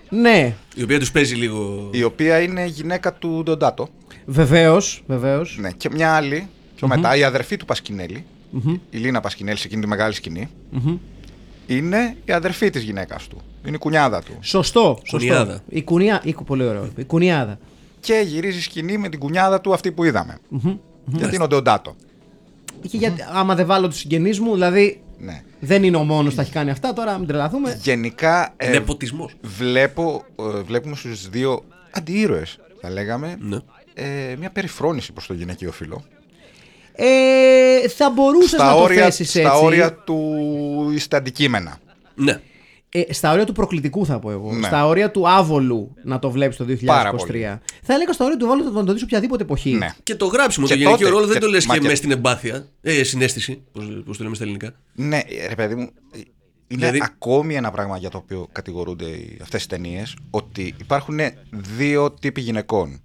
Ναι, 0.08 0.54
Η 0.74 0.82
οποία 0.82 0.98
τους 0.98 1.10
παίζει 1.10 1.34
λίγο. 1.34 1.88
η 1.92 2.02
οποία 2.02 2.40
είναι 2.40 2.64
γυναίκα 2.66 3.12
του 3.14 3.42
Ντοντάτο, 3.44 3.88
βεβαίως, 4.26 5.02
βεβαίως. 5.06 5.56
ναι, 5.60 5.70
και 5.70 5.90
μια 5.90 6.14
άλλη, 6.14 6.48
πιο 6.76 6.88
μετά, 6.88 7.16
η 7.16 7.24
αδερφή 7.24 7.56
του 7.56 7.64
πασκινελη 7.64 8.24
η 8.90 8.96
Λίνα 8.98 9.20
Πασκινέλη 9.20 9.56
σε 9.58 9.66
εκείνη 9.66 9.82
τη 9.82 9.88
μεγάλη 9.88 10.14
σκηνή, 10.14 10.48
είναι 11.66 12.16
η 12.24 12.32
αδερφή 12.32 12.70
της 12.70 12.82
γυναίκας 12.82 13.26
του. 13.28 13.42
Είναι 13.66 13.76
η 13.76 13.78
κουνιάδα 13.78 14.22
του. 14.22 14.32
Σωστό, 14.40 14.98
σωστό. 15.04 15.16
Κουνιάδα. 15.16 15.60
Η 15.68 15.82
κουνιά, 15.82 16.20
η, 16.24 16.34
πολύ 16.46 16.64
ωραίο. 16.64 16.88
Η 16.96 17.04
κουνιάδα. 17.04 17.58
Και 18.00 18.22
γυρίζει 18.26 18.62
σκηνή 18.62 18.96
με 18.98 19.08
την 19.08 19.18
κουνιάδα 19.18 19.60
του 19.60 19.72
αυτή 19.72 19.92
που 19.92 20.04
είδαμε. 20.04 20.38
Γιατί 21.06 21.34
είναι 21.34 21.44
ο 21.44 21.46
Ντοντάτο. 21.46 21.96
Και 22.88 22.96
γιατί, 22.96 23.24
άμα 23.32 23.54
δεν 23.54 23.66
βάλω 23.66 23.88
τους 23.88 23.98
συγγενείς 23.98 24.40
μου, 24.40 24.52
δηλαδή 24.52 25.00
Ναι. 25.18 25.42
δεν 25.60 25.82
είναι 25.84 25.96
ο 25.96 26.02
μόνος 26.04 26.30
που 26.30 26.36
τα 26.36 26.42
έχει 26.42 26.50
κάνει 26.52 26.70
αυτά, 26.70 26.92
τώρα 26.92 27.18
μην 27.18 27.26
τρελαθούμε. 27.26 27.78
Γενικά 27.82 28.54
ε, 28.56 28.68
Νεποτισμός. 28.68 29.34
βλέπω, 29.42 30.24
ε, 30.36 30.60
βλέπουμε 30.62 30.96
στους 30.96 31.28
δύο 31.28 31.64
αντιήρωες, 31.90 32.58
θα 32.80 32.90
λέγαμε, 32.90 33.36
Ναι. 33.40 33.56
ε, 33.94 34.36
μια 34.38 34.50
περιφρόνηση 34.50 35.12
προς 35.12 35.26
το 35.26 35.34
γυναικείο 35.34 35.72
φύλλο. 35.72 36.02
Ε, 36.92 37.88
θα 37.88 38.10
μπορούσες 38.10 38.50
Στα 38.50 38.64
να 38.64 38.72
το 38.72 38.78
όρια, 38.82 39.04
θέσεις 39.04 39.20
έτσι. 39.26 39.40
στα 39.40 39.54
όρια 39.58 39.92
του 39.94 40.34
στα 40.98 41.16
αντικείμενα. 41.16 41.78
Ναι. 42.14 42.40
Ε, 42.92 43.12
στα 43.12 43.32
όρια 43.32 43.44
του 43.44 43.52
προκλητικού 43.52 44.06
θα 44.06 44.18
πω 44.18 44.30
εγώ. 44.30 44.52
Ναι. 44.52 44.66
Στα 44.66 44.86
όρια 44.86 45.10
του 45.10 45.28
άβολου 45.28 45.94
να 46.04 46.18
το 46.18 46.30
βλέπεις 46.30 46.56
το 46.56 46.64
2023. 46.64 46.84
Πάρα 46.84 47.10
πολύ. 47.12 47.40
Θα 47.82 47.94
έλεγα 47.94 48.12
στα 48.12 48.24
όρια 48.24 48.36
του 48.36 48.44
άβολου 48.52 48.72
να 48.72 48.84
το 48.84 48.92
δεις 48.92 49.02
οποιαδήποτε 49.02 49.42
εποχή. 49.42 49.70
Ναι. 49.72 49.94
Και 50.02 50.14
το 50.14 50.26
γράψιμο, 50.26 50.66
Και 50.66 50.72
το 50.72 50.78
γυναικείο 50.78 50.98
τότε- 50.98 51.12
ρόλο 51.12 51.26
δεν 51.26 51.34
και- 51.38 51.44
το 51.44 51.50
λες 51.50 51.66
μα 51.66 51.74
και 51.74 51.80
και- 51.80 51.86
μες 51.88 51.98
στην 51.98 52.10
εμπάθεια. 52.10 52.68
Ε, 52.80 53.02
συνέστηση, 53.02 53.62
πώς 54.04 54.16
το 54.16 54.22
λέμε 54.24 54.34
στα 54.34 54.44
ελληνικά. 54.44 54.72
Ναι, 54.94 55.16
ε, 55.18 55.46
ρε 55.48 55.54
παιδί 55.54 55.74
μου, 55.74 55.82
ε, 56.12 56.18
είναι 56.18 56.26
Δηλαδή- 56.68 57.00
ακόμη 57.02 57.54
ένα 57.54 57.70
πράγμα 57.70 57.96
για 57.96 58.10
το 58.10 58.16
οποίο 58.18 58.48
κατηγορούνται 58.52 59.04
οι- 59.06 59.38
αυτές 59.42 59.64
οι 59.64 59.68
ταινίες 59.68 60.16
ότι 60.30 60.74
υπάρχουν 60.80 61.18
δύο 61.76 62.10
τύποι 62.12 62.40
γυναικών. 62.40 63.00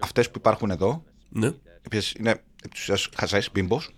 Αυτές 0.00 0.26
που 0.30 0.34
υπάρχουν 0.38 0.70
εδώ, 0.70 1.04
Ναι. 1.28 1.46
οι 1.46 1.52
οποίες 1.86 2.14
είναι 2.18 2.40
τους 2.86 3.08
χαζές, 3.16 3.48
bimbos, 3.52 3.90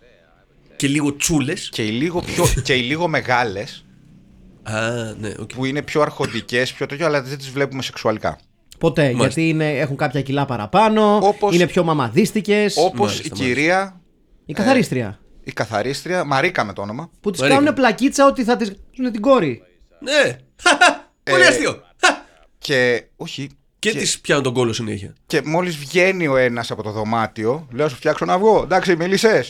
Και 0.76 0.86
λίγο 0.86 1.16
τσούλες. 1.16 1.68
και 1.72 1.86
οι 1.86 1.90
λίγο, 1.90 2.20
πιο, 2.20 2.44
και 2.62 2.74
οι 2.74 2.82
λίγο 2.82 3.08
μεγάλες, 3.08 3.83
Α, 4.64 4.80
ναι, 5.20 5.32
οκ. 5.38 5.52
που 5.54 5.64
είναι 5.64 5.82
πιο 5.82 6.00
αρχοντικές, 6.02 6.72
πιο 6.72 6.86
τέτοιο, 6.86 7.06
αλλά 7.06 7.22
δεν 7.22 7.38
τις 7.38 7.50
βλέπουμε 7.50 7.82
σεξουαλικά. 7.82 8.38
Ποτέ. 8.78 9.10
Γιατί 9.10 9.48
είναι, 9.48 9.70
έχουν 9.78 9.96
κάποια 9.96 10.22
κιλά 10.22 10.44
παραπάνω, 10.44 11.16
Όπως- 11.22 11.54
είναι 11.54 11.66
πιο 11.66 11.84
μαμαδίστικες. 11.84 12.76
Όπως 12.76 12.98
Μάλιστα, 12.98 13.22
η 13.24 13.28
μάλιστα. 13.28 13.46
κυρία, 13.46 14.00
Η 14.46 14.52
καθαρίστρια. 14.52 15.18
η 15.44 15.52
καθαρίστρια, 15.52 16.24
Μαρίκα 16.24 16.64
με 16.64 16.72
το 16.72 16.82
όνομα, 16.82 17.10
Που 17.20 17.30
της 17.30 17.40
Μαρίκα. 17.40 17.58
κάνουν 17.58 17.74
πλακίτσα 17.74 18.26
ότι 18.26 18.44
θα 18.44 18.56
της 18.56 18.72
ζουν 18.96 19.12
την 19.12 19.20
κόρη. 19.20 19.62
Ναι. 20.00 20.36
Πολύ 21.30 21.42
Ε, 21.42 21.46
αστείο. 21.46 21.82
Χα! 22.04 22.14
και 22.58 23.04
όχι, 23.16 23.48
Και, 23.78 23.90
τις 23.90 24.20
πιάνουν 24.20 24.44
τον 24.44 24.52
κώλο 24.54 24.72
συνέχεια. 24.72 25.14
Και 25.26 25.42
μόλις 25.44 25.76
βγαίνει 25.76 26.26
ο 26.26 26.36
ένας 26.36 26.70
από 26.70 26.82
το 26.82 26.90
δωμάτιο, 26.90 27.68
λέω: 27.72 27.88
Σου 27.88 27.96
φτιάξω 27.96 28.24
αυγό. 28.24 28.60
Εντάξει, 28.62 28.96
μίλησε. 28.96 29.44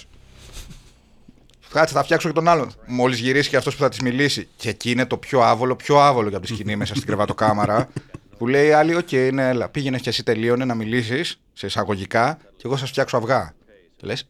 Κάτσε, 1.74 1.94
θα 1.94 2.02
φτιάξω 2.02 2.28
και 2.28 2.34
τον 2.34 2.48
άλλον. 2.48 2.72
Μόλις 2.86 3.18
γυρίσει 3.18 3.48
και 3.48 3.56
αυτός 3.56 3.74
που 3.76 3.82
θα 3.82 3.88
της 3.88 4.00
μιλήσει. 4.00 4.48
Και 4.56 4.68
εκεί 4.68 4.90
είναι 4.90 5.06
το 5.06 5.16
πιο 5.16 5.40
άβολο, 5.42 5.76
πιο 5.76 6.00
άβολο 6.00 6.28
για 6.28 6.40
τη 6.40 6.46
σκηνή 6.46 6.76
μέσα 6.76 6.94
στην 6.94 7.06
κρεβατοκάμαρα. 7.06 7.88
Που 8.38 8.46
λέει 8.46 8.66
η 8.66 8.72
άλλη: 8.72 8.94
Οκ, 8.96 9.12
ναι, 9.32 9.48
έλα. 9.48 9.68
Πήγαινες 9.68 10.00
και 10.00 10.08
εσύ 10.08 10.22
τελείωνε 10.22 10.64
να 10.64 10.74
μιλήσεις 10.74 11.40
σε 11.52 11.66
εισαγωγικά 11.66 12.38
και 12.56 12.62
εγώ 12.64 12.76
σα 12.76 12.86
φτιάξω 12.86 13.16
αυγά. 13.16 13.54
Και 13.96 14.06
λες: 14.06 14.26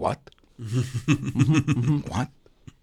What? 0.00 0.12
What? 2.16 2.24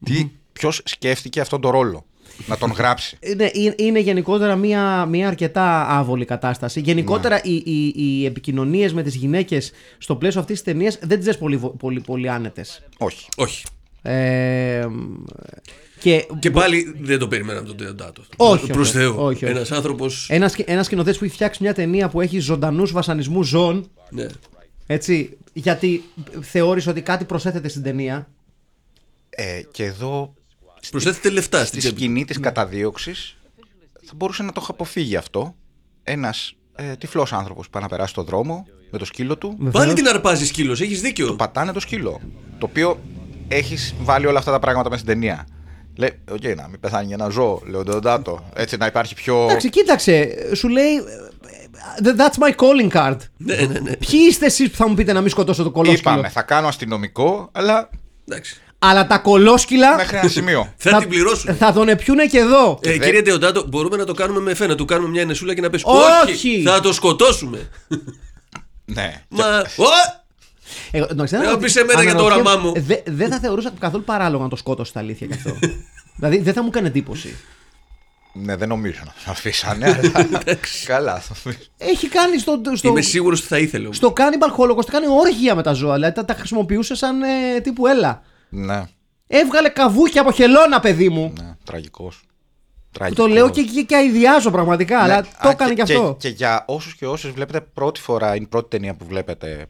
Τι, 0.03 0.29
ποιος 0.53 0.81
σκέφτηκε 0.85 1.39
αυτόν 1.41 1.61
τον 1.61 1.71
ρόλο 1.71 2.05
να 2.45 2.57
τον 2.57 2.71
γράψει; 2.71 3.17
Είναι, 3.21 3.49
είναι- 3.53 3.75
είναι 3.77 3.99
γενικότερα 3.99 4.55
μια, 4.55 5.05
μια 5.05 5.27
αρκετά 5.27 5.87
άβολη 5.89 6.25
κατάσταση. 6.25 6.79
Γενικότερα 6.79 7.41
οι, 7.43 7.55
οι, 7.65 7.93
οι 7.95 8.25
επικοινωνίες 8.25 8.93
με 8.93 9.03
τις 9.03 9.15
γυναίκες 9.15 9.71
στο 9.97 10.15
πλαίσιο 10.15 10.39
αυτής 10.39 10.61
της 10.61 10.73
ταινίας 10.73 10.99
δεν 11.01 11.19
τις 11.19 11.37
πολύ, 11.37 11.57
βο- 11.57 11.69
πολύ, 11.77 11.99
πολύ 11.99 12.29
άνετες. 12.29 12.83
Όχι. 12.97 13.27
Όχι. 13.37 13.63
Ε, 14.01 14.87
και 15.99 16.25
Και 16.39 16.51
πάλι 16.51 16.95
δεν 16.99 17.19
το 17.19 17.27
περίμενα 17.27 17.59
από 17.59 17.67
τον 17.67 17.77
Τεοντάτο. 17.77 18.23
Όχι, 18.37 18.67
Προς 18.71 18.87
όχι, 18.89 18.97
Θεού. 18.97 19.13
όχι, 19.17 19.23
όχι. 19.25 19.45
Ένας 19.45 19.71
άνθρωπο. 19.71 20.05
ένας, 20.27 20.53
ένας 20.55 20.85
σκηνοθέτης 20.85 21.17
που 21.19 21.25
έχει 21.25 21.33
φτιάξει 21.33 21.63
μια 21.63 21.73
ταινία 21.73 22.09
που 22.09 22.21
έχει 22.21 22.39
ζωντανούς 22.39 22.91
βασανισμούς 22.91 23.47
ζώων. 23.47 23.89
Ναι. 24.09 24.25
Έτσι, 24.85 25.37
γιατί 25.53 26.03
θεώρησε 26.41 26.89
ότι 26.89 27.01
κάτι 27.01 27.25
προσέθεται 27.25 27.67
στην 27.67 27.83
ταινία. 27.83 28.27
Ε, 29.29 29.61
και 29.71 29.83
εδώ 29.83 30.33
Προσθέτεται 30.91 31.29
λεφτά 31.29 31.57
στη 31.57 31.67
στην 31.67 31.79
τσέπη. 31.79 31.95
σκηνή 31.95 32.25
της 32.25 32.39
καταδίωξης 32.39 33.37
θα 34.05 34.13
μπορούσε 34.15 34.43
να 34.43 34.51
το 34.51 34.59
έχει 34.61 34.71
αποφύγει 34.71 35.15
αυτό. 35.15 35.55
Ένας 36.03 36.53
ε, 36.75 36.95
τυφλός 36.95 37.33
άνθρωπος 37.33 37.65
που 37.65 37.71
πάει 37.71 37.81
να 37.81 37.89
περάσει 37.89 38.13
το 38.13 38.23
δρόμο 38.23 38.65
με 38.91 38.97
το 38.97 39.05
σκύλο 39.05 39.37
του. 39.37 39.69
Πάλι 39.71 39.93
την 39.93 40.07
αρπάζεις 40.07 40.47
σκύλος, 40.47 40.81
έχεις 40.81 41.01
δίκιο. 41.01 41.27
Του 41.27 41.35
πατάνε 41.35 41.71
το 41.71 41.79
σκύλο. 41.79 42.21
Το 42.59 42.65
οποίο 42.65 42.99
έχεις 43.49 43.95
βάλει 44.01 44.25
όλα 44.25 44.39
αυτά 44.39 44.51
τα 44.51 44.59
πράγματα 44.59 44.89
μέσα 44.89 45.01
στην 45.01 45.13
ταινία. 45.13 45.47
Λέει, 45.97 46.19
οκ, 46.31 46.43
να 46.55 46.67
μην 46.67 46.79
πεθάνει 46.79 47.13
ένα 47.13 47.29
ζώο, 47.29 47.61
λέω 47.65 47.83
Ντεοντάτο. 47.83 48.49
Έτσι 48.53 48.77
να 48.77 48.85
υπάρχει 48.85 49.13
πιο. 49.15 49.43
Εντάξει, 49.43 49.69
κοίταξε, 49.69 50.29
σου 50.55 50.67
λέει. 50.67 50.93
ε, 50.95 52.13
That's 52.17 52.43
my 52.47 52.55
calling 52.55 52.91
card. 52.97 53.17
Ναι, 53.37 53.55
ναι, 53.55 53.79
ναι. 53.79 53.95
Ποιοι 53.95 54.19
είστε 54.29 54.45
εσείς 54.45 54.69
που 54.69 54.75
θα 54.75 54.87
μου 54.89 54.95
πείτε 54.95 55.13
να 55.13 55.21
μην 55.21 55.29
σκοτώσω 55.29 55.63
το 55.63 55.71
κολόσκυλο; 55.71 56.11
Είπαμε, 56.13 56.29
θα 56.29 56.41
κάνω 56.41 56.67
αστυνομικό, 56.67 57.49
αλλά 57.51 57.89
Εντάξει. 58.29 58.61
Αλλά 58.79 59.07
τα 59.07 59.17
κολόσκυλα 59.17 59.95
μέχρι 59.95 60.17
ένα 60.17 60.29
σημείο. 60.29 60.73
Θα 60.77 60.97
την 60.99 61.09
πληρώσουν. 61.09 61.55
θα 61.55 61.73
τον 61.73 61.89
επιούνε 61.89 62.25
και 62.25 62.37
εδώ. 62.37 62.79
Ε, 62.81 62.89
δεν- 62.89 62.99
κύριε 63.01 63.21
Τεοντάτο, 63.21 63.65
μπορούμε 63.67 63.97
να 63.97 64.05
το 64.05 64.13
κάνουμε 64.13 64.39
με 64.39 64.53
φένα. 64.53 64.75
Του 64.75 64.85
κάνουμε 64.85 65.09
μια 65.09 65.21
ενεσούλα 65.21 65.53
και 65.53 65.61
να 65.61 65.69
πει 65.69 65.81
Όχι! 66.23 66.61
Θα 66.65 66.79
το 66.79 66.93
σκοτώσουμε. 66.93 67.69
ναι. 68.85 69.23
Μα. 69.29 69.45
Ω! 70.69 70.89
Εγώ, 70.91 71.07
εντάξει, 71.11 71.35
δεν 71.37 71.45
Ε, 71.45 71.49
θα- 71.49 71.57
πεις 71.57 71.75
εμένα 71.75 72.03
για 72.03 72.13
το 72.15 72.25
αναρωτιέμαι- 72.25 72.47
όραμά 72.47 72.63
μου. 72.67 72.71
ε, 72.75 72.79
δε- 72.81 73.01
Δεν 73.05 73.29
θα 73.31 73.39
θεωρούσα 73.39 73.71
καθόλου 73.79 74.03
παράλογο 74.03 74.43
να 74.43 74.49
το 74.49 74.55
σκότωσε 74.55 74.93
τα 74.93 74.99
αλήθεια 74.99 75.27
γι' 75.27 75.33
αυτό. 75.33 75.55
δηλαδή 76.15 76.37
δεν 76.37 76.53
θα 76.53 76.61
μου 76.61 76.67
έκανε 76.67 76.87
εντύπωση. 76.87 77.35
ναι, 78.33 78.55
δεν 78.55 78.67
νομίζω 78.67 78.99
να 79.05 79.13
τον 79.23 79.33
αφήσανε. 79.33 79.85
αλλά- 80.13 80.39
Καλά. 80.85 81.19
θα 81.19 81.33
πεις. 81.49 81.71
Έχει 81.77 82.07
κάνει 82.07 82.39
στο, 82.39 82.61
στο, 82.75 82.87
Είμαι 82.89 83.01
σίγουρος 83.01 83.39
ότι 83.39 83.47
θα 83.47 83.57
ήθελε. 83.59 83.83
όμως. 83.83 83.97
στο 83.97 84.13
Cannibal 84.15 84.57
Holocaust 84.61 84.85
κάνει 84.91 85.05
όργια 85.07 85.55
με 85.55 85.63
τα 85.63 85.73
ζώα. 85.73 85.93
Δηλαδή 85.93 86.13
τα, 86.15 86.25
τα 86.25 86.33
χρησιμοποιούσε 86.33 86.95
σαν 86.95 87.21
ε, 87.21 87.59
τύπου 87.63 87.87
έλα. 87.87 88.21
ναι, 88.49 88.83
Έβγαλε 89.27 89.69
καβούκια 89.69 90.21
από 90.21 90.31
χελώνα, 90.31 90.79
παιδί 90.79 91.09
μου. 91.09 91.33
ναι, 91.41 91.55
τραγικός. 91.63 92.21
Το 93.15 93.27
λέω 93.27 93.49
και, 93.49 93.61
και, 93.61 93.81
και 93.81 93.95
αειδιάζω 93.95 94.51
πραγματικά, 94.51 94.99
αλλά 94.99 95.21
το 95.41 95.49
έκανε 95.49 95.73
και, 95.73 95.81
αυτό. 95.81 96.03
Ναι. 96.07 96.13
Και, 96.17 96.27
για 96.29 96.63
όσους 96.67 96.95
και 96.95 97.07
όσες 97.07 97.31
βλέπετε 97.31 97.61
πρώτη 97.61 97.99
φορά, 97.99 98.35
είναι 98.35 98.43
η 98.43 98.47
πρώτη 98.47 98.69
ταινία 98.69 98.95
που 98.95 99.05
βλέπετε 99.05 99.65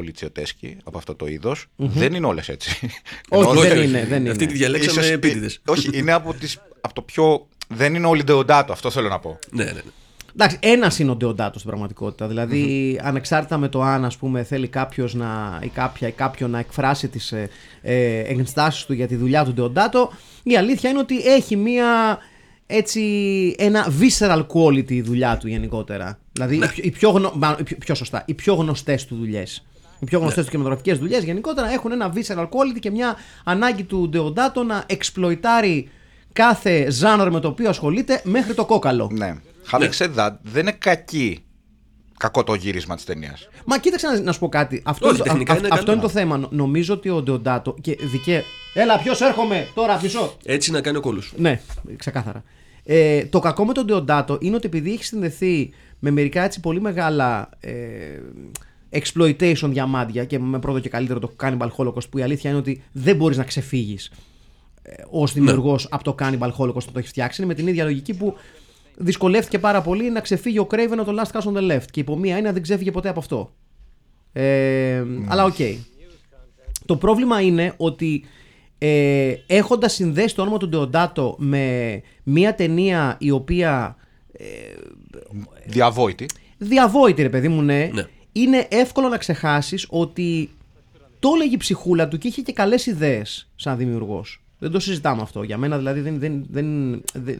Πολιτσιοτέσκι 0.00 0.76
από 0.84 0.98
αυτό 0.98 1.14
το 1.14 1.26
είδος. 1.26 1.66
Δεν 1.76 2.14
είναι 2.14 2.26
όλες 2.26 2.48
έτσι. 2.48 2.90
Όχι, 3.28 3.50
Ενώ 3.50 3.60
δεν 3.60 3.70
ότι- 3.78 3.84
είναι, 3.88 4.06
δεν 4.08 4.20
είναι. 4.20 4.30
Αυτή 4.30 4.46
τη 4.46 4.54
διαλέξαμε 4.54 5.00
ίσως- 5.00 5.10
επίτηδες. 5.12 5.60
Όχι, 5.66 5.90
είναι 5.92 6.12
από, 6.12 6.34
τις, 6.34 6.58
από 6.80 6.94
το 6.94 7.02
πιο. 7.02 7.46
Δεν 7.68 7.94
είναι 7.94 8.06
όλοι 8.06 8.24
Ντεοντάτο, 8.24 8.72
αυτό 8.72 8.90
θέλω 8.90 9.08
να 9.08 9.18
πω. 9.18 9.38
Ναι, 9.50 9.64
ναι, 9.64 9.70
ναι. 9.72 9.80
Εντάξει, 10.34 10.56
ένας 10.60 10.98
είναι 10.98 11.10
ο 11.10 11.14
Ντεοντάτο 11.16 11.58
στην 11.58 11.70
πραγματικότητα. 11.70 12.26
Δηλαδή, 12.28 13.00
ανεξάρτητα 13.02 13.58
με 13.58 13.68
το 13.68 13.82
αν 13.82 14.04
ας 14.04 14.16
πούμε, 14.16 14.42
θέλει 14.42 14.68
κάποιος 14.68 15.16
ή 15.62 15.68
κάποια 15.68 16.08
ή 16.08 16.12
κάποιον 16.12 16.50
να 16.50 16.58
εκφράσει 16.58 17.08
τις 17.08 17.32
ε, 17.32 17.50
ε, 17.82 18.18
ενστάσει 18.18 18.86
του 18.86 18.92
για 18.92 19.06
τη 19.06 19.16
δουλειά 19.16 19.44
του 19.44 19.52
Ντεοντάτο, 19.52 20.12
η 20.42 20.56
αλήθεια 20.56 20.90
είναι 20.90 20.98
ότι 20.98 21.26
έχει 21.26 21.56
μία. 21.56 22.18
Έτσι, 22.72 23.00
ένα 23.58 23.92
visceral 24.00 24.46
quality 24.54 24.90
η 24.90 25.02
δουλειά 25.02 25.36
του 25.36 25.48
γενικότερα. 25.48 26.18
Δηλαδή, 26.32 26.54
οι, 26.56 26.58
πιο, 26.58 26.82
οι 26.84 26.90
πιο, 26.90 27.10
γνω... 27.10 27.32
μάλλον, 27.36 27.56
οι 27.60 27.62
πιο, 27.62 27.76
πιο 27.78 27.94
σωστά, 27.94 28.22
οι 28.26 28.34
πιο 28.34 28.54
γνωστές 28.54 29.06
του 29.06 29.16
δουλειές. 29.16 29.64
Οι 30.00 30.04
πιο 30.04 30.18
γνωστές 30.18 30.44
του 30.44 30.50
κινηματογραφικές 30.50 30.98
δουλειές 30.98 31.24
γενικότερα 31.24 31.72
έχουν 31.72 31.92
ένα 31.92 32.12
visceral 32.14 32.44
quality 32.48 32.78
και 32.80 32.90
μια 32.90 33.16
ανάγκη 33.44 33.82
του 33.84 34.08
Ντεοντάτο 34.08 34.62
να 34.62 34.84
εξπλοϊτάρει 34.86 35.88
κάθε 36.32 36.90
ζάνορ 36.90 37.30
με 37.30 37.40
το 37.40 37.48
οποίο 37.48 37.68
ασχολείται 37.68 38.20
μέχρι 38.24 38.54
το 38.54 38.64
κόκαλο. 38.64 39.10
Ναι. 39.12 39.34
Having 39.72 39.90
said 39.98 40.14
that, 40.16 40.30
δεν 40.42 40.60
είναι 40.62 40.72
κακή. 40.78 41.44
Κακό 42.16 42.44
το 42.44 42.54
γύρισμα 42.54 42.94
της 42.94 43.04
ταινίας. 43.04 43.48
Μα 43.64 43.78
κοίταξε 43.78 44.06
να, 44.06 44.20
να 44.20 44.32
σου 44.32 44.38
πω 44.38 44.48
κάτι. 44.48 44.82
Αυτό, 44.84 45.06
Όχι, 45.06 45.14
είναι, 45.14 45.24
το- 45.24 45.30
τεχνικά 45.30 45.52
α- 45.52 45.56
είναι 45.56 45.68
αυτό 45.70 45.84
καλό. 45.84 45.92
είναι 45.92 46.02
το 46.02 46.08
θέμα. 46.08 46.36
Νο- 46.38 46.48
Νομίζω 46.50 46.94
ότι 46.94 47.08
ο 47.08 47.22
Ντεοντάτο 47.22 47.74
και 47.80 47.98
δικέ. 48.02 48.44
Έλα, 48.74 48.98
ποιος 48.98 49.20
έρχομαι; 49.20 49.68
Τώρα, 49.74 50.00
μισό. 50.02 50.36
Έτσι 50.44 50.70
να 50.70 50.80
κάνει 50.80 50.96
ο 50.96 51.00
κόλλο. 51.00 51.22
Ναι, 51.36 51.60
ξεκάθαρα. 51.96 52.42
Ε, 52.84 53.24
το 53.24 53.38
κακό 53.38 53.64
με 53.64 53.72
τον 53.72 53.84
Ντεοντάτο 53.86 54.38
είναι 54.40 54.56
ότι 54.56 54.66
επειδή 54.66 54.92
έχει 54.92 55.04
συνδεθεί 55.04 55.70
με 55.98 56.10
μερικά 56.10 56.42
έτσι 56.42 56.60
πολύ 56.60 56.80
μεγάλα 56.80 57.48
ε, 57.60 57.72
exploitation 58.92 59.68
διαμάντια 59.68 60.24
και 60.24 60.38
με 60.38 60.58
πρώτο 60.58 60.80
και 60.80 60.88
καλύτερο 60.88 61.18
το 61.18 61.32
Cannibal 61.42 61.68
Holocaust 61.76 62.10
που 62.10 62.18
η 62.18 62.22
αλήθεια 62.22 62.50
είναι 62.50 62.58
ότι 62.58 62.82
δεν 62.92 63.16
μπορείς 63.16 63.36
να 63.36 63.44
ξεφύγεις 63.44 64.10
ε, 64.82 64.92
ως 65.10 65.32
δημιουργός 65.32 65.86
από 65.90 66.04
το 66.04 66.14
Cannibal 66.18 66.50
Holocaust 66.58 66.84
που 66.84 66.92
το 66.92 66.98
έχεις 66.98 67.10
φτιάξει. 67.10 67.42
Είναι 67.42 67.50
με 67.50 67.56
την 67.56 67.66
ίδια 67.66 67.84
λογική 67.84 68.14
που 68.14 68.34
δυσκολεύτηκε 68.96 69.58
πάρα 69.58 69.82
πολύ 69.82 70.10
να 70.10 70.20
ξεφύγει 70.20 70.58
ο 70.58 70.66
Craven 70.70 70.96
από 70.98 71.04
το 71.12 71.22
Last 71.22 71.38
House 71.40 71.52
on 71.52 71.56
the 71.56 71.70
Left. 71.70 71.84
Και 71.90 72.00
υπό 72.00 72.16
μία 72.16 72.36
έννοια 72.36 72.52
δεν 72.52 72.62
ξέφυγε 72.62 72.90
ποτέ 72.90 73.08
από 73.08 73.18
αυτό. 73.18 73.52
Ε, 74.32 75.04
αλλά 75.26 75.44
οκ. 75.44 75.56
Το 76.86 76.96
πρόβλημα 76.96 77.40
είναι 77.40 77.74
ότι 77.76 78.24
ε, 78.78 79.34
έχοντας 79.46 79.92
συνδέσει 79.92 80.34
το 80.34 80.42
όνομα 80.42 80.56
του 80.58 80.68
Ντεοντάτο 80.68 81.34
με 81.38 82.00
μια 82.22 82.54
ταινία 82.54 83.16
η 83.18 83.30
οποία 83.30 83.96
Διαβόητη. 85.66 86.26
διαβόητη 86.58 87.22
ρε 87.22 87.28
παιδί 87.28 87.48
μου 87.48 87.62
ναι, 87.62 87.90
Ναι. 87.92 88.04
Είναι 88.32 88.66
εύκολο 88.70 89.08
να 89.08 89.16
ξεχάσεις 89.16 89.86
ότι 89.88 90.50
το 91.18 91.30
έλεγε 91.34 91.54
η 91.54 91.56
ψυχούλα 91.56 92.08
του 92.08 92.18
και 92.18 92.28
είχε 92.28 92.42
και 92.42 92.52
καλές 92.52 92.86
ιδέες 92.86 93.48
σαν 93.56 93.76
δημιουργός. 93.76 94.42
Δεν 94.58 94.70
το 94.70 94.80
συζητάμε 94.80 95.22
αυτό. 95.22 95.42
Για 95.42 95.56
μένα 95.56 95.76
δηλαδή 95.76 96.00
δεν, 96.00 96.18
δεν, 96.18 96.46
δεν, 96.50 97.00
δεν, 97.12 97.38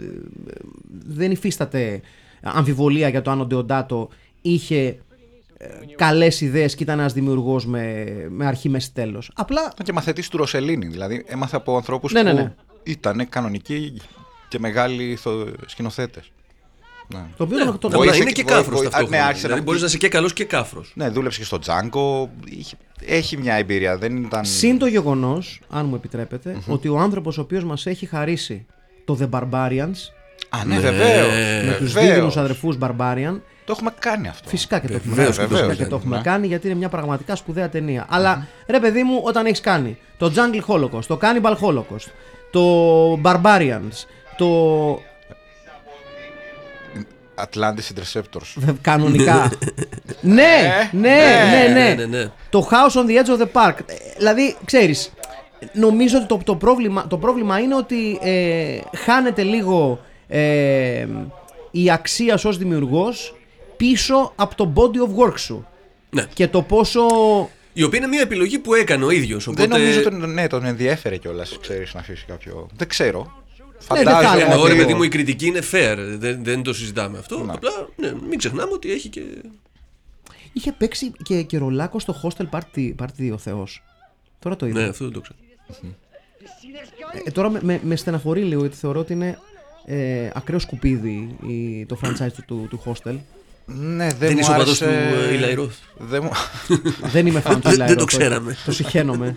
δεν 1.07 1.31
υφίσταται 1.31 2.01
αμφιβολία 2.43 3.09
για 3.09 3.23
το 3.23 3.31
αν 3.31 3.41
ο 3.41 3.45
Ντεοντάτο 3.45 4.09
είχε 4.43 4.99
ε, 5.57 5.69
καλές 5.97 6.41
ιδέες 6.41 6.75
και 6.75 6.83
ήταν 6.83 6.99
ένας 6.99 7.13
δημιουργός 7.13 7.67
με, 7.67 8.05
με 8.31 8.47
αρχή, 8.47 8.69
μέση, 8.69 8.93
τέλος. 8.93 9.31
Απλά 9.35 9.61
Ήταν 9.61 9.87
και 9.87 9.93
μαθητής 9.93 10.29
του 10.29 10.37
Ροσελίνη. 10.37 10.87
Δηλαδή, 10.87 11.25
έμαθε 11.27 11.57
από 11.57 11.77
ανθρώπους 11.77 12.13
Ναι, 12.13 12.23
ναι, 12.23 12.31
που 12.31 12.37
ναι. 12.37 12.55
ήταν 12.83 13.29
κανονικοί 13.29 14.01
και 14.49 14.59
μεγάλοι 14.59 15.19
σκηνοθέτες. 15.67 16.33
Ναι. 17.13 17.21
το 17.37 17.45
οποίο 17.45 17.59
Ναι, 17.59 17.65
το- 17.65 17.79
το- 17.79 17.87
απλά 17.87 17.99
βοήθησε 17.99 18.23
είναι 18.23 18.31
και- 18.31 18.43
και 18.43 18.49
κάφρος 18.49 18.67
βοή- 18.67 18.77
βοή- 18.79 18.91
ταυτόχρονα. 18.91 19.17
ναι, 19.17 19.23
άρχισε 19.29 19.41
δηλαδή 19.47 19.61
να- 19.61 19.67
μπορείς 19.67 19.81
να 19.81 19.87
είσαι 19.87 19.97
και 19.97 20.09
καλός 20.09 20.33
και 20.33 20.45
κάφρος. 20.45 20.93
ναι, 20.95 21.09
δούλεψε 21.09 21.39
και 21.39 21.45
στο 21.45 21.59
Τζάγκο. 21.59 22.31
Είχε- 22.45 22.77
Έχει 23.07 23.37
μια 23.37 23.55
εμπειρία. 23.55 23.97
Δεν 23.99 24.17
ήταν. 24.17 24.45
Συν 24.45 24.79
το 24.79 24.87
γεγονός, 24.87 25.61
αν 25.71 25.87
μου 25.87 25.95
επιτρέπετε, 25.95 26.57
ότι 26.67 26.89
ο 26.89 26.99
άνθρωπος 26.99 27.39
ο 27.39 27.41
οποίος 27.41 27.65
μας 27.65 27.87
έχει 27.87 28.07
χαρίσει 28.07 28.67
το 29.05 29.19
The 29.21 29.29
Barbarians 29.31 29.97
Α, 30.49 30.65
ναι, 30.65 30.79
βεβαίως. 30.79 31.33
με 31.67 31.77
τους 31.79 31.93
δίδυμους 31.93 32.37
αδερφούς 32.37 32.77
Barbarian. 32.81 33.41
Το 33.65 33.73
έχουμε 33.77 33.95
κάνει 33.99 34.29
αυτό. 34.29 34.49
Φυσικά 34.49 34.79
και 34.79 34.87
το 34.87 34.95
έχουμε 34.95 35.15
Βεβαίως 35.15 35.37
κάνει. 35.37 35.49
και 35.49 35.55
το 35.55 35.61
Φυσικά 35.61 35.73
έχουμε 35.73 35.75
και 35.75 35.83
το 35.85 35.89
κάνει, 35.91 36.01
έχουμε 36.03 36.17
ναι. 36.17 36.23
κάνει 36.23 36.47
γιατί 36.47 36.67
είναι 36.67 36.77
μια 36.77 36.89
πραγματικά 36.89 37.37
σπουδαία 37.37 37.69
ταινία. 37.69 38.07
Αλλά 38.09 38.47
ρε 38.67 38.81
παιδί 38.81 39.03
μου, 39.03 39.21
όταν 39.25 39.47
έχεις 39.47 39.61
κάνει 39.61 39.99
το 40.19 40.33
Jungle 40.37 40.61
Holocaust, 40.75 41.05
το 41.07 41.19
Cannibal 41.23 41.55
Holocaust, 41.61 42.09
το 42.51 42.61
Barbarians, 43.25 44.05
το. 44.37 44.47
Atlantis 47.43 47.95
Interceptors. 47.95 48.53
Βε- 48.55 48.75
Κανονικά. 48.81 49.53
ναι, 50.21 50.89
ναι, 50.93 51.01
ναι, 51.01 51.73
ναι, 51.73 51.73
ναι, 51.73 51.95
ναι, 51.95 52.05
ναι. 52.05 52.31
Το 52.51 52.69
House 52.71 53.01
on 53.01 53.07
the 53.07 53.25
Edge 53.25 53.39
of 53.39 53.43
the 53.43 53.49
Park. 53.53 53.75
Ε, 53.87 53.95
Δηλαδή, 54.17 54.57
ξέρεις, 54.65 55.13
νομίζω 55.73 56.17
ότι 56.19 56.27
το, 56.27 56.41
το, 56.45 56.57
πρόβλημα, 56.57 57.07
το 57.07 57.19
πρόβλημα 57.19 57.59
είναι 57.59 57.75
ότι 57.75 58.19
ε, 58.23 58.79
χάνεται 58.97 59.43
λίγο 59.43 60.01
ε, 60.29 61.07
η 61.71 61.91
αξία 61.91 62.37
σου 62.37 62.49
ως 62.49 62.59
δημιουργός 62.59 63.35
πίσω 63.77 64.33
από 64.37 64.55
το 64.55 64.73
body 64.75 64.97
of 64.97 65.25
work 65.27 65.39
σου. 65.39 65.67
Ναι. 66.11 66.25
Και 66.35 66.49
το 66.49 66.63
πόσο... 66.63 67.01
Η 67.73 67.83
οποία 67.83 67.99
είναι 67.99 68.09
μια 68.09 68.21
επιλογή 68.21 68.59
που 68.59 68.75
έκανε 68.75 69.05
ο 69.05 69.11
ίδιος. 69.11 69.47
Οπότε... 69.47 69.67
Δεν 69.67 69.79
νομίζω 69.79 70.03
τον, 70.03 70.33
ναι, 70.33 70.47
τον 70.47 70.65
ενδιέφερε 70.65 71.17
κιόλας, 71.17 71.59
ξέρεις, 71.61 71.95
να 71.95 72.01
αφήσει 72.01 72.25
κάποιο. 72.29 72.69
Δεν 72.77 72.89
ξέρω. 72.89 73.40
Φαντάζομαι 73.81 74.13
δεν 74.21 74.23
θα 74.23 74.33
Ε, 74.33 74.35
έλεγα 74.37 74.53
Εννοώ, 74.53 74.67
ρε 74.67 74.73
ότι- 74.73 74.81
παιδί 74.83 74.95
μου, 74.95 75.03
η 75.03 75.09
κριτική 75.09 75.47
είναι 75.47 75.61
fair. 75.73 75.97
Δεν, 76.19 76.45
δεν 76.45 76.63
το 76.63 76.73
συζητάμε 76.73 77.19
αυτό. 77.19 77.45
Ναι. 77.45 77.53
Απλά 77.53 77.71
ναι, 77.97 78.13
μην 78.29 78.39
ξεχνάμε 78.39 78.73
ότι 78.73 78.93
έχει 78.93 79.09
και. 79.09 79.23
Είχε 80.53 80.73
παίξει 80.73 81.13
και, 81.23 81.43
και 81.43 81.59
ρολάκο 81.59 81.99
στο 81.99 82.21
Hostel 82.23 82.49
Party, 82.51 82.93
Party 83.03 83.21
2 83.23 83.31
ο 83.33 83.39
Θεός. 83.39 83.83
Τώρα 84.39 84.57
το 84.57 84.67
είδα. 84.67 84.81
Ναι, 84.81 84.89
αυτό 84.89 85.05
δεν 85.05 85.13
το 85.13 85.21
ξέρω. 85.21 85.39
Ε, 87.25 87.31
τώρα 87.31 87.51
με, 87.51 87.61
με, 87.63 87.81
με 87.85 87.97
στεναχωρεί 87.97 88.43
λίγο 88.43 88.61
γιατί 88.61 88.77
θεωρώ 88.77 89.01
ότι 89.01 89.13
είναι 89.13 89.39
ε, 89.85 90.31
ακραίο 90.35 90.59
σκουπίδι 90.59 91.37
η, 91.47 91.87
το 91.87 91.99
franchise 92.05 92.33
του, 92.37 92.43
του, 92.47 92.67
του 92.71 92.83
Hostel. 92.85 93.17
Ναι, 93.65 94.07
δεν, 94.09 94.17
Δεν 94.19 94.33
μου 94.33 94.39
είσαι 94.39 94.51
οπαδός 94.51 94.83
άρεσε... 94.83 95.11
του, 95.29 95.35
ε, 95.35 95.55
Eli 95.55 95.59
Roth. 95.59 95.73
Δεν 95.99 96.23
μου... 96.23 96.31
δεν 97.03 97.27
είμαι 97.27 97.43
fan 97.47 97.53
του 97.63 97.69
Δεν- 97.69 97.73
Eli 97.75 97.87
δεν 97.87 97.97
το 97.97 98.03
Roth, 98.03 98.07
ξέραμε. 98.07 98.57
Το 98.65 98.73
συχαίνομαι. 98.73 99.37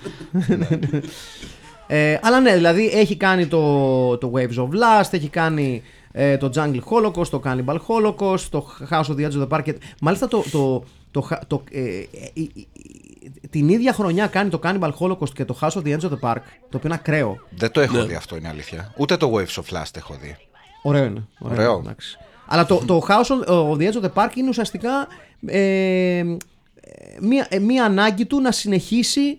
Ε, 1.87 2.17
αλλά 2.21 2.39
ναι, 2.39 2.53
δηλαδή 2.55 2.85
έχει 2.93 3.15
κάνει 3.15 3.47
το, 3.47 4.17
το 4.17 4.31
Waves 4.35 4.55
of 4.57 4.67
Last, 4.69 5.07
έχει 5.11 5.27
κάνει 5.27 5.81
ε, 6.11 6.37
το 6.37 6.49
Jungle 6.55 6.79
Holocaust, 6.89 7.27
το 7.27 7.41
Cannibal 7.45 7.77
Holocaust, 7.87 8.39
το 8.49 8.65
House 8.89 9.03
of 9.03 9.15
the 9.17 9.27
Edge 9.29 9.31
of 9.31 9.47
the 9.47 9.57
Park. 9.57 9.63
και- 9.63 9.77
Μάλιστα 10.01 10.27
το, 10.27 10.43
το, 10.51 10.83
το, 11.11 11.21
χα- 11.21 11.47
το, 11.47 11.63
ε, 11.71 11.79
ε, 11.79 11.83
ε, 11.83 12.41
ε, 12.41 13.47
την 13.49 13.69
ίδια 13.69 13.93
χρονιά 13.93 14.27
κάνει 14.27 14.49
το 14.49 14.59
Cannibal 14.63 14.89
Holocaust 14.99 15.29
και 15.33 15.45
το 15.45 15.57
House 15.61 15.69
of 15.69 15.81
the 15.81 15.97
Edge 15.97 16.01
of 16.01 16.09
the 16.11 16.19
Park, 16.31 16.41
το 16.69 16.77
οποίο 16.77 16.81
είναι 16.83 16.93
ακραίο. 16.93 17.37
δεν 17.57 17.71
το 17.71 17.81
έχω 17.81 17.97
Ναι. 17.97 18.03
δει 18.05 18.15
αυτό, 18.15 18.35
είναι 18.35 18.47
αλήθεια. 18.47 18.93
Ούτε 18.97 19.17
το 19.17 19.31
Waves 19.35 19.61
of 19.61 19.77
Last 19.77 19.95
έχω 19.95 20.15
δει. 20.21 20.37
Ωραίο 20.81 21.03
είναι. 21.05 21.27
Ωραίο. 21.39 21.71
είναι, 21.71 21.79
εντάξει. 21.79 22.17
Αλλά 22.47 22.65
το, 22.65 22.81
το 22.85 23.01
House 23.07 23.47
of 23.47 23.53
of 23.53 23.77
the 23.77 23.91
Edge 23.91 24.01
of 24.01 24.05
the 24.05 24.13
Park 24.23 24.35
είναι 24.35 24.49
ουσιαστικά 24.49 25.07
ε, 25.45 25.59
ε, 25.59 26.23
μία, 27.21 27.47
ε, 27.49 27.59
μία 27.59 27.85
ανάγκη 27.85 28.25
του 28.25 28.41
να 28.41 28.51
συνεχίσει 28.51 29.37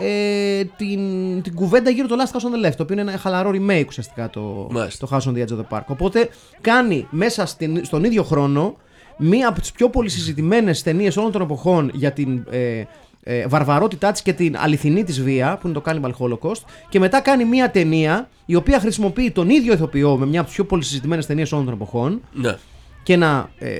ε, 0.00 0.64
την, 0.76 1.42
την 1.42 1.54
κουβέντα 1.54 1.90
γύρω 1.90 2.06
το 2.06 2.14
Last 2.18 2.36
House 2.36 2.40
on 2.40 2.64
the 2.64 2.68
Left, 2.68 2.74
το 2.76 2.82
οποίο 2.82 3.00
είναι 3.00 3.10
ένα 3.10 3.18
χαλαρό 3.18 3.50
remake 3.54 3.84
ουσιαστικά 3.88 4.30
το, 4.30 4.68
Μάλιστα. 4.70 5.06
το 5.06 5.16
House 5.16 5.28
on 5.30 5.32
the 5.38 5.46
Edge 5.46 5.52
of 5.52 5.58
the 5.58 5.78
Park. 5.78 5.82
Οπότε 5.86 6.28
κάνει 6.60 7.06
μέσα 7.10 7.46
στην, 7.46 7.84
στον 7.84 8.04
ίδιο 8.04 8.22
χρόνο 8.22 8.76
μία 9.18 9.48
από 9.48 9.60
τις 9.60 9.72
πιο 9.72 9.90
πολύ 9.90 10.08
συζητημένες 10.08 10.82
ταινίες 10.82 11.16
όλων 11.16 11.32
των 11.32 11.42
εποχών 11.42 11.90
για 11.94 12.12
την 12.12 12.44
ε, 12.50 12.82
ε, 13.26 13.46
βαρβαρότητά 13.46 14.12
της 14.12 14.22
και 14.22 14.32
την 14.32 14.56
αληθινή 14.58 15.04
της 15.04 15.22
βία, 15.22 15.58
που 15.60 15.68
είναι 15.68 15.80
το 15.80 15.82
Cannibal 15.86 16.10
Holocaust, 16.18 16.62
και 16.88 16.98
μετά 16.98 17.20
κάνει 17.20 17.44
μία 17.44 17.70
ταινία 17.70 18.28
η 18.46 18.54
οποία 18.54 18.80
χρησιμοποιεί 18.80 19.30
τον 19.30 19.50
ίδιο 19.50 19.72
ηθοποιό 19.72 20.16
με 20.16 20.26
μια 20.26 20.38
από 20.38 20.46
τις 20.48 20.54
πιο 20.56 20.64
πολύ 20.64 20.82
συζητημένες 20.84 21.26
ταινίες 21.26 21.52
όλων 21.52 21.64
των 21.64 21.74
εποχών 21.74 22.20
Ναι. 22.32 22.56
και 23.02 23.12
ένα 23.12 23.50
ε, 23.58 23.70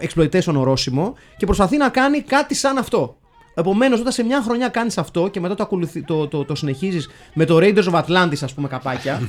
exploitation 0.00 0.54
ορόσημο 0.54 1.14
και 1.36 1.46
προσπαθεί 1.46 1.76
να 1.76 1.88
κάνει 1.88 2.20
κάτι 2.20 2.54
σαν 2.54 2.78
αυτό. 2.78 3.17
Επομένως, 3.58 4.00
όταν 4.00 4.12
σε 4.12 4.22
μια 4.22 4.42
χρονιά 4.42 4.68
κάνεις 4.68 4.98
αυτό 4.98 5.28
και 5.28 5.40
μετά 5.40 5.54
το, 5.54 5.62
ακολουθεί, 5.62 6.02
το, 6.02 6.28
το, 6.28 6.44
το 6.44 6.54
συνεχίζεις 6.54 7.08
με 7.34 7.44
το 7.44 7.56
Raiders 7.56 7.84
of 7.84 8.04
Atlantis, 8.04 8.38
ας 8.42 8.54
πούμε, 8.54 8.68
καπάκια. 8.68 9.20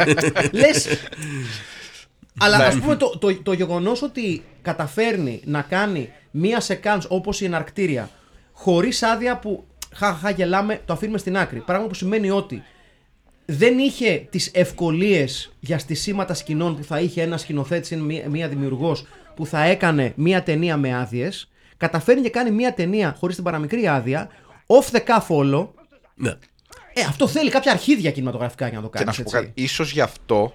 λες. 0.52 0.88
Αλλά 2.38 2.56
ας 2.56 2.78
πούμε 2.78 2.96
το, 2.96 3.18
το, 3.18 3.42
το 3.42 3.52
γεγονός 3.52 4.02
ότι 4.02 4.42
καταφέρνει 4.62 5.40
να 5.44 5.62
κάνει 5.62 6.12
μία 6.30 6.60
σεκάνς 6.60 7.06
όπως 7.08 7.40
η 7.40 7.44
εναρκτήρια 7.44 8.10
χωρίς 8.52 9.02
άδεια 9.02 9.38
που 9.38 9.64
χαχα 9.94 10.30
γελάμε, 10.30 10.80
το 10.84 10.92
αφήνουμε 10.92 11.18
στην 11.18 11.36
άκρη. 11.36 11.58
Πράγμα 11.60 11.86
που 11.86 11.94
σημαίνει 11.94 12.30
ότι 12.30 12.62
δεν 13.44 13.78
είχε 13.78 14.26
τις 14.30 14.50
ευκολίες 14.54 15.52
για 15.60 15.78
στισίματα 15.78 16.34
σκηνών 16.34 16.76
που 16.76 16.84
θα 16.84 17.00
είχε 17.00 17.22
ένα 17.22 17.36
σκηνοθέτης 17.36 17.90
ή 17.90 17.96
μία, 17.96 18.28
μία 18.28 18.48
δημιουργός 18.48 19.06
που 19.34 19.46
θα 19.46 19.62
έκανε 19.62 20.12
μία 20.16 20.42
ταινία 20.42 20.76
με 20.76 20.94
άδειες. 20.94 21.51
Καταφέρνει 21.82 22.22
και 22.22 22.30
κάνει 22.30 22.50
μία 22.50 22.74
ταινία 22.74 23.16
χωρίς 23.18 23.34
την 23.34 23.44
παραμικρή 23.44 23.88
άδεια, 23.88 24.28
off 24.66 24.96
the 24.96 25.00
cuff 25.06 25.26
όλο. 25.28 25.74
ναι. 26.14 26.30
Ε, 26.94 27.00
αυτό 27.08 27.28
θέλει 27.28 27.50
κάποια 27.50 27.72
αρχίδια 27.72 28.10
κινηματογραφικά 28.10 28.68
για 28.68 28.76
να 28.76 28.82
το 28.82 28.90
Και 28.90 28.98
κάνεις. 28.98 29.06
να 29.06 29.12
σου 29.12 29.22
πω 29.22 29.30
κάτι, 29.30 29.50
ίσως 29.54 29.92
γι' 29.92 30.00
αυτό 30.00 30.54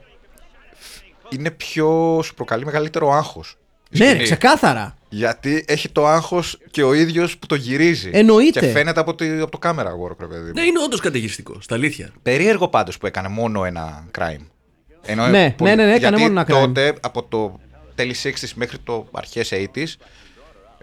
είναι 1.30 1.52
πιο. 1.52 2.20
σου 2.24 2.34
προκαλεί 2.34 2.66
μεγαλύτερο 2.66 3.12
άγχος. 3.12 3.58
η 3.90 3.98
Ναι, 3.98 4.06
σκηνή. 4.06 4.18
ρε, 4.18 4.24
ξεκάθαρα. 4.24 4.98
Γιατί 5.10 5.66
έχει 5.68 5.90
το 5.90 6.08
άγχος 6.08 6.58
και 6.72 6.84
ο 6.84 6.94
ίδιος 6.94 7.38
που 7.38 7.46
το 7.48 7.56
γυρίζει. 7.56 8.10
Εννοείται. 8.14 8.60
Και 8.60 8.68
φαίνεται 8.68 9.00
από, 9.00 9.16
τη, 9.16 9.30
από 9.30 9.52
το 9.52 9.58
κάμερα 9.58 9.92
work, 9.92 10.18
ρε 10.20 10.26
παιδί 10.28 10.46
μου. 10.46 10.52
Ναι, 10.54 10.62
είναι 10.62 10.80
όντως 10.86 11.00
καταιγιστικό. 11.00 11.58
Στα 11.62 11.76
αλήθεια. 11.76 12.10
Περίεργο 12.22 12.68
πάντως 12.68 12.98
που 12.98 13.06
έκανε 13.08 13.28
μόνο 13.28 13.66
ένα 13.66 14.06
crime. 14.20 14.46
Ενώ, 15.02 15.28
Ναι, 15.28 15.52
πολύ- 15.58 15.70
ναι, 15.70 15.76
ναι, 15.76 15.90
ναι, 15.90 15.96
έκανε 15.96 16.18
γιατί 16.18 16.32
μόνο 16.32 16.40
ένα 16.40 16.44
crime. 16.44 16.62
τότε 16.68 16.94
από 17.02 17.24
το 17.24 17.60
τέλη 17.96 18.16
60s 18.24 18.50
μέχρι 18.56 18.78
το 18.80 19.08
αρχές 19.12 19.52
80s 19.52 19.88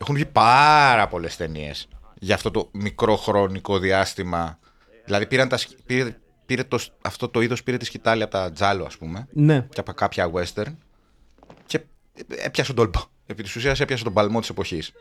έχουν 0.00 0.14
βγει 0.14 0.26
πάρα 0.26 1.08
πολλές 1.08 1.36
ταινίες 1.36 1.88
για 2.18 2.34
αυτό 2.34 2.50
το 2.50 2.68
μικρό 2.72 3.16
χρονικό 3.16 3.78
διάστημα. 3.78 4.58
Δηλαδή 5.04 5.26
πήραν 5.26 5.48
τα, 5.48 5.56
σκ- 5.56 5.78
πήρε, 5.86 6.16
πήρε 6.46 6.64
το, 6.64 6.78
αυτό 7.02 7.28
το 7.28 7.40
είδος 7.40 7.62
πήρε 7.62 7.76
τη 7.76 7.84
σκητάλη 7.84 8.22
από 8.22 8.32
τα 8.32 8.52
τζάλο 8.52 8.84
ας 8.84 8.96
πούμε 8.96 9.26
Ναι. 9.32 9.66
και 9.70 9.80
από 9.80 9.92
κάποια 9.92 10.30
western 10.34 10.74
και 11.66 11.80
έπιασε 12.44 12.72
τον 12.74 12.76
τόλπο. 12.84 13.08
Επί 13.26 13.42
της 13.42 13.56
ουσίας 13.56 13.80
έπιασε 13.80 14.04
τον 14.04 14.12
παλμό 14.12 14.40
της 14.40 14.48
εποχής 14.48 14.92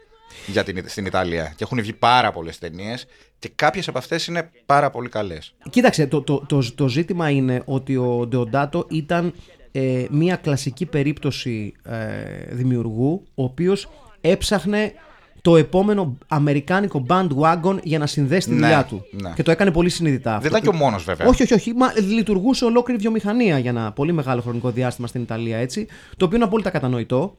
για 0.47 0.63
την, 0.63 0.83
στην 0.89 1.05
Ιταλία. 1.05 1.53
Και 1.55 1.63
έχουν 1.63 1.81
βγει 1.81 1.93
πάρα 1.93 2.31
πολλές 2.31 2.57
ταινίες 2.57 3.05
και 3.39 3.51
κάποιες 3.55 3.87
από 3.87 3.97
αυτές 3.97 4.27
είναι 4.27 4.49
πάρα 4.65 4.89
πολύ 4.89 5.09
καλές. 5.09 5.55
Κοίταξε, 5.69 6.07
το, 6.07 6.21
το, 6.21 6.45
το, 6.47 6.73
το 6.75 6.87
ζήτημα 6.87 7.29
είναι 7.29 7.61
ότι 7.65 7.95
ο 7.97 8.25
Ντεοντάτο 8.27 8.85
ήταν 8.89 9.33
ε, 9.71 10.05
μια 10.09 10.35
κλασική 10.35 10.85
περίπτωση 10.85 11.73
ε, 11.83 12.23
δημιουργού 12.55 13.23
ο 13.35 13.43
οποίος 13.43 13.89
έψαχνε 14.25 14.93
το 15.41 15.55
επόμενο 15.57 16.17
αμερικάνικο 16.27 17.05
bandwagon 17.09 17.77
για 17.83 17.99
να 17.99 18.05
συνδέσει 18.05 18.47
τη 18.47 18.53
Ναι, 18.53 18.59
δουλειά 18.59 18.85
του. 18.85 19.01
ναι. 19.11 19.31
Και 19.35 19.43
το 19.43 19.51
έκανε 19.51 19.71
πολύ 19.71 19.89
συνειδητά 19.89 20.29
αυτό. 20.35 20.41
Δεν 20.49 20.49
ήταν 20.57 20.61
και 20.61 20.77
ο 20.77 20.79
μόνος 20.85 21.03
βέβαια. 21.03 21.27
Όχι, 21.27 21.43
όχι, 21.43 21.53
όχι. 21.53 21.73
Μα 21.73 21.93
λειτουργούσε 22.07 22.65
ολόκληρη 22.65 22.99
βιομηχανία 22.99 23.57
για 23.59 23.69
ένα 23.69 23.91
πολύ 23.91 24.11
μεγάλο 24.11 24.41
χρονικό 24.41 24.71
διάστημα 24.71 25.07
στην 25.07 25.21
Ιταλία 25.21 25.57
έτσι. 25.57 25.87
Το 26.17 26.25
οποίο 26.25 26.37
είναι 26.37 26.45
απόλυτα 26.45 26.69
κατανοητό. 26.69 27.35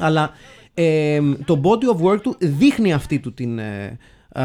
Αλλά 0.00 0.30
ε, 0.74 1.20
το 1.44 1.60
body 1.64 1.96
of 1.96 2.06
work 2.12 2.20
του 2.20 2.36
δείχνει 2.38 2.92
αυτή 2.92 3.18
του 3.18 3.34
την, 3.34 3.58
ε, 3.58 3.98
α, 4.32 4.44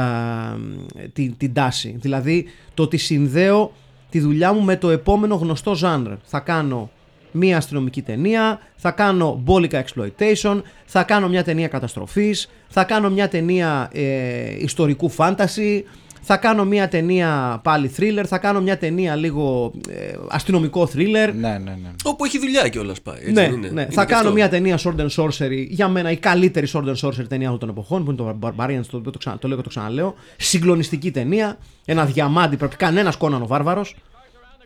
την, 1.14 1.38
την 1.38 1.54
τάση. 1.54 1.96
Δηλαδή 2.00 2.46
το 2.74 2.84
ότι 2.84 2.98
συνδέω 2.98 3.72
τη 4.10 4.20
δουλειά 4.20 4.54
μου 4.54 4.62
με 4.62 4.76
το 4.78 4.90
επόμενο 4.90 5.36
γνωστό 5.36 5.76
genre. 5.82 6.18
Θα 6.24 6.40
κάνω 6.40 6.92
μία 7.32 7.58
αστυνομική 7.58 8.02
ταινία, 8.02 8.60
θα 8.76 8.92
κάνω 8.92 9.40
μπόλικα 9.44 9.84
exploitation, 9.86 10.62
θα 10.86 11.04
κάνω 11.04 11.30
μια 11.30 11.44
ταινία 11.44 11.68
καταστροφής, 11.68 12.50
θα 12.68 12.84
κάνω 12.84 13.10
μια 13.10 13.28
ταινία 13.28 13.90
ε, 13.94 14.64
ιστορικού 14.64 15.12
fantasy, 15.18 15.82
θα 16.22 16.38
κάνω 16.38 16.66
μια 16.66 16.88
ταινία 16.88 17.60
πάλι 17.64 17.92
thriller, 17.98 18.24
θα 18.28 18.38
κάνω 18.38 18.62
μια 18.62 18.78
ταινία 18.78 19.16
λίγο 19.16 19.72
ε, 19.90 20.14
αστυνομικό 20.30 20.90
thriller. 20.94 21.32
Ναι, 21.36 21.58
ναι, 21.58 21.58
ναι. 21.58 21.92
Όπου 22.04 22.26
έχει 22.26 22.40
δουλειά 22.40 22.68
κιόλας 22.68 23.02
πάει. 23.02 23.18
Έτσι 23.18 23.32
Ναι, 23.32 23.42
δεν 23.42 23.52
είναι; 23.52 23.70
ναι. 23.70 23.82
Είναι 23.82 23.92
θα 23.92 24.06
και 24.06 24.12
κάνω 24.12 24.24
αυτό. 24.24 24.34
μια 24.34 24.50
ταινία 24.50 24.80
Sword 24.84 24.96
and 24.96 25.10
Sorcery. 25.24 25.66
Για 25.70 25.88
μένα 25.88 26.12
η 26.12 26.18
καλύτερη 26.18 26.68
Sword 26.74 26.84
and 26.84 27.08
Sorcery 27.08 27.28
ταινία 27.28 27.48
όλων 27.48 27.60
των 27.60 27.70
εποχών, 27.70 28.06
που 28.06 28.12
είναι 28.12 28.20
το 28.20 28.38
Barbarians, 28.42 28.86
το 28.92 28.98
οποίο 28.98 29.12
το, 29.12 29.18
ξανα, 29.18 29.38
το 29.38 29.48
λέω 29.48 29.58
και 29.58 29.64
το 29.64 29.70
ξαναλέω. 29.70 30.16
Συγκλονιστική 30.38 31.12
ταινία. 31.12 31.58
Ένα 31.86 32.06
διαμάντι, 32.06 32.58
πρέπει 32.58 32.76
κανένας 32.76 33.16
Κόναν 33.18 33.42
ο 33.42 33.48
Βάρβαρος. 33.48 33.96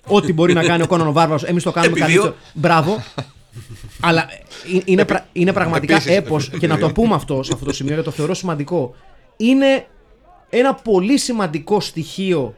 Ό,τι 0.07 0.33
μπορεί 0.33 0.53
να 0.53 0.63
κάνει 0.63 0.83
ο 0.83 0.87
Κόναν 0.87 1.07
ο 1.07 1.11
Βάρβαρος, 1.11 1.43
εμείς 1.43 1.63
το 1.63 1.71
κάνουμε 1.71 1.99
Επί 1.99 2.11
δύο. 2.11 2.21
καλύτερο. 2.21 2.35
Μπράβο. 2.53 3.03
Αλλά 3.99 4.21
ε, 4.75 4.79
είναι, 4.85 5.05
πρα- 5.05 5.25
είναι 5.33 5.53
πραγματικά 5.53 5.93
Επίσης, 5.95 6.15
έπος 6.17 6.47
επί 6.47 6.59
και 6.59 6.67
να 6.67 6.73
το 6.77 6.85
δύο. 6.85 6.93
πούμε 6.93 7.15
αυτό 7.15 7.43
σε 7.43 7.51
αυτό 7.53 7.65
το 7.65 7.73
σημείο 7.73 7.93
γιατί 7.93 8.09
το 8.09 8.15
θεωρώ 8.15 8.33
σημαντικό. 8.33 8.95
Είναι 9.37 9.85
ένα 10.49 10.73
πολύ 10.73 11.17
σημαντικό 11.17 11.79
στοιχείο 11.79 12.55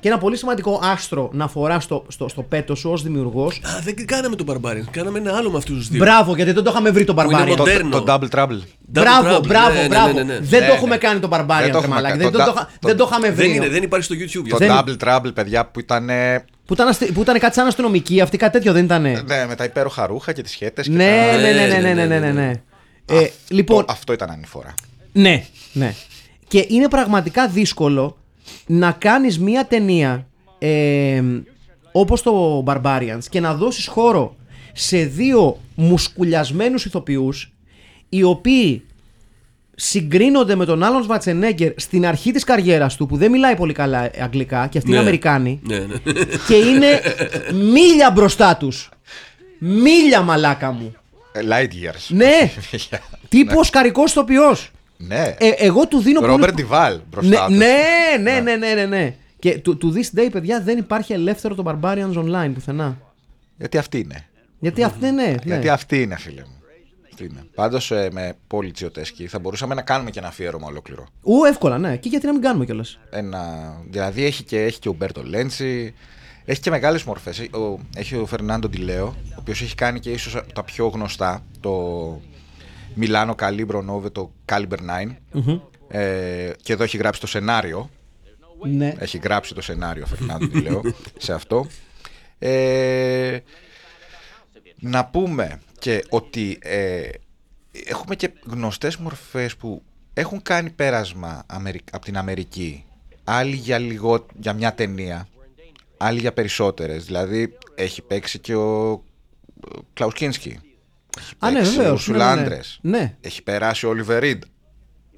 και 0.00 0.08
ένα 0.08 0.18
πολύ 0.18 0.36
σημαντικό 0.36 0.80
άστρο 0.82 1.30
να 1.32 1.48
φορά 1.48 1.80
στο, 1.80 2.04
στο, 2.08 2.28
στο 2.28 2.42
πέτο 2.42 2.74
σου 2.74 2.90
ως 2.90 3.02
δημιουργός. 3.02 3.56
Α, 3.56 3.80
δεν 3.84 4.06
κάναμε 4.06 4.36
τον 4.36 4.46
Barbarian. 4.50 4.84
Κάναμε 4.90 5.18
ένα 5.18 5.36
άλλο 5.36 5.50
με 5.50 5.56
αυτούς 5.56 5.76
τους 5.76 5.88
δύο. 5.88 5.98
Μπράβο, 6.04 6.34
γιατί 6.36 6.52
δεν 6.52 6.62
το 6.64 6.70
είχαμε 6.70 6.90
βρει 6.90 7.04
τον 7.04 7.16
είναι 7.18 7.24
Barbarian. 7.38 7.46
Το, 7.48 7.56
Μοντέρνο. 7.56 8.02
το 8.02 8.04
Double 8.12 8.28
Trouble. 8.38 8.48
Double 8.48 8.62
Μπράβο, 8.86 9.36
Trouble. 9.36 9.46
μπράβο, 9.46 9.74
Ναι, 9.74 9.80
ναι, 9.80 9.88
μπράβο. 9.88 10.12
ναι, 10.12 10.22
ναι, 10.22 10.32
ναι. 10.32 10.38
Δεν 10.40 10.60
Ναι, 10.60 10.66
το 10.66 10.72
έχουμε 10.72 10.90
ναι. 10.90 10.96
κάνει 11.00 11.20
τον 11.20 11.30
Barbarian, 11.32 11.46
Δεν 11.46 11.46
το 11.58 11.62
ρε 11.62 11.68
έχουμε 11.78 11.86
μαλάκα. 11.94 12.08
κάνει. 12.16 12.22
Δεν, 12.22 12.32
Το 12.32 12.38
δεν 12.38 12.46
το, 12.46 12.52
da- 12.52 12.54
είχα- 12.54 12.68
το- 12.80 12.88
δεν 12.88 12.96
το 12.96 13.08
είχαμε 13.10 13.30
βρει. 13.30 13.46
Δεν, 13.46 13.54
είναι, 13.56 13.68
δεν 13.68 13.82
υπάρχει 13.82 14.04
στο 14.04 14.14
YouTube. 14.14 14.48
Το 14.48 14.56
γι' 14.64 14.70
αυτό. 14.70 14.94
Double 14.98 15.04
Trouble, 15.08 15.34
παιδιά, 15.34 15.66
που 15.66 15.80
ήταν. 15.80 16.08
Ε, 16.70 16.74
Που, 16.74 16.74
ήταν, 16.74 16.88
αστη- 16.88 17.12
που 17.12 17.20
ήταν 17.20 17.38
κάτι 17.38 17.54
σαν 17.54 17.66
αστυνομική, 17.66 18.20
αυτή 18.20 18.36
κάτι 18.36 18.52
τέτοιο 18.52 18.72
δεν 18.72 18.84
ήταν. 18.84 19.02
Ναι, 19.02 19.20
Ναι, 19.26 19.46
με 19.46 19.54
τα 19.54 19.64
υπέροχα 19.64 20.06
ρούχα 20.06 20.32
και 20.32 20.42
τις 20.42 20.50
σχέτε. 20.52 20.84
ναι, 20.88 21.20
ναι, 21.40 21.52
ναι, 21.52 21.66
ναι, 21.80 21.92
ναι, 21.94 22.04
ναι, 22.06 22.18
ναι, 22.18 22.30
ναι. 22.32 22.52
Ε, 23.06 23.28
λοιπόν, 23.48 23.84
Αυτό 23.88 24.12
ήταν 24.12 24.30
ανηφορά. 24.30 24.74
Ναι, 25.12 25.44
ναι. 25.72 25.94
Και 26.48 26.66
είναι 26.68 26.88
πραγματικά 26.88 27.48
δύσκολο 27.48 28.16
να 28.66 28.92
κάνεις 28.92 29.38
μία 29.38 29.66
ταινία 29.66 30.26
ε, 30.58 31.22
όπως 31.92 32.22
το 32.22 32.64
Barbarians 32.66 33.18
και 33.30 33.40
να 33.40 33.54
δώσεις 33.54 33.86
χώρο 33.86 34.36
σε 34.72 35.04
δύο 35.04 35.60
μουσκουλιασμένους 35.74 36.84
ηθοποιούς 36.84 37.52
οι 38.08 38.22
οποίοι 38.22 38.84
συγκρίνονται 39.82 40.54
με 40.54 40.64
τον 40.64 40.82
άλλον 40.82 41.02
Σβατσενέγκερ 41.02 41.72
στην 41.76 42.06
αρχή 42.06 42.30
της 42.32 42.44
καριέρας 42.44 42.96
του 42.96 43.06
που 43.06 43.16
δεν 43.16 43.30
μιλάει 43.30 43.56
πολύ 43.56 43.72
καλά 43.72 44.10
αγγλικά 44.20 44.66
και 44.66 44.78
αυτοί 44.78 44.88
είναι 44.90 44.96
Ναι. 44.98 45.02
Αμερικάνοι 45.02 45.60
Ναι, 45.62 45.78
ναι. 45.78 46.12
και 46.46 46.54
είναι 46.54 47.00
μίλια 47.72 48.10
μπροστά 48.10 48.56
τους. 48.56 48.88
Μίλια 49.58 50.20
μαλάκα 50.20 50.72
μου. 50.72 50.94
Ε, 51.32 51.40
Light 51.48 51.68
years. 51.72 52.06
Ναι, 52.08 52.52
τύπος 53.28 53.70
καρικός 53.70 54.10
ηθοποιός. 54.10 54.70
Ναι. 54.96 55.34
Ε, 55.38 55.48
εγώ 55.56 55.86
του 55.86 55.98
δίνω 56.00 56.20
Ρόμπερ 56.20 56.38
πολλούς- 56.38 56.54
Ντιβάλ 56.54 56.94
ναι, 56.94 57.00
μπροστά 57.10 57.46
τους. 57.46 57.56
ναι, 57.56 57.66
ναι, 58.22 58.40
ναι, 58.40 58.56
ναι, 58.56 58.74
ναι, 58.74 58.84
ναι. 58.84 59.14
Και 59.38 59.60
to, 59.66 59.68
to 59.70 59.86
this 59.86 60.20
day, 60.20 60.28
παιδιά, 60.32 60.60
δεν 60.62 60.78
υπάρχει 60.78 61.12
ελεύθερο 61.12 61.54
το 61.54 61.62
Barbarians 61.66 62.14
online 62.14 62.50
πουθενά. 62.54 62.98
Γιατί 63.56 63.78
αυτή 63.78 63.98
είναι. 63.98 64.24
Γιατί 64.60 64.82
αυτή 64.82 65.04
ναι, 65.04 65.10
ναι. 65.10 65.34
Γιατί 65.44 65.68
αυτή 65.68 66.02
είναι, 66.02 66.16
φίλε 66.18 66.40
μου. 66.46 66.59
Αυτή 67.20 67.34
είναι. 67.34 67.46
Πάντως 67.54 67.90
με 68.10 68.36
πόλη 68.46 68.70
Τσιωτέσκη 68.70 69.26
θα 69.26 69.38
μπορούσαμε 69.38 69.74
να 69.74 69.82
κάνουμε 69.82 70.10
και 70.10 70.18
ένα 70.18 70.28
αφιέρωμα 70.28 70.66
ολόκληρο. 70.66 71.06
Ου, 71.22 71.44
εύκολα, 71.44 71.78
ναι. 71.78 71.96
Και 71.96 72.08
γιατί 72.08 72.26
να 72.26 72.32
μην 72.32 72.42
κάνουμε 72.42 72.64
κιόλας; 72.64 72.98
Ένα, 73.10 73.74
δηλαδή 73.90 74.24
έχει 74.24 74.44
και, 74.44 74.62
έχει 74.62 74.78
και 74.78 74.88
ο 74.88 74.92
Μπέρτο 74.92 75.22
Λέντσι, 75.22 75.94
έχει 76.44 76.60
και 76.60 76.70
μεγάλες 76.70 77.04
μορφές. 77.04 77.48
Έχει 77.96 78.16
ο 78.16 78.26
Φερνάντο 78.26 78.68
Ντιλέο, 78.68 79.06
ο 79.06 79.34
οποίος 79.38 79.62
έχει 79.62 79.74
κάνει 79.74 80.00
και 80.00 80.10
ίσως 80.10 80.42
τα 80.54 80.64
πιο 80.64 80.86
γνωστά. 80.86 81.44
Το 81.60 82.20
Milano 82.94 83.34
Calibro 83.34 83.82
Nove, 83.82 84.10
το 84.10 84.32
Caliber 84.52 84.78
9. 85.04 85.16
Ε, 85.88 86.50
και 86.62 86.72
εδώ 86.72 86.82
έχει 86.82 86.96
γράψει 86.96 87.20
το 87.20 87.26
σενάριο. 87.26 87.90
Ναι. 88.62 88.94
Έχει 88.98 89.18
γράψει 89.22 89.54
το 89.54 89.60
σενάριο 89.60 90.02
ο 90.02 90.06
Φερνάντο 90.06 90.46
Ντιλέο 90.46 90.82
σε 91.18 91.32
αυτό. 91.32 91.66
Ε, 92.38 93.38
να 94.80 95.06
πούμε 95.06 95.60
και 95.80 96.04
ότι 96.08 96.58
ε, 96.62 97.00
έχουμε 97.84 98.14
και 98.16 98.30
γνωστές 98.46 98.96
μορφές 98.96 99.56
που 99.56 99.82
έχουν 100.14 100.42
κάνει 100.42 100.70
πέρασμα 100.70 101.42
Αμερι- 101.46 101.82
από 101.92 102.04
την 102.04 102.16
Αμερική. 102.16 102.84
Άλλοι 103.24 103.54
για, 103.56 103.78
λιγό, 103.78 104.26
για 104.40 104.52
μια 104.52 104.74
ταινία, 104.74 105.28
άλλοι 105.96 106.20
για 106.20 106.32
περισσότερες. 106.32 107.04
Δηλαδή 107.04 107.56
έχει 107.74 108.02
παίξει 108.02 108.38
και 108.38 108.54
ο 108.54 109.02
Κλάους 109.92 110.14
Κίνσκι. 110.14 110.58
Έχει 111.18 111.34
Α, 111.38 111.50
ναι, 111.50 111.58
παίξει 111.58 111.76
βεβαίως, 111.76 111.90
ο 111.90 111.92
ναι, 111.92 111.98
Σουλά 112.18 112.34
ναι, 112.34 112.40
ναι. 112.40 112.46
Άντρες. 112.46 112.78
Ναι. 112.82 113.16
Έχει 113.20 113.42
περάσει 113.42 113.86
ο 113.86 113.88
Όλιβερ 113.88 114.22
Ριντ. 114.22 114.42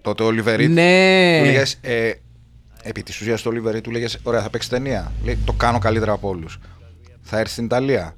Τότε 0.03 0.23
ο 0.23 0.27
Όλιβερ 0.27 0.57
Ριντ 0.57 0.73
Ναι. 0.73 1.39
του 1.41 1.45
λέγες, 1.45 1.79
ε, 1.81 2.13
επί 2.83 3.03
της 3.03 3.21
ουσίας 3.21 3.43
του 3.43 3.49
Όλιβερ 3.51 3.73
Ριντ 3.75 3.83
του 3.83 3.91
λέγες, 3.91 4.19
ωραία 4.23 4.43
θα 4.43 4.51
παίξει 4.51 4.69
ταινία. 4.69 5.13
Λέει, 5.25 5.39
το 5.45 5.53
κάνω 5.53 5.79
καλύτερα 5.79 6.13
από 6.13 6.29
όλους. 6.29 6.59
Θα 7.23 7.39
έρθει 7.39 7.53
στην 7.53 7.65
Ιταλία. 7.65 8.17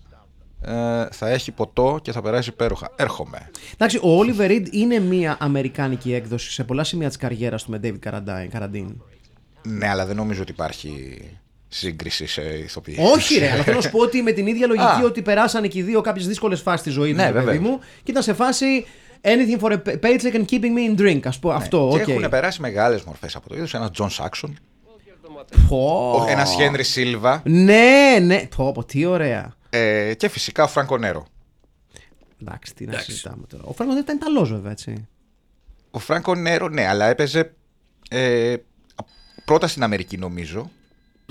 Ε, 0.66 1.06
θα 1.10 1.28
έχει 1.30 1.52
ποτό 1.52 1.98
και 2.02 2.12
θα 2.12 2.22
περάσει 2.22 2.48
υπέροχα. 2.48 2.90
Έρχομαι. 2.96 3.50
Εντάξει, 3.74 3.96
ο 3.96 4.18
Oliver 4.20 4.50
Reed 4.50 4.66
είναι 4.70 4.98
μια 4.98 5.36
αμερικάνικη 5.40 6.14
έκδοση 6.14 6.50
σε 6.50 6.64
πολλά 6.64 6.84
σημεία 6.84 7.08
της 7.08 7.16
καριέρας 7.16 7.62
του 7.64 7.70
με 7.70 7.80
David 7.82 8.08
Carradine- 8.08 8.58
Carradine. 8.58 8.94
Ναι, 9.62 9.88
αλλά 9.88 10.06
δεν 10.06 10.16
νομίζω 10.16 10.42
ότι 10.42 10.50
υπάρχει 10.50 11.20
σύγκριση 11.68 12.26
σε 12.26 12.42
ηθοποιοί. 12.42 12.96
Όχι, 13.14 13.38
ρε, 13.38 13.50
αλλά 13.50 13.62
θέλω 13.62 13.76
να 13.76 13.82
σου 13.82 13.90
πω 13.90 13.98
ότι 14.00 14.22
με 14.22 14.32
την 14.32 14.46
ίδια 14.46 14.66
λογική 14.72 14.84
Α. 14.84 15.04
ότι 15.04 15.22
περάσανε 15.22 15.68
και 15.68 15.78
οι 15.78 15.82
δύο 15.82 16.00
κάποιες 16.00 16.26
δύσκολες 16.26 16.60
φάσεις 16.60 16.80
στη 16.80 16.90
ζωή 16.90 17.11
του, 17.10 17.16
Ναι, 17.16 17.26
ρε 17.26 17.32
παιδί 17.32 17.44
βεβαίως. 17.44 17.62
μου, 17.68 17.78
και 18.02 18.10
ήταν 18.10 18.22
σε 18.22 18.32
φάση 18.32 18.86
anything 19.20 19.60
for 19.64 19.72
a 19.72 19.76
paycheck 20.00 20.34
and 20.34 20.44
keeping 20.50 20.72
me 20.76 20.96
in 20.96 21.00
drink, 21.00 21.20
ας 21.24 21.38
πούμε. 21.38 21.54
Αυτό, 21.54 21.86
Ναι, 21.92 21.96
Και 22.04 22.10
οκ. 22.12 22.18
έχουν 22.18 22.28
περάσει 22.30 22.60
μεγάλες 22.60 23.02
μορφές 23.02 23.36
από 23.36 23.48
το 23.48 23.54
είδος. 23.56 23.74
Ένας 23.74 23.90
Τζον 23.90 24.10
Σάξον, 24.10 24.56
Πω. 25.68 26.24
ένας 26.28 26.54
Χένρι 26.54 26.84
Σίλβα 26.84 27.42
Ναι, 27.44 28.18
ναι. 28.22 28.42
Πω, 28.56 28.72
πω, 28.72 28.84
τι 28.84 29.04
ωραία. 29.04 29.54
Ε, 29.77 30.14
και 30.14 30.29
φυσικά 30.29 30.64
ο 30.64 30.68
Φράνκο 30.68 30.99
Νέρο. 30.99 31.27
Εντάξει, 32.43 32.75
τι 32.75 32.85
να 32.85 32.91
Εντάξει. 32.93 33.11
συζητάμε 33.11 33.47
τώρα. 33.47 33.62
Ο 33.66 33.72
Φράνκο 33.72 33.99
ήταν 33.99 34.16
Ιταλός, 34.16 34.51
βέβαια, 34.51 34.70
έτσι. 34.70 35.09
Ο 35.91 35.99
Φράνκο 35.99 36.35
Νέρο, 36.35 36.68
ναι, 36.68 36.87
αλλά 36.87 37.07
έπαιζε 37.07 37.53
ε, 38.11 38.55
πρώτα 39.45 39.66
στην 39.68 39.83
Αμερική 39.83 40.16
νομίζω. 40.16 40.70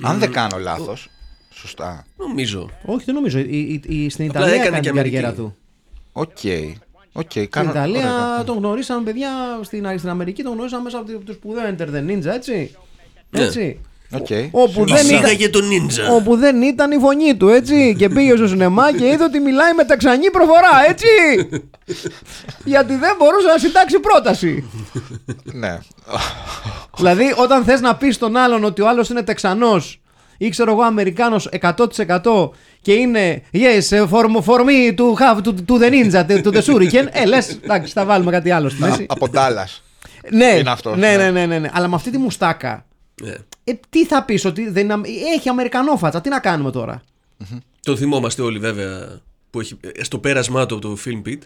Αν 0.01 0.19
δεν 0.19 0.31
κάνω 0.31 0.57
λάθος. 0.57 1.09
Σωστά. 1.51 2.05
Νομίζω. 2.17 2.69
Όχι, 2.85 3.05
δεν 3.05 3.15
νομίζω. 3.15 3.39
Η, 3.39 3.43
η, 3.43 3.81
η- 3.87 4.09
στην 4.09 4.29
Απλά 4.29 4.39
Ιταλία 4.39 4.61
έκανε 4.61 4.77
έκανε 4.77 4.79
και 4.79 4.81
την 4.89 4.91
Αμερική. 4.99 5.15
καριέρα 5.15 5.35
του. 5.35 5.55
OK. 6.11 6.37
OK, 7.11 7.31
Στην 7.31 7.49
κάνω- 7.49 7.69
Ιταλία 7.69 7.99
ωραία, 7.99 8.37
ναι. 8.37 8.43
τον 8.43 8.57
γνωρίσαν 8.57 9.03
παιδιά 9.03 9.59
στην, 9.63 9.97
στην 9.97 10.09
Αμερική, 10.09 10.43
τον 10.43 10.53
γνωρίσαν 10.53 10.81
μέσα 10.81 10.97
από 10.97 11.19
το 11.25 11.33
σπουδαίο 11.33 11.75
Enter 11.77 11.87
the 11.89 12.09
Ninja, 12.09 12.25
έτσι. 12.25 12.75
Ναι. 13.29 13.43
Έτσι. 13.43 13.79
Οκ. 14.15 14.27
Όπου 14.51 14.85
δεν, 14.85 14.85
ήταν, 14.85 14.95
Εισήγαγε 14.95 15.49
τον 15.49 15.67
νίντζα. 15.67 16.11
όπου 16.11 16.35
δεν 16.35 16.61
ήταν 16.61 16.91
η 16.91 16.97
φωνή 16.97 17.35
του, 17.35 17.49
έτσι. 17.49 17.95
Και 17.97 18.09
πήγε 18.09 18.35
στο 18.35 18.47
σινεμά 18.47 18.93
και 18.97 19.05
είδε 19.05 19.23
ότι 19.23 19.39
μιλάει 19.39 19.73
με 19.73 19.83
τεξανή 19.83 20.31
προφορά, 20.31 20.85
έτσι. 20.89 21.07
Γιατί 22.73 22.95
δεν 22.95 23.15
μπορούσε 23.17 23.47
να 23.47 23.57
συντάξει 23.57 23.99
πρόταση. 23.99 24.69
Ναι. 25.43 25.79
δηλαδή, 26.97 27.33
όταν 27.37 27.63
θες 27.63 27.81
να 27.81 27.95
πεις 27.95 28.15
στον 28.15 28.37
άλλον 28.37 28.63
ότι 28.63 28.81
ο 28.81 28.87
άλλος 28.87 29.09
είναι 29.09 29.21
Τεξανός 29.21 30.01
ή 30.37 30.49
ξέρω 30.49 30.71
εγώ 30.71 30.81
Αμερικάνος 30.81 31.49
100% 31.61 32.49
και 32.81 32.93
είναι 32.93 33.41
Yes, 33.53 34.07
for, 34.09 34.25
for 34.45 34.59
me 34.59 34.95
to 34.97 35.15
have 35.19 35.41
to, 35.43 35.53
to 35.67 35.79
the 35.79 35.89
ninja, 35.89 36.43
to 36.43 36.51
the 36.51 36.61
shuriken. 36.61 37.07
Ε, 37.11 37.25
λες, 37.25 37.59
εντάξει, 37.63 37.91
θα 37.91 38.05
βάλουμε 38.05 38.31
κάτι 38.31 38.51
άλλο 38.51 38.69
στη 38.69 38.81
μέση. 38.81 39.05
Από 39.09 39.29
Ντάλλα. 39.29 39.67
ναι, 40.31 40.45
είναι 40.45 40.69
αυτός, 40.69 40.97
ναι, 40.97 41.15
ναι. 41.15 41.23
ναι, 41.23 41.31
ναι, 41.31 41.45
ναι, 41.45 41.59
ναι. 41.59 41.69
Αλλά 41.73 41.87
με 41.87 41.95
αυτή 41.95 42.11
τη 42.11 42.17
μουστάκα. 42.17 42.85
Ναι. 43.21 43.33
Ε, 43.63 43.73
τι 43.89 44.05
θα 44.05 44.23
πεις, 44.25 44.45
ότι 44.45 44.69
δεν 44.69 44.83
είναι, 44.83 45.01
έχει 45.35 45.49
Αμερικανόφατσα, 45.49 46.21
τι 46.21 46.29
να 46.29 46.39
κάνουμε 46.39 46.71
τώρα; 46.71 47.01
Το 47.83 47.95
θυμόμαστε 47.95 48.41
όλοι 48.41 48.59
βέβαια 48.59 49.21
που 49.49 49.59
έχει 49.59 49.77
ε, 49.81 50.03
στο 50.03 50.19
πέρασμά 50.19 50.65
του 50.65 50.75
από 50.75 50.87
το 50.87 50.97
Film 51.05 51.27
Pit, 51.27 51.37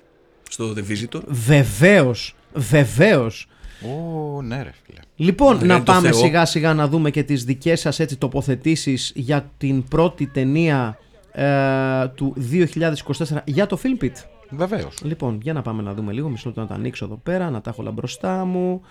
στο 0.49 0.73
The 0.77 0.91
Visitor. 0.91 1.21
Βεβαίως, 1.27 2.35
βεβαίως. 2.53 3.47
Ω, 3.81 4.41
ναι, 4.41 4.63
ρε 4.63 4.71
φίλε. 4.85 4.99
Λοιπόν, 5.15 5.53
Μεγάλη 5.53 5.71
να 5.71 5.77
το 5.83 5.91
πάμε 5.91 6.09
Θεό. 6.09 6.19
σιγά 6.19 6.45
σιγά 6.45 6.73
να 6.73 6.87
δούμε 6.87 7.11
και 7.11 7.23
τις 7.23 7.43
δικές 7.43 7.79
σας 7.79 7.99
έτσι 7.99 8.17
τοποθετήσεις 8.17 9.11
για 9.15 9.51
την 9.57 9.83
πρώτη 9.83 10.27
ταινία 10.27 10.97
ε, 11.31 12.07
του 12.15 12.35
2024 12.51 13.37
για 13.45 13.65
το 13.65 13.79
Film 13.83 14.03
Pit. 14.03 14.11
Βεβαίως. 14.49 14.97
Λοιπόν, 15.03 15.39
για 15.41 15.53
να 15.53 15.61
πάμε 15.61 15.81
να 15.81 15.93
δούμε 15.93 16.13
λίγο. 16.13 16.29
Μισό 16.29 16.43
λεπτό 16.45 16.61
να 16.61 16.67
τα 16.67 16.73
ανοίξω 16.73 17.05
εδώ 17.05 17.19
πέρα, 17.23 17.49
να 17.49 17.61
τα 17.61 17.69
έχω 17.69 17.81
όλα 17.81 17.91
μπροστά 17.91 18.45
μου. 18.45 18.81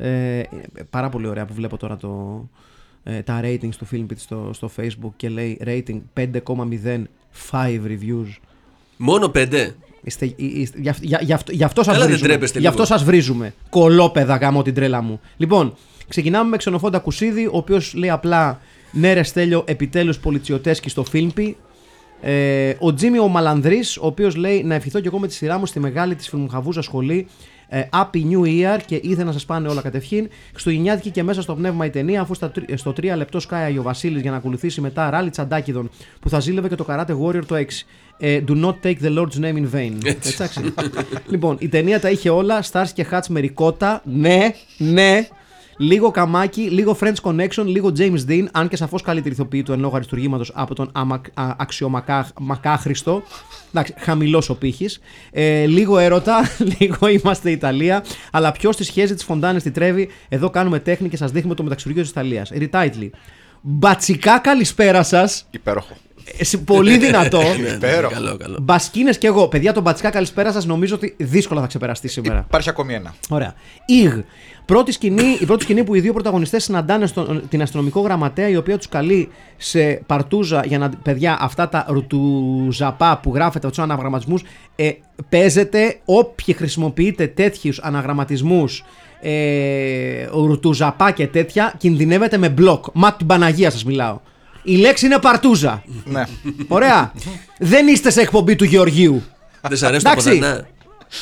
Ε, 0.00 0.38
ε, 0.38 0.46
πάρα 0.90 1.08
πολύ 1.08 1.26
ωραία 1.26 1.44
που 1.44 1.54
βλέπω 1.54 1.76
τώρα 1.76 1.96
το, 1.96 2.42
ε, 3.02 3.22
τα 3.22 3.40
ratings 3.44 3.74
του 3.78 3.86
Filmpit 3.92 4.16
στο, 4.16 4.50
στο 4.52 4.70
facebook 4.76 5.10
και 5.16 5.28
λέει 5.28 5.58
rating 5.64 6.00
5,05 6.14 7.80
reviews. 7.86 8.36
Μόνο 8.96 9.28
πέντε; 9.28 9.74
Είστε, 10.02 10.32
είστε, 10.36 10.78
γι' 10.80 10.88
αυ- 10.88 11.02
για, 11.04 11.18
γι' 11.22 11.32
αυτό, 11.32 11.52
γι' 11.52 11.64
αυτό 11.64 11.82
σας 11.82 11.92
Καλά, 11.92 11.98
δεν 11.98 12.08
βρίζουμε. 12.08 12.28
τρέπεστε 12.28 12.58
Γι' 12.60 12.66
αυτό 12.66 12.82
λίγο. 12.82 12.94
σας 12.94 13.04
βρίζουμε. 13.04 13.54
Κολόπεδα 13.70 14.36
γάμω 14.36 14.62
την 14.62 14.74
τρέλα 14.74 15.00
μου. 15.02 15.20
Λοιπόν, 15.36 15.74
ξεκινάμε 16.08 16.48
με 16.50 16.56
ξενοφόντα 16.56 16.98
Κουσίδη, 16.98 17.46
ο 17.46 17.50
οποίος 17.56 17.94
λέει 17.94 18.10
απλά 18.10 18.60
ναι 18.92 19.12
ρε 19.12 19.22
Στέλιο, 19.22 19.64
επιτέλους 19.66 20.18
πολιτσιωτέσκι 20.18 20.88
στο 20.88 21.04
Filmpi. 21.12 21.52
Ε, 22.20 22.74
ο 22.78 22.94
Τζίμι 22.94 23.18
ο 23.18 23.28
Μαλανδρής, 23.28 23.96
ο 23.96 24.06
οποίος 24.06 24.36
λέει 24.36 24.62
να 24.64 24.74
ευχηθώ 24.74 25.00
και 25.00 25.06
εγώ 25.08 25.18
με 25.18 25.26
τη 25.26 25.32
σειρά 25.34 25.58
μου 25.58 25.66
στη 25.66 25.80
μεγάλη 25.80 26.14
της 26.14 26.28
φιλμουχαβούζα 26.28 26.82
σχολή 26.82 27.26
ε, 27.68 27.82
Happy 27.92 28.16
New 28.30 28.42
Year 28.44 28.78
και 28.86 29.00
ήθελα 29.02 29.24
να 29.24 29.32
σας 29.32 29.44
πάνε 29.44 29.68
όλα 29.68 29.80
κατευχήν. 29.82 30.28
Χριστουγεννιάτικη 30.50 31.10
και 31.10 31.22
μέσα 31.22 31.42
στο 31.42 31.54
πνεύμα 31.54 31.84
η 31.84 31.90
ταινία, 31.90 32.20
αφού 32.20 32.34
στα, 32.34 32.50
τρι- 32.50 32.78
στο 32.78 32.90
3 32.90 33.12
λεπτό 33.16 33.40
σκάει 33.40 33.78
ο 33.78 33.82
Βασίλης 33.82 34.22
για 34.22 34.30
να 34.30 34.36
ακολουθήσει 34.36 34.80
μετά 34.80 35.10
ράλι 35.10 35.30
τσαντάκιδων 35.30 35.90
που 36.20 36.28
θα 36.28 36.40
ζήλευε 36.40 36.68
και 36.68 36.74
το 36.74 36.86
Karate 36.88 37.16
Warrior 37.24 37.44
το 37.46 37.54
6. 37.56 37.64
Ε, 38.20 38.40
do 38.48 38.64
not 38.64 38.74
take 38.82 38.96
the 39.02 39.18
Lord's 39.18 39.40
name 39.40 39.56
in 39.56 39.66
vain. 39.74 39.92
Εντάξει. 40.04 40.60
λοιπόν, 41.26 41.56
η 41.58 41.68
ταινία 41.68 42.00
τα 42.00 42.10
είχε 42.10 42.30
όλα. 42.30 42.62
Stars 42.72 42.88
και 42.94 43.06
hats 43.10 43.26
με 43.28 43.40
ρικότα. 43.40 44.02
Ναι, 44.04 44.50
ναι. 44.78 45.28
Λίγο 45.80 46.10
καμάκι, 46.10 46.60
λίγο 46.60 46.96
French 47.00 47.14
Connection, 47.22 47.64
λίγο 47.64 47.92
James 47.98 48.18
Dean, 48.28 48.44
αν 48.52 48.68
και 48.68 48.76
σαφώς 48.76 49.02
καλύτερη 49.02 49.34
ηθοποιή 49.34 49.62
του 49.62 49.72
εν 49.72 49.80
λόγω 49.80 49.96
αριστουργήματο 49.96 50.44
από 50.52 50.74
τον 50.74 50.92
αξιομακάχρηστο. 51.34 53.22
Εντάξει, 53.68 53.94
χαμηλός 53.98 54.48
ο 54.48 54.56
πύχης. 54.56 55.00
Ε, 55.30 55.66
λίγο 55.66 55.98
έρωτα, 55.98 56.50
λίγο 56.78 57.08
είμαστε 57.08 57.50
Ιταλία. 57.50 58.04
Αλλά 58.32 58.52
ποιος 58.52 58.76
τη 58.76 58.84
σχέση 58.84 59.14
της 59.14 59.24
φοντάνες 59.24 59.62
τη 59.62 59.70
τρέβει. 59.70 60.08
Εδώ 60.28 60.50
κάνουμε 60.50 60.78
τέχνη 60.78 61.08
και 61.08 61.16
σας 61.16 61.30
δείχνουμε 61.30 61.54
το 61.54 61.62
μεταξυουργείο 61.62 62.02
της 62.02 62.10
Ιταλίας. 62.10 62.52
Retitle. 62.54 63.10
Μπατσικά 63.60 64.38
καλησπέρα 64.38 65.02
σας. 65.02 65.46
Υπέροχο. 65.50 65.96
Πολύ 66.64 66.98
δυνατό. 66.98 67.38
Ναι, 67.58 67.68
ναι, 67.68 67.74
Υπέροχο. 67.74 68.14
Καλό, 68.14 68.36
καλό. 68.36 68.58
Μπασκίνες 68.60 69.18
και 69.18 69.26
εγώ. 69.26 69.48
Παιδιά, 69.48 69.72
τον 69.72 69.82
μπατσικά 69.82 70.10
καλησπέρα 70.10 70.52
σας 70.52 70.66
νομίζω 70.66 70.94
ότι 70.94 71.14
δύσκολα 71.18 71.60
θα 71.60 71.66
ξεπεραστεί 71.66 72.08
σήμερα. 72.08 72.44
Υπάρχει 72.48 72.68
ακόμη 72.68 72.94
ένα. 72.94 73.14
Ωραία. 73.28 73.54
Ιγ. 73.86 74.12
Πρώτη 74.64 74.92
σκηνή, 74.92 75.36
η 75.40 75.44
πρώτη 75.44 75.62
σκηνή 75.62 75.84
που 75.84 75.94
οι 75.94 76.00
δύο 76.00 76.12
πρωταγωνιστές 76.12 76.64
συναντάνε 76.64 77.06
στον, 77.06 77.42
την 77.48 77.62
αστυνομικό 77.62 78.00
γραμματέα 78.00 78.48
η 78.48 78.56
οποία 78.56 78.76
τους 78.76 78.88
καλεί 78.88 79.28
σε 79.56 80.02
παρτούζα 80.06 80.62
για 80.66 80.78
να. 80.78 80.90
Παιδιά, 81.02 81.38
αυτά 81.40 81.68
τα 81.68 81.86
ρουτουζαπά 81.88 83.18
που 83.22 83.34
γράφετε 83.34 83.66
από 83.66 83.74
τους 83.74 83.84
αναγραμματισμούς 83.84 84.42
ε, 84.76 84.90
παίζετε 85.28 85.98
όποιοι 86.04 86.54
χρησιμοποιείτε 86.54 87.26
τέτοιους 87.26 87.78
αναγραμματισμούς 87.80 88.84
ε, 89.20 90.26
ρουτουζαπά 90.32 91.10
και 91.10 91.26
τέτοια 91.26 91.74
κινδυνεύετε 91.78 92.36
με 92.36 92.48
μπλοκ. 92.48 92.84
Μα 92.92 93.12
την 93.12 93.26
Παναγία 93.26 93.70
σας 93.70 93.84
μιλάω. 93.84 94.18
Η 94.62 94.76
λέξη 94.76 95.06
είναι 95.06 95.18
παρτούζα. 95.18 95.82
ναι. 96.04 96.24
Ωραία. 96.68 97.12
Δεν 97.58 97.86
είστε 97.88 98.10
σε 98.10 98.20
εκπομπή 98.20 98.56
του 98.56 98.64
Γεωργίου. 98.64 99.22
Δεν 99.68 99.76
σ' 99.78 99.82
αρέσει 99.82 100.04
το 100.04 100.10
Εντάξει. 100.10 100.38
ποτανά. 100.38 100.66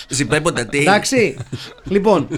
Ζυπάει 0.09 0.41
ποτατή. 0.41 0.79
Εντάξει. 0.79 1.37
λοιπόν, 1.85 2.29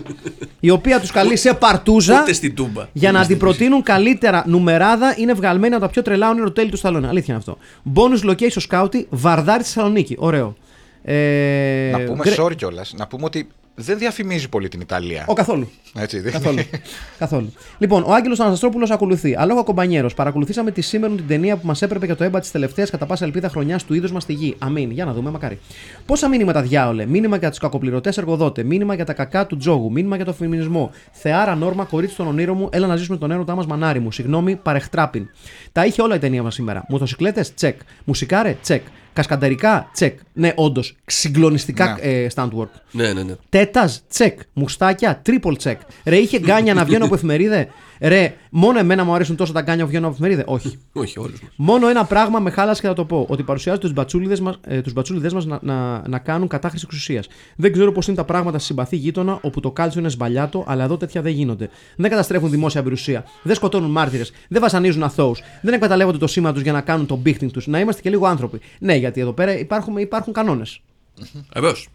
η 0.60 0.70
οποία 0.70 1.00
τους 1.00 1.10
καλεί 1.10 1.36
σε 1.36 1.54
παρτούζα 1.54 2.20
Ούτε 2.22 2.32
στην 2.32 2.54
τούμπα. 2.54 2.86
για 2.92 3.12
να 3.12 3.26
την 3.26 3.38
προτείνουν 3.38 3.82
καλύτερα 3.82 4.42
νουμεράδα 4.46 5.14
είναι 5.18 5.32
βγαλμένη 5.32 5.74
από 5.74 5.82
τα 5.84 5.90
πιο 5.90 6.02
τρελά 6.02 6.28
όνειρα 6.30 6.44
του 6.46 6.52
τέλη 6.52 6.70
του 6.70 6.76
Σταλόνι. 6.76 7.06
Αλήθεια 7.06 7.34
είναι 7.34 7.44
αυτό. 7.46 7.58
Bonus 7.94 8.30
location 8.30 8.62
scouting, 8.70 9.04
Βαρδάρη 9.08 9.64
στη 9.64 9.72
Θεσσαλονίκη. 9.72 10.16
Ωραίο. 10.18 10.56
Ε, 11.02 11.88
Να 11.92 11.98
πούμε 12.00 12.22
γκρε- 12.24 12.40
sorry 12.40 12.56
κιόλας. 12.56 12.94
Να 12.96 13.06
πούμε 13.06 13.24
ότι 13.24 13.48
δεν 13.80 13.98
διαφημίζει 13.98 14.48
πολύ 14.48 14.68
την 14.68 14.80
Ιταλία. 14.80 15.24
Ο 15.26 15.32
καθόλου. 15.32 15.70
Έτσι, 15.94 16.20
δεν- 16.20 16.32
Καθόλου. 16.32 16.58
καθόλου. 17.18 17.52
Λοιπόν, 17.78 18.02
ο 18.06 18.12
Άγγελος 18.14 18.40
Αναστρόπουλο 18.40 18.88
ακολουθεί. 18.92 19.34
Αλόγο 19.38 19.64
Κομπανιέρος. 19.64 20.14
Παρακολουθήσαμε 20.14 20.70
τη 20.70 20.80
σήμερα 20.80 21.14
την 21.14 21.26
ταινία 21.26 21.56
που 21.56 21.66
μας 21.66 21.82
έπρεπε 21.82 22.06
για 22.06 22.16
το 22.16 22.24
έμπα 22.24 22.40
της 22.40 22.50
τελευταίας 22.50 22.90
κατά 22.90 23.06
πάσα 23.06 23.24
ελπίδα 23.24 23.48
χρονιάς 23.48 23.84
του 23.84 23.94
είδους 23.94 24.12
μας 24.12 24.22
στη 24.22 24.32
γη. 24.32 24.54
Αμήν. 24.58 24.90
Για 24.90 25.04
να 25.04 25.12
δούμε, 25.12 25.30
μακάρι. 25.30 25.58
Πόσα 26.06 26.28
μήνυματα 26.28 26.62
διάολε; 26.62 27.06
Μήνυμα 27.06 27.36
για 27.36 27.48
τους 27.50 27.58
κακοπληρωτές 27.58 28.18
εργοδότες. 28.18 28.64
Μήνυμα 28.64 28.94
για 28.94 29.04
τα 29.04 29.12
κακά 29.12 29.46
του 29.46 29.56
τζόγου. 29.56 29.92
Μήνυμα 29.92 30.16
για 30.16 30.24
το 30.24 30.32
φεμινισμό. 30.32 30.90
Θεάρα 31.12 31.54
Νόρμα, 31.54 31.84
κορίτσι 31.84 32.16
των 32.16 32.26
ονείρων 32.26 32.56
μου. 32.56 32.68
Έλα 32.72 32.86
να 32.86 32.96
ζήσουμε 32.96 33.16
τον 33.16 33.30
έρωτά 33.30 33.54
μας, 33.54 33.66
μανάρι 33.66 34.00
μου. 34.00 34.12
Συγγνώμη, 34.12 34.56
παρεχτράπιν. 34.56 35.28
Τα 35.72 35.86
είχε 35.86 36.02
όλα 36.02 36.14
η 36.14 36.18
ταινία 36.18 36.42
μας 36.42 36.54
σήμερα. 36.54 36.84
Μοτοσυκλέτες, 36.88 37.54
τσεκ. 37.54 37.80
Μουσικάρε, 38.04 38.56
τσεκ. 38.62 38.82
Κασκαντερικά, 39.18 39.90
τσεκ. 39.92 40.18
Ναι, 40.32 40.52
όντως. 40.54 40.96
Συγκλονιστικά 41.06 41.84
Ναι. 42.02 42.10
ε, 42.10 42.26
stand 42.34 42.48
work. 42.58 42.68
Ναι, 42.90 43.12
ναι, 43.12 43.22
ναι. 43.22 43.32
Τέτας, 43.48 44.02
τσεκ. 44.08 44.40
Μουστάκια, 44.52 45.22
triple 45.26 45.54
τσεκ. 45.58 45.80
Ρε, 46.04 46.16
είχε 46.16 46.38
γκάνια 46.38 46.74
να 46.74 46.84
βγαίνω 46.84 47.04
από 47.04 47.14
εφημερίδε. 47.14 47.68
Ρε, 48.00 48.34
μόνο 48.50 48.78
εμένα 48.78 49.04
μου 49.04 49.14
αρέσουν 49.14 49.36
τόσο 49.36 49.52
τα 49.52 49.60
γκάνια 49.60 49.84
που 49.84 49.90
βγαίνω 49.90 50.06
από 50.06 50.14
εφημερίδε. 50.14 50.44
Όχι. 50.46 50.78
Όχι, 50.92 51.18
όλους 51.18 51.40
μας. 51.42 51.50
Μόνο 51.56 51.88
ένα 51.88 52.04
πράγμα 52.04 52.38
με 52.38 52.50
χάλασε 52.50 52.80
και 52.80 52.86
θα 52.86 52.92
το 52.92 53.04
πω. 53.04 53.26
Ότι 53.28 53.42
παρουσιάζει 53.42 53.78
τους 53.78 53.92
μπατσούλιδες 53.92 54.40
μας 54.40 54.58
ε, 54.66 54.80
τους 54.80 54.92
μπατσούλιδες 54.92 55.32
μας 55.32 55.46
να, 55.46 55.58
να, 55.62 56.08
να 56.08 56.18
κάνουν 56.18 56.48
κατάχρηση 56.48 56.84
εξουσίας. 56.86 57.28
Δεν 57.56 57.72
ξέρω 57.72 57.92
πώς 57.92 58.06
είναι 58.06 58.16
τα 58.16 58.24
πράγματα 58.24 58.58
στη 58.58 58.66
συμπαθή 58.66 58.96
γείτονα 58.96 59.38
όπου 59.42 59.60
το 59.60 59.70
κάλτσιο 59.70 60.00
είναι 60.00 60.08
σμπαλιάτο, 60.08 60.64
αλλά 60.66 60.84
εδώ 60.84 60.96
τέτοια 60.96 61.22
δεν 61.22 61.32
γίνονται. 61.32 61.68
Δεν 61.96 62.10
καταστρέφουν 62.10 62.50
δημόσια 62.50 62.82
περιουσία. 62.82 63.24
Δεν 63.42 63.54
σκοτώνουν 63.54 63.90
μάρτυρες. 63.90 64.32
Δεν 64.48 64.60
βασανίζουν 64.60 65.02
αθώους. 65.02 65.42
Δεν 65.62 65.74
εκμεταλλεύονται 65.74 66.18
το 66.18 66.26
σήμα 66.26 66.52
τους 66.52 66.62
για 66.62 66.72
να 66.72 66.80
κάνουν 66.80 67.06
το 67.06 67.16
μπίχτινγκ 67.16 67.50
τους. 67.50 67.66
Να 67.66 67.80
είμαστε 67.80 68.02
και 68.02 68.10
λίγο 68.10 68.26
άνθρωποι. 68.26 68.60
Ναι, 68.78 68.94
γιατί 68.94 69.20
εδώ 69.20 69.32
πέρα 69.32 69.58
υπάρχουν, 69.58 69.96
υπάρχουν 69.96 70.32
κανόνες. 70.32 70.80
Βεβαίως. 71.54 71.88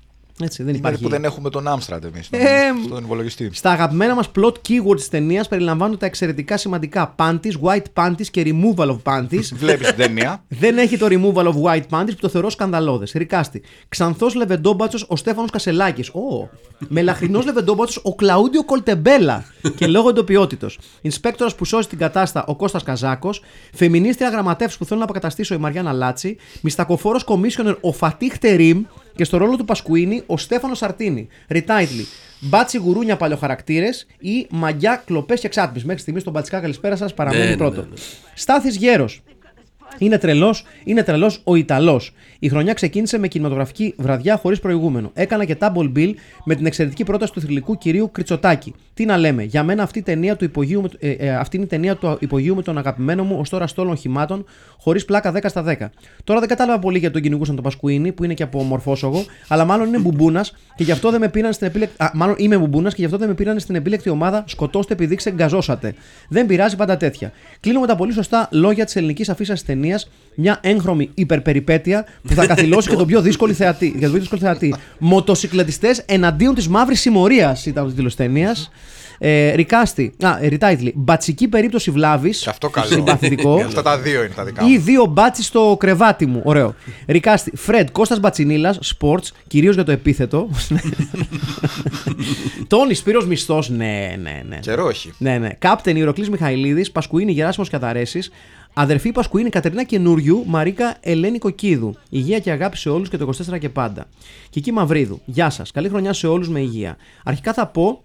Έτσι, 0.44 0.58
δεν 0.64 0.68
Είναι 0.70 0.78
υπάρχει. 0.78 1.04
που 1.04 1.10
δεν 1.10 1.24
έχουμε 1.24 1.50
τον 1.50 1.68
Amstrad 1.68 2.04
εμείς 2.04 2.28
Ε, 2.32 2.40
στον 2.86 3.04
υπολογιστή. 3.04 3.50
Στα 3.54 3.72
αγαπημένα 3.72 4.16
μας 4.16 4.32
plot 4.36 4.52
keywords 4.52 4.96
της 4.96 5.10
ταινίας 5.10 5.48
περιλαμβάνονται 5.48 5.98
τα 5.98 6.06
εξαιρετικά 6.06 6.58
σημαντικά 6.58 7.16
panties, 7.18 7.52
white 7.64 7.84
panties 8.04 8.26
και 8.32 8.44
removal 8.46 8.88
of 8.88 8.98
panties. 9.04 9.44
Βλέπεις 9.54 9.88
την 9.88 9.96
ταινία. 9.98 10.44
Δεν 10.64 10.78
έχει 10.78 10.98
το 10.98 11.08
removal 11.10 11.46
of 11.48 11.54
white 11.64 11.98
panties 12.00 12.08
που 12.08 12.16
το 12.20 12.30
θεωρώ 12.30 12.50
σκανδαλώδες. 12.50 13.12
Recast. 13.12 13.62
Ξανθός 13.90 14.36
λεβεντόμπατσος 14.36 15.06
ο 15.08 15.16
Στέφανος 15.16 15.50
Κασελάκης. 15.52 16.10
Ω. 16.10 16.50
Μελαχρινό 16.88 17.42
λεβεντόμπατσος 17.46 18.00
ο 18.04 18.16
Κλαούντιο 18.16 18.64
Κολτεμπέλα. 18.66 19.46
και 19.76 19.88
λόγω 19.88 20.10
εντοπιότητος. 20.10 20.80
Ινσπέκτορας 21.02 21.56
που 21.56 21.66
σώζει 21.66 21.88
την 21.88 21.98
κατάστα 21.98 22.46
ο 22.48 22.56
Κώστας 22.56 22.84
Καζάκος. 22.84 23.42
Φεμινίστρια 23.74 24.30
γραμματεύση 24.30 24.78
που 24.78 24.86
θέλω 24.86 25.00
να 25.00 25.06
αποκαταστήσω 25.06 25.54
η 25.54 25.58
Μαριάννα 25.58 25.92
Λάτσι. 25.92 26.38
Μιστακοφόρο 26.62 27.20
commissioner 27.26 27.76
ο 27.82 27.92
Φατίχ 27.92 28.38
Τερίμ. 28.38 28.84
Και 29.16 29.24
στο 29.24 29.38
ρόλο 29.38 29.58
του 29.58 29.66
Πασκουίνη 29.66 30.24
ο 30.26 30.38
Στέφανος 30.38 30.78
Σαρτίνη. 30.78 31.28
Ριτάιτλι. 31.48 32.06
Μπάτσι 32.40 32.78
γουρούνια 32.78 33.18
παλαιοχαρακτήρες 33.18 34.08
ή 34.20 34.48
μαγιά 34.50 35.04
κλοπές 35.06 35.40
και 35.40 35.48
εξάτμι. 35.48 35.82
Μέχρι 35.86 36.02
στιγμής 36.02 36.24
τον 36.24 36.34
Μπατσικά 36.34 36.60
καλησπέρα 36.60 36.96
σας 36.96 37.14
παραμένει 37.14 37.44
Ναι, 37.44 37.50
ναι, 37.50 37.58
πρώτο. 37.58 37.82
ναι, 37.82 37.88
ναι. 37.88 37.94
Στάθης 38.34 38.76
Γέρος. 38.76 39.22
Είναι 39.98 40.18
τρελός, 40.18 40.64
είναι 40.84 41.04
τρελός 41.04 41.42
ο 41.44 41.56
Ιταλός. 41.56 42.12
Η 42.40 42.50
χρονιά 42.50 42.74
ξεκίνησε 42.74 43.18
με 43.18 43.28
κινηματογραφική 43.28 43.94
βραδιά 43.98 44.38
χωρίς 44.38 44.60
προηγούμενο. 44.60 45.12
Έκανα 45.14 45.46
και 45.46 45.58
double 45.60 45.92
bill 45.96 46.14
με 46.46 46.56
την 46.56 46.66
εξαιρετική 46.66 47.04
πρόταση 47.04 47.34
του 47.34 47.42
θρηλυκού 47.42 47.78
κυρίου 47.78 48.10
Κριτσοτάκη. 48.12 48.74
Τι 48.94 49.06
να 49.06 49.18
λέμε, 49.18 49.44
για 49.44 49.64
μένα 49.64 49.84
αυτή, 49.84 50.00
η 50.00 50.02
ταινία 50.02 50.36
του 50.36 50.44
υπογείου, 50.44 50.82
με- 50.82 50.90
ε, 51.00 51.12
ε, 51.12 51.36
αυτή 51.36 51.56
είναι 51.56 51.66
η 51.66 51.70
ταινία 51.70 51.96
του 51.96 52.18
υπογείου 52.20 52.56
με 52.56 52.62
τον 52.62 52.78
αγαπημένο 52.78 53.24
μου 53.24 53.38
ως 53.40 53.50
τώρα 53.50 53.68
στόλων 53.68 53.98
χυμάτων, 53.98 54.46
χωρίς 54.80 55.06
πλάκα 55.06 55.32
10 55.32 55.50
στα 55.50 55.62
10. 55.64 55.92
Τώρα 56.24 56.40
δεν 56.40 56.50
κατάλαβα 56.50 56.80
πολύ 56.80 56.98
γιατί 56.98 57.14
τον 57.14 57.22
κυνηγούσαν 57.24 57.56
τον 57.56 57.64
Πασκουίνη, 57.64 58.12
που 58.12 58.24
είναι 58.24 58.34
και 58.34 58.44
από 58.44 58.64
μορφόσογο, 58.64 59.24
αλλά 59.48 59.66
μάλλον 59.66 59.88
είναι 59.88 59.98
μπουμπούνας 59.98 60.54
και 60.76 60.84
γι' 60.84 60.92
αυτό 60.92 61.12
δεν 61.12 61.20
με 61.20 61.30
πήραν 61.30 61.54
στην 61.54 61.68
επίλεκτη. 61.68 62.04
Α, 62.04 62.12
μάλλον 62.14 62.36
είμαι 62.38 62.58
μπουμπούνας 62.58 62.92
και 62.94 63.00
γι' 63.00 63.06
αυτό 63.06 63.18
δεν 63.18 63.28
με 63.28 63.34
πήραν 63.34 63.60
στην 63.60 63.76
επίλεκτη 63.76 64.10
ομάδα. 64.10 64.44
Σκοτώστε 64.48 64.94
επειδή 64.94 65.16
ξεγκαζώσατε. 65.16 65.94
Δεν 66.30 66.46
πειράζει 66.46 66.76
πάντα 66.76 66.98
τέτοια. 66.98 67.32
Κλείνω 67.60 67.80
με 67.80 67.88
τα 67.88 67.96
πολύ 67.96 68.14
σωστά 68.14 68.48
λόγια 68.52 68.86
της 68.86 68.96
ελληνικής 68.96 69.30
αφίσα 69.30 69.54
τη 69.54 69.60
ταινίας. 69.84 70.10
Μια 70.36 70.60
έγχρωμη 70.62 71.10
υπερπεριπέτεια 71.14 72.06
που 72.28 72.34
θα 72.34 72.46
καθυλώσει 72.46 72.90
και 72.90 72.96
τον 72.96 73.08
πιο 73.08 73.22
δύσκολο 73.22 73.54
θεατή. 73.54 73.86
Για 73.86 74.00
τον 74.02 74.10
πιο 74.10 74.20
δύσκολο 74.20 74.42
θεατή. 74.42 74.76
Μοτοσυκλετιστές 74.98 76.04
εναντίον 76.06 76.56
της 76.56 76.68
μαύρης 76.68 77.00
συμμορίας 77.00 77.66
ήταν 77.66 77.86
ο 77.86 77.90
τίτλος 77.90 78.16
ταινίας. 78.16 78.72
Ε, 79.20 79.54
Ρικάστη. 79.56 80.14
Α, 80.24 80.38
ε, 80.42 80.48
Ριτάιτλι. 80.48 80.94
Μπατσική 80.96 81.48
περίπτωση 81.48 81.92
βλάβης. 81.92 82.42
Και 82.42 82.50
αυτό 82.50 82.70
καλό. 82.70 82.88
Συμπαθητικό. 82.88 83.56
Αυτά 83.66 83.82
τα 83.82 83.98
δύο 83.98 84.24
είναι 84.24 84.34
τα 84.36 84.44
δικά 84.44 84.64
μου. 84.64 84.70
Ή 84.70 84.78
δύο 84.78 85.06
μπάτσι 85.06 85.44
στο 85.44 85.76
κρεβάτι 85.80 86.26
μου. 86.26 86.42
Ωραίο. 86.44 86.76
Ρικάστη. 87.08 87.52
Φρεντ 87.56 87.90
Κώστας 87.92 88.20
Μπατσινίλας, 88.20 88.96
sports, 89.00 89.28
κυρίως 89.48 89.76
για 89.76 89.84
το 89.84 89.92
επίθετο. 89.92 90.50
Τόνις 92.68 92.98
Σπύρος 92.98 93.26
Μισθός. 93.26 93.70
Ναι, 93.70 94.16
ναι, 94.22 94.42
ναι. 94.50 94.58
Καιρό 94.60 94.90
έχει. 94.90 95.14
Ναι, 95.18 95.38
ναι. 95.38 95.50
Κάπτεν 95.60 95.96
Ηρωκλή 95.96 96.30
Μιχαηλίδης, 96.30 96.92
Πασκουίνη 96.92 97.32
Γεράσιμος 97.32 97.70
Καταρέσης, 97.70 98.32
αδερφή 98.74 99.12
Πασκουίνη 99.12 99.50
Κατερίνα 99.50 99.84
Καινούριου, 99.84 100.44
Μαρίκα 100.48 100.98
Ελένη 101.00 101.38
Κοκίδου. 101.38 101.96
Υγεία 102.10 102.40
και 102.40 102.52
αγάπη 102.52 102.78
σε 102.78 102.90
όλους 102.90 103.10
και 103.10 103.18
το 103.18 103.30
24 103.54 103.60
και 103.60 103.70
πάντα. 103.70 104.08
Κική 104.50 104.72
Μαυρίδου. 104.72 105.22
Γεια 105.26 105.50
σας. 105.50 105.72
Καλή 105.72 105.90
χρονιά 105.90 106.14
σε 106.14 106.28
όλους 106.28 106.50
με 106.50 106.60
υγεία. 106.60 106.98
Αρχικά 107.24 107.54
θα 107.54 107.68
πω 107.68 108.02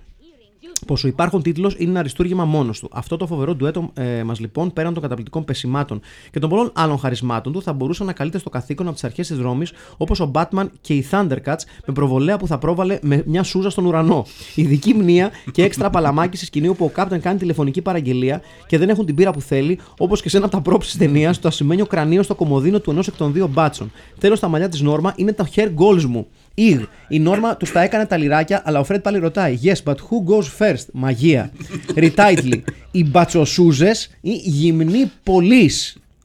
πω 0.86 0.96
ο 1.04 1.08
υπάρχον 1.08 1.42
τίτλος 1.42 1.74
είναι 1.78 1.90
ένα 1.90 1.98
αριστούργημα 1.98 2.44
μόνος 2.44 2.80
του. 2.80 2.88
Αυτό 2.92 3.16
το 3.16 3.26
φοβερό 3.26 3.54
ντουέτο 3.54 3.90
ε, 3.94 4.22
μας 4.22 4.40
λοιπόν, 4.40 4.72
πέραν 4.72 4.92
των 4.92 5.02
καταπληκτικών 5.02 5.44
πεσημάτων 5.44 6.00
και 6.30 6.38
των 6.38 6.50
πολλών 6.50 6.70
άλλων 6.74 6.98
χαρισμάτων 6.98 7.52
του, 7.52 7.62
θα 7.62 7.72
μπορούσε 7.72 8.04
να 8.04 8.12
καλείται 8.12 8.38
στο 8.38 8.50
καθήκον 8.50 8.86
από 8.86 8.94
τις 8.94 9.04
αρχές 9.04 9.26
της 9.26 9.38
Ρώμης, 9.38 9.72
όπως 9.96 10.20
ο 10.20 10.30
Batman 10.34 10.66
και 10.80 10.94
οι 10.94 11.06
Thundercats, 11.10 11.62
με 11.86 11.94
προβολέα 11.94 12.36
που 12.36 12.46
θα 12.46 12.58
πρόβαλε 12.58 12.98
με 13.02 13.22
μια 13.26 13.42
σούζα 13.42 13.70
στον 13.70 13.84
ουρανό. 13.84 14.26
Ειδική 14.54 14.94
μνήα 14.94 15.30
και 15.52 15.62
έξτρα 15.62 15.90
παλαμάκι 15.90 16.36
στη 16.36 16.46
σκηνή 16.46 16.68
όπου 16.68 16.84
ο 16.84 16.90
Captain 16.96 17.18
κάνει 17.20 17.38
τηλεφωνική 17.38 17.82
παραγγελία 17.82 18.42
και 18.66 18.78
δεν 18.78 18.88
έχουν 18.88 19.06
την 19.06 19.14
πύρα 19.14 19.30
που 19.30 19.40
θέλει, 19.40 19.78
όπως 19.98 20.22
και 20.22 20.28
σε 20.28 20.36
ένα 20.36 20.46
από 20.46 20.56
τα 20.56 20.62
πρόψη 20.62 20.90
της 20.90 20.98
ταινίας, 20.98 21.40
το 21.40 21.48
ασημένιο 21.48 21.86
κρανίο 21.86 22.22
στο 22.22 22.34
κομμωδίνο 22.34 22.80
του 22.80 22.90
ενός 22.90 23.08
εκ 23.08 23.16
των 23.16 23.32
δύο 23.32 23.46
μπάτσων. 23.46 23.92
Τέλο, 24.18 24.38
τα 24.38 24.48
μαλλιά 24.48 24.68
της 24.68 24.80
Νόρμα 24.80 25.12
είναι 25.16 25.32
τα 25.32 25.48
hair 25.54 25.68
goals 25.78 26.04
μου. 26.04 26.26
Ιγ. 26.58 26.80
Η 27.08 27.18
Νόρμα 27.18 27.56
τους 27.56 27.72
τα 27.72 27.82
έκανε 27.82 28.06
τα 28.06 28.16
λιράκια, 28.16 28.62
αλλά 28.64 28.78
ο 28.78 28.84
Φρέντ 28.84 29.00
πάλι 29.00 29.18
ρωτάει. 29.18 29.58
Yes, 29.62 29.82
but 29.84 29.94
who 29.94 30.34
goes 30.34 30.46
first? 30.58 30.84
Μαγεία. 30.92 31.52
Ριτάιτλι. 31.94 32.64
Οι 32.90 33.04
μπατσοσούζες 33.04 34.10
ή 34.20 34.32
γυμνοί 34.32 35.12
πολλή. 35.22 35.70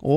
Ω. 0.01 0.13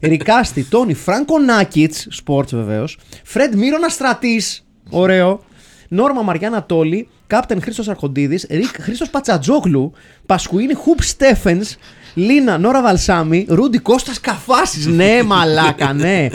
Ρικάστη, 0.00 0.64
Τόνι, 0.64 0.94
Φράνκο 0.94 1.38
Νάκιτ, 1.38 1.94
sports 2.24 2.48
βεβαίως. 2.50 2.98
Φρέντ 3.24 3.54
Μύρονα 3.54 3.88
Στρατή. 3.88 4.42
Ωραίο. 4.90 5.40
Νόρμα 5.88 6.22
Μαριάννα 6.22 6.64
Τόλη, 6.64 7.08
Κάπτεν 7.26 7.62
Χρήστος 7.62 7.88
Αρχοντίδης, 7.88 8.46
Ρικ 8.50 8.80
Χρήστος 8.80 9.10
Πατσατζόγλου, 9.10 9.92
Πασκουίνη 10.26 10.74
Χουπ 10.74 11.02
Στέφενς, 11.02 11.76
Λίνα 12.14 12.58
Νόρα 12.58 12.82
Βαλσάμι, 12.82 13.46
Ρούντι 13.48 13.78
Κώστας 13.78 14.20
Καφάσης. 14.20 14.86
Ναι, 14.86 15.22
μαλάκα, 15.22 15.92
ναι. 15.92 16.28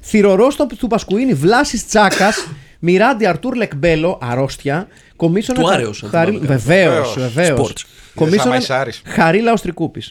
Θηρορός 0.00 0.56
του 0.56 0.86
Πασκουίνη 0.86 1.34
Βλάσης 1.34 1.86
Τσάκας, 1.86 2.48
Μιράντι 2.78 3.26
Αρτούρ 3.26 3.54
Λεκμπέλο, 3.56 4.18
αρρώστια. 4.22 4.88
Κομίσονα. 5.16 5.60
Του 5.60 5.70
Άρεος, 5.70 6.02
αν 6.02 6.10
θυμάμαι 6.10 6.30
καλά. 6.32 6.46
Βεβαίως, 6.46 7.14
Βεβαίως. 7.14 7.32
βεβαίως. 7.32 7.72
Sports. 8.14 8.26
Είδες 8.26 8.38
άμα 8.38 8.56
είσαι 8.56 8.74
Άρης. 8.74 9.02
Χαρίλα 9.04 9.52
Οστρικούπη. 9.52 10.02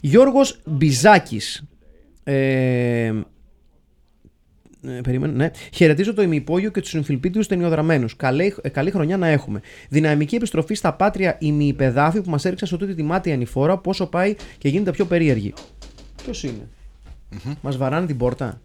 Γιώργος 0.00 0.58
Μπιζάκης. 0.64 1.62
Ε, 2.24 3.12
ε, 4.82 5.00
περίμενε, 5.02 5.32
ναι. 5.32 5.50
Χαιρετίζω 5.72 6.14
το 6.14 6.22
ημιυπόγειο 6.22 6.70
και 6.70 6.80
τους 6.80 6.90
συμφιλπίτιου 6.90 7.42
ταινιοδραμένους. 7.42 8.16
Καλή, 8.16 8.54
ε, 8.62 8.68
καλή 8.68 8.90
χρονιά 8.90 9.16
να 9.16 9.26
έχουμε. 9.26 9.60
Δυναμική 9.88 10.34
επιστροφή 10.34 10.74
στα 10.74 10.92
πάτρια 10.94 11.36
ημιυπεδάφη 11.40 12.20
που 12.20 12.30
μας 12.30 12.44
έριξαν 12.44 12.68
σε 12.68 12.76
τούτη 12.76 12.94
τη 12.94 13.02
μάτια 13.02 13.34
ανηφόρα, 13.34 13.78
πόσο 13.78 14.06
πάει 14.06 14.34
και 14.58 14.68
γίνεται 14.68 14.90
πιο 14.90 15.04
περίεργη. 15.04 15.54
Ποιος 16.22 16.42
είναι, 16.42 16.68
Μας 17.60 17.76
βαράνε 17.76 18.06
την 18.06 18.16
πόρτα; 18.16 18.60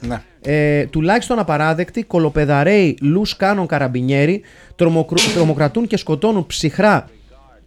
Ναι. 0.00 0.22
Ε, 0.42 0.86
τουλάχιστον 0.86 1.38
απαράδεκτη, 1.38 2.02
κολοπεδαρέοι 2.02 2.98
λους 3.00 3.36
κάνων 3.36 3.66
καραμπινιέρι 3.66 4.42
τρομοκρου- 4.76 5.32
τρομοκρατούν 5.34 5.86
και 5.86 5.96
σκοτώνουν 5.96 6.46
ψυχρά 6.46 7.08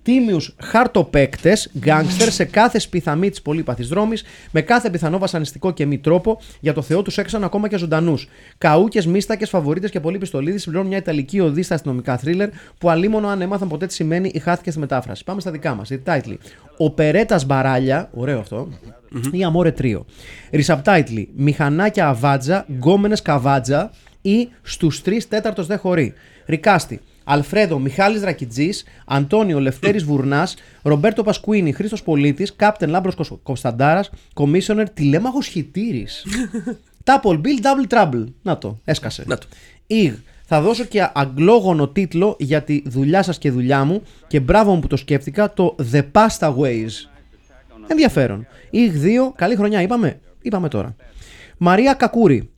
τίμιους 0.03 0.55
χαρτοπαίκτες, 0.63 1.71
γκάγκστερ 1.79 2.31
σε 2.31 2.45
κάθε 2.45 2.79
σπιθαμή 2.79 3.29
της 3.29 3.41
πολύπαθης 3.41 3.87
δρόμης, 3.87 4.23
με 4.51 4.61
κάθε 4.61 4.89
πιθανό 4.89 5.17
βασανιστικό 5.17 5.71
και 5.71 5.85
μη 5.85 5.97
τρόπο, 5.97 6.39
για 6.59 6.73
το 6.73 6.81
Θεό 6.81 7.01
τους 7.01 7.17
έξαν 7.17 7.43
ακόμα 7.43 7.67
και 7.67 7.77
ζωντανούς. 7.77 8.27
Καούκες, 8.57 9.05
μίστακες, 9.05 9.49
φαβορίτες 9.49 9.89
και 9.89 9.99
πολλοί 9.99 10.17
πιστολίδες 10.17 10.61
συμπληρώνουν 10.61 10.89
μια 10.91 10.99
ιταλική 10.99 11.39
οδή 11.39 11.61
στα 11.61 11.75
αστυνομικά 11.75 12.17
θρίλερ 12.17 12.49
που 12.77 12.89
αλίμονο 12.89 13.27
αν 13.27 13.41
έμαθαν 13.41 13.67
ποτέ 13.67 13.85
τι 13.85 13.93
σημαίνει 13.93 14.31
ή 14.33 14.39
χάθηκε 14.39 14.71
στη 14.71 14.79
μετάφραση. 14.79 15.23
Πάμε 15.23 15.41
στα 15.41 15.51
δικά 15.51 15.75
μας. 15.75 15.89
Η 15.89 16.01
title. 16.05 16.35
Ο 16.77 16.91
Περέτα 16.91 17.39
Μπαράλια, 17.45 18.09
ωραίο 18.13 18.39
αυτό, 18.39 18.67
ή 19.31 19.43
Αμόρε 19.43 19.71
Τρίο. 19.71 20.05
Ρισαπτάιτλι. 20.51 21.29
Μηχανάκια 21.35 22.07
αβάτζα, 22.07 22.65
γκόμενες 22.71 23.21
καβάτζα 23.21 23.91
ή 24.21 24.47
στους 24.61 25.01
τρεις 25.01 25.27
τέταρτος 25.27 25.67
δε 25.67 25.75
χωρί. 25.75 26.13
Ρικάστη. 26.45 26.99
Αλφρέδο 27.29 27.79
Μιχάλης 27.79 28.21
Ρακιτζής, 28.23 28.85
Αντώνιο 29.05 29.59
Λευτέρης 29.59 30.03
Βουρνάς, 30.03 30.55
Ρομπέρτο 30.81 31.23
Πασκουίνη, 31.23 31.71
Χρήστος 31.71 32.03
Πολίτης, 32.03 32.55
Κάπτεν 32.55 32.89
Λάμπρος 32.89 33.15
Κος- 33.15 33.39
Κωνσταντάρας, 33.43 34.09
Κομίσονερ 34.33 34.89
Τηλέμαχος 34.89 35.47
Χιτήρης. 35.47 36.25
Double 37.07 37.35
Bill, 37.41 37.61
Double 37.61 37.93
Trouble. 37.97 38.23
Να 38.41 38.57
το, 38.57 38.79
έσκασε. 38.83 39.23
Να 39.27 39.37
το. 39.37 39.47
Ιγ. 39.87 40.13
Θα 40.49 40.61
δώσω 40.61 40.83
και 40.83 41.09
αγγλόγονο 41.13 41.87
τίτλο 41.87 42.35
για 42.39 42.63
τη 42.63 42.81
δουλειά 42.85 43.23
σας 43.23 43.37
και 43.37 43.51
δουλειά 43.51 43.83
μου 43.83 44.01
και 44.27 44.39
μπράβο 44.39 44.73
μου 44.73 44.79
που 44.79 44.87
το 44.87 44.95
σκέφτηκα, 44.95 45.53
το 45.53 45.75
The 45.91 46.01
Pasta 46.11 46.55
Ways. 46.57 46.89
Ενδιαφέρον. 47.87 48.47
Ιγ 48.69 48.91
2, 49.03 49.31
καλή 49.35 49.55
χρονιά 49.55 49.81
είπαμε; 49.81 50.19
Είπαμε 50.41 50.67
τώρα. 50.67 50.95
Μαρία 51.57 51.93
Κακούρη. 51.93 52.49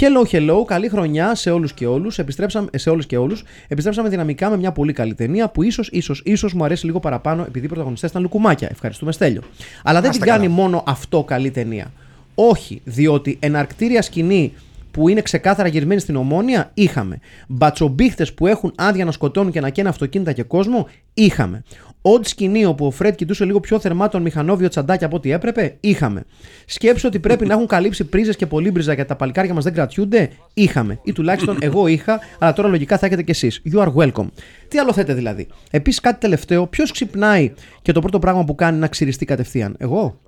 Hello, 0.00 0.34
hello, 0.34 0.64
καλή 0.66 0.88
χρονιά 0.88 1.34
σε 1.34 1.50
όλους 1.50 1.72
και 1.72 1.86
όλους, 1.86 2.18
επιστρέψαμε, 2.18 2.68
σε 2.74 2.90
όλους 2.90 3.06
και 3.06 3.16
όλους. 3.16 3.44
Επιστρέψαμε 3.68 4.08
δυναμικά 4.08 4.50
με 4.50 4.56
μια 4.56 4.72
πολύ 4.72 4.92
καλή 4.92 5.14
ταινία 5.14 5.48
που 5.48 5.62
ίσως, 5.62 5.88
ίσως, 5.92 6.22
ίσως 6.24 6.52
μου 6.52 6.64
αρέσει 6.64 6.86
λίγο 6.86 7.00
παραπάνω 7.00 7.42
επειδή 7.48 7.64
οι 7.64 7.68
πρωταγωνιστές 7.68 8.10
ήταν 8.10 8.22
λουκουμάκια. 8.22 8.68
Ευχαριστούμε 8.70 9.12
Στέλιο. 9.12 9.42
Αλλά 9.82 10.00
δεν 10.00 10.10
Να 10.10 10.10
την 10.10 10.10
είστε 10.10 10.24
κάνει 10.32 10.46
καλά. 10.46 10.54
μόνο 10.60 10.82
αυτό 10.86 11.24
καλή 11.24 11.50
ταινία. 11.50 11.92
Όχι, 12.34 12.80
διότι 12.84 13.36
εναρκτήρια 13.40 14.02
σκηνή 14.02 14.52
που 14.90 15.08
είναι 15.08 15.22
ξεκάθαρα 15.22 15.68
γυρμένη 15.68 16.00
στην 16.00 16.16
ομόνια, 16.16 16.70
είχαμε. 16.74 17.18
Μπατσομπίχτες 17.48 18.34
που 18.34 18.46
έχουν 18.46 18.72
άδεια 18.76 19.04
να 19.04 19.10
σκοτώνουν 19.10 19.52
και 19.52 19.60
να 19.60 19.70
καίνουν 19.70 19.90
αυτοκίνητα 19.90 20.32
και 20.32 20.42
κόσμο, 20.42 20.88
είχαμε. 21.14 21.62
Οντ 22.02 22.24
σκηνή 22.24 22.64
όπου 22.64 22.86
ο 22.86 22.90
Φρέντ 22.90 23.14
κοιτούσε 23.14 23.44
λίγο 23.44 23.60
πιο 23.60 23.80
θερμά 23.80 24.08
τον 24.08 24.22
μηχανόβιο 24.22 24.68
τσαντάκι 24.68 25.04
από 25.04 25.16
ό,τι 25.16 25.30
έπρεπε, 25.30 25.76
είχαμε. 25.80 26.24
Σκέψου 26.66 27.06
ότι 27.06 27.18
πρέπει 27.18 27.46
να 27.46 27.54
έχουν 27.54 27.66
καλύψει 27.66 28.04
πρίζες 28.04 28.36
και 28.36 28.46
πολύμπριζα 28.46 28.92
γιατί 28.92 29.08
τα 29.08 29.16
παλικάρια 29.16 29.54
μας 29.54 29.64
δεν 29.64 29.72
κρατιούνται, 29.72 30.30
είχαμε. 30.54 30.98
Ή 31.02 31.12
τουλάχιστον 31.12 31.58
εγώ 31.60 31.86
είχα, 31.86 32.20
αλλά 32.38 32.52
τώρα 32.52 32.68
λογικά 32.68 32.98
θα 32.98 33.06
έχετε 33.06 33.22
κι 33.22 33.30
εσείς. 33.30 33.62
You 33.72 33.78
are 33.78 33.94
welcome. 33.94 34.26
Τι 34.68 34.78
άλλο 34.78 34.92
θέτε 34.92 35.14
δηλαδή; 35.14 35.48
Επίσης 35.70 36.00
κάτι 36.00 36.20
τελευταίο, 36.20 36.66
ποιος 36.66 36.92
ξυπνάει 36.92 37.52
και 37.82 37.92
το 37.92 38.00
πρώτο 38.00 38.18
πράγμα 38.18 38.44
που 38.44 38.54
κάνει 38.54 38.78
να 38.78 38.86
ξυριστεί 38.86 39.24
κατευθείαν; 39.24 39.74
Εγώ; 39.78 40.20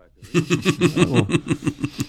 Εγώ. 0.98 1.26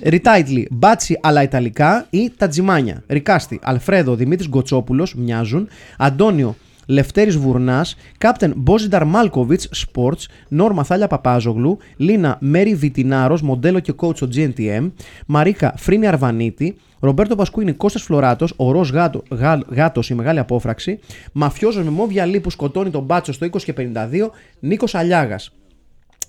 Retitle, 0.03 0.63
μπάτσι 0.71 1.19
αλλά 1.21 1.43
ιταλικά 1.43 2.07
ή 2.09 2.31
τα 2.37 2.47
τζιμάνια. 2.47 3.03
Ρικάστη, 3.07 3.59
Αλφρέδο, 3.63 4.15
Δημήτρης 4.15 4.47
Γκοτσόπουλος, 4.49 5.15
μοιάζουν. 5.15 5.67
Αντώνιο, 5.97 6.55
Λευτέρης 6.85 7.37
Βουρνάς, 7.37 7.95
Κάπτεν 8.17 8.53
Μπόζινταρ 8.57 9.05
Μάλκοβιτς, 9.05 9.69
Sports, 9.85 10.25
Νόρμα 10.47 10.83
Θάλια 10.83 11.07
Παπάζογλου, 11.07 11.77
Λίνα 11.97 12.37
Μέρι 12.39 12.75
Βιτινάρος, 12.75 13.41
μοντέλο 13.41 13.79
και 13.79 13.93
coach 13.97 14.15
στο 14.15 14.27
GNTM, 14.35 14.91
Μαρίκα 15.27 15.73
Φρίνη 15.77 16.07
Αρβανίτη, 16.07 16.75
Ρομπέρτο 16.99 17.35
Πασκούινη 17.35 17.71
Κώστας 17.73 18.01
Φλωράτος, 18.01 18.53
ο 18.55 18.71
Ροζ 18.71 18.89
Γάτο, 18.89 19.23
Γάλ- 19.29 19.63
Γάτος 19.73 20.09
η 20.09 20.15
μεγάλη 20.15 20.39
απόφραξη, 20.39 20.99
Μαφιόζος 21.31 21.83
με 21.83 21.89
μόβια 21.89 22.25
λί 22.25 22.39
που 22.39 22.49
σκοτώνει 22.49 22.89
τον 22.89 23.03
μπάτσο 23.03 23.33
στο 23.33 23.45
20 23.45 23.63
και 23.63 23.73
52, 23.73 24.31
Νίκος 24.59 24.95
Αλιάγας. 24.95 25.51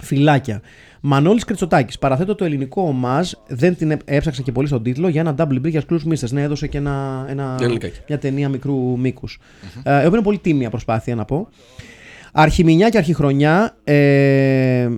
Φυλάκια. 0.03 0.61
Μανώλης 1.01 1.45
Κριτσοτάκη. 1.45 1.99
Παραθέτω 1.99 2.35
το 2.35 2.45
ελληνικό 2.45 2.83
ομάζ. 2.83 3.31
Δεν 3.47 3.77
την 3.77 3.91
έ- 3.91 4.01
έψαξα 4.05 4.43
και 4.43 4.53
πολύ 4.53 4.67
στον 4.67 4.83
τίτλο 4.83 5.09
για 5.09 5.21
ένα 5.21 5.35
double 5.39 5.57
break 5.67 5.71
για 5.71 5.83
Scrooge 5.89 6.09
Misters. 6.13 6.31
Ναι, 6.31 6.43
έδωσε 6.43 6.67
και 6.67 6.79
ένα, 6.79 7.27
ένα, 7.29 7.57
Ελληνικάκι. 7.61 7.99
μια 8.09 8.19
ταινία 8.19 8.49
μικρού 8.49 8.99
μήκους. 8.99 9.39
Ε, 9.83 9.93
η 9.93 9.97
οποία 9.97 10.09
είναι 10.09 10.23
πολύ 10.23 10.39
τίμια 10.39 10.71
προσπάθεια 10.71 11.15
να 11.15 11.25
πω. 11.25 11.49
Αρχιμηνιά 12.33 12.89
και 12.89 12.99
αρχιχρονιά. 12.99 13.77
Ε, 13.85 14.89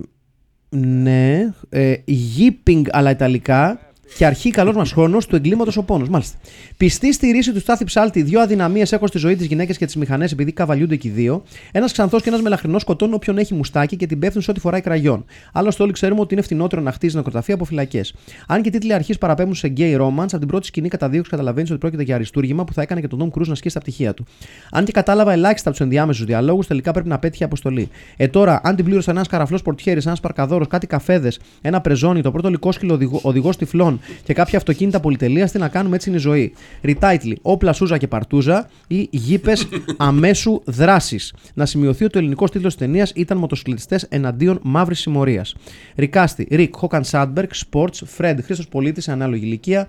ναι. 0.69 1.53
Ε, 1.69 1.93
Yipping 2.37 2.81
αλλά 2.91 3.09
ιταλικά. 3.09 3.79
Και 4.15 4.25
αρχή 4.25 4.49
καλός 4.49 4.75
μας 4.75 4.91
χρόνος 4.91 5.25
του 5.25 5.35
εγκλήματος 5.35 5.77
ο 5.77 5.83
πόνος. 5.83 6.09
Μάλιστα. 6.09 6.37
Πιστή 6.77 7.13
στη 7.13 7.31
ρίση 7.31 7.53
του 7.53 7.59
Στάθη 7.59 7.83
Ψάλτη, 7.83 8.21
δύο 8.21 8.41
αδυναμίες 8.41 8.91
έχω 8.91 9.07
στη 9.07 9.17
ζωή 9.17 9.35
της 9.35 9.45
γυναίκα 9.45 9.73
και 9.73 9.85
τις 9.85 9.95
μηχανές 9.95 10.31
επειδή 10.31 10.51
καβαλιούνται 10.51 10.95
και 10.95 11.07
οι 11.07 11.11
δύο. 11.11 11.43
Ένας 11.71 11.91
ξανθός 11.91 12.21
και 12.21 12.29
ένας 12.29 12.41
μελαχρινός 12.41 12.81
σκοτώνουν 12.81 13.13
όποιον 13.13 13.37
έχει 13.37 13.53
μουστάκι 13.53 13.95
και 13.95 14.05
την 14.05 14.19
πέφτουν 14.19 14.41
σε 14.41 14.51
ό,τι 14.51 14.59
φοράει 14.59 14.81
κραγιόν. 14.81 15.25
Άλλωστε, 15.53 15.83
όλοι 15.83 15.91
ξέρουμε 15.91 16.21
ότι 16.21 16.33
είναι 16.33 16.43
φτηνότερο 16.43 16.81
να 16.81 16.91
χτίζει 16.91 17.15
νεκροταφεία 17.15 17.53
από 17.53 17.65
φυλακές. 17.65 18.13
Αν 18.47 18.61
και 18.61 18.67
οι 18.67 18.71
τίτλοι 18.71 18.93
αρχής 18.93 19.17
παραπέμπουν 19.17 19.55
σε 19.55 19.73
gay 19.77 19.97
romance, 19.99 20.17
από 20.17 20.37
την 20.39 20.47
πρώτη 20.47 20.65
σκηνή 20.65 20.87
καταδίωξης 20.87 21.31
καταλαβαίνεις 21.31 21.69
ότι 21.69 21.79
πρόκειται 21.79 22.03
για 22.03 22.15
αριστούργημα 22.15 22.63
που 22.63 22.73
θα 22.73 22.81
έκανε 22.81 23.01
και 23.01 23.07
τον 23.07 23.19
Tom 23.19 23.37
Cruise 23.37 23.47
να 23.47 23.55
σκίσει 23.55 23.73
τα 23.73 23.79
πτυχία 23.79 24.13
του. 24.13 24.25
Αν 24.71 24.85
και 24.85 24.91
κατάλαβα 24.91 25.31
ελάχιστα 25.31 25.69
από 25.69 25.77
τους 25.77 25.85
ενδιάμεσους 25.85 26.25
διαλόγους, 26.25 26.67
τελικά 26.67 26.91
πρέπει 26.91 27.07
να 27.07 27.19
πέτυχε 27.19 27.43
αποστολή. 27.43 27.89
Ε 28.17 28.27
τώρα, 28.27 28.61
αν 28.63 28.75
την 28.75 28.85
πλήρωσε 28.85 29.11
ένας 29.11 29.27
καραφλός 29.27 29.61
πορτιέρης, 29.61 30.05
ένας 30.05 30.19
παρκαδόρο, 30.19 30.67
κάτι 30.67 30.87
καφέδες, 30.87 31.39
ένα 31.61 31.81
πρεζόνι, 31.81 32.21
το 32.21 32.31
πρώτο 32.31 32.49
λικόσκυλο 32.49 33.19
οδηγός 33.21 33.57
τυφλών 33.57 33.96
και 34.23 34.33
κάποια 34.33 34.57
αυτοκίνητα 34.57 34.99
πολυτελείας, 34.99 35.51
τι 35.51 35.57
να 35.57 35.67
κάνουμε 35.67 35.95
έτσι 35.95 36.09
είναι 36.09 36.17
η 36.17 36.21
ζωή. 36.21 36.53
Retitle, 36.83 37.33
όπλα 37.41 37.73
Σούζα 37.73 37.97
και 37.97 38.07
Παρτούζα 38.07 38.69
ή 38.87 39.07
γήπες 39.11 39.67
αμέσου 39.97 40.61
δράσης. 40.65 41.33
Να 41.53 41.65
σημειωθεί 41.65 42.03
ότι 42.03 42.17
ο 42.17 42.19
ελληνικός 42.19 42.51
τίτλος 42.51 42.75
της 42.75 42.85
ταινίας 42.85 43.11
ήταν 43.15 43.37
Μοτοσυκλετιστές 43.37 44.03
εναντίον 44.03 44.59
μαύρης 44.63 44.99
συμμορίας. 44.99 45.55
Ρικάστη, 45.95 46.47
Ρικ, 46.51 46.75
Χόκαν 46.75 47.03
Σάντμπεργκ, 47.03 47.49
Sports, 47.71 47.99
Φρέντ, 48.05 48.39
Χρήστος 48.41 48.67
Πολίτης 48.67 49.03
σε 49.03 49.11
ανάλογη 49.11 49.45
ηλικία. 49.45 49.87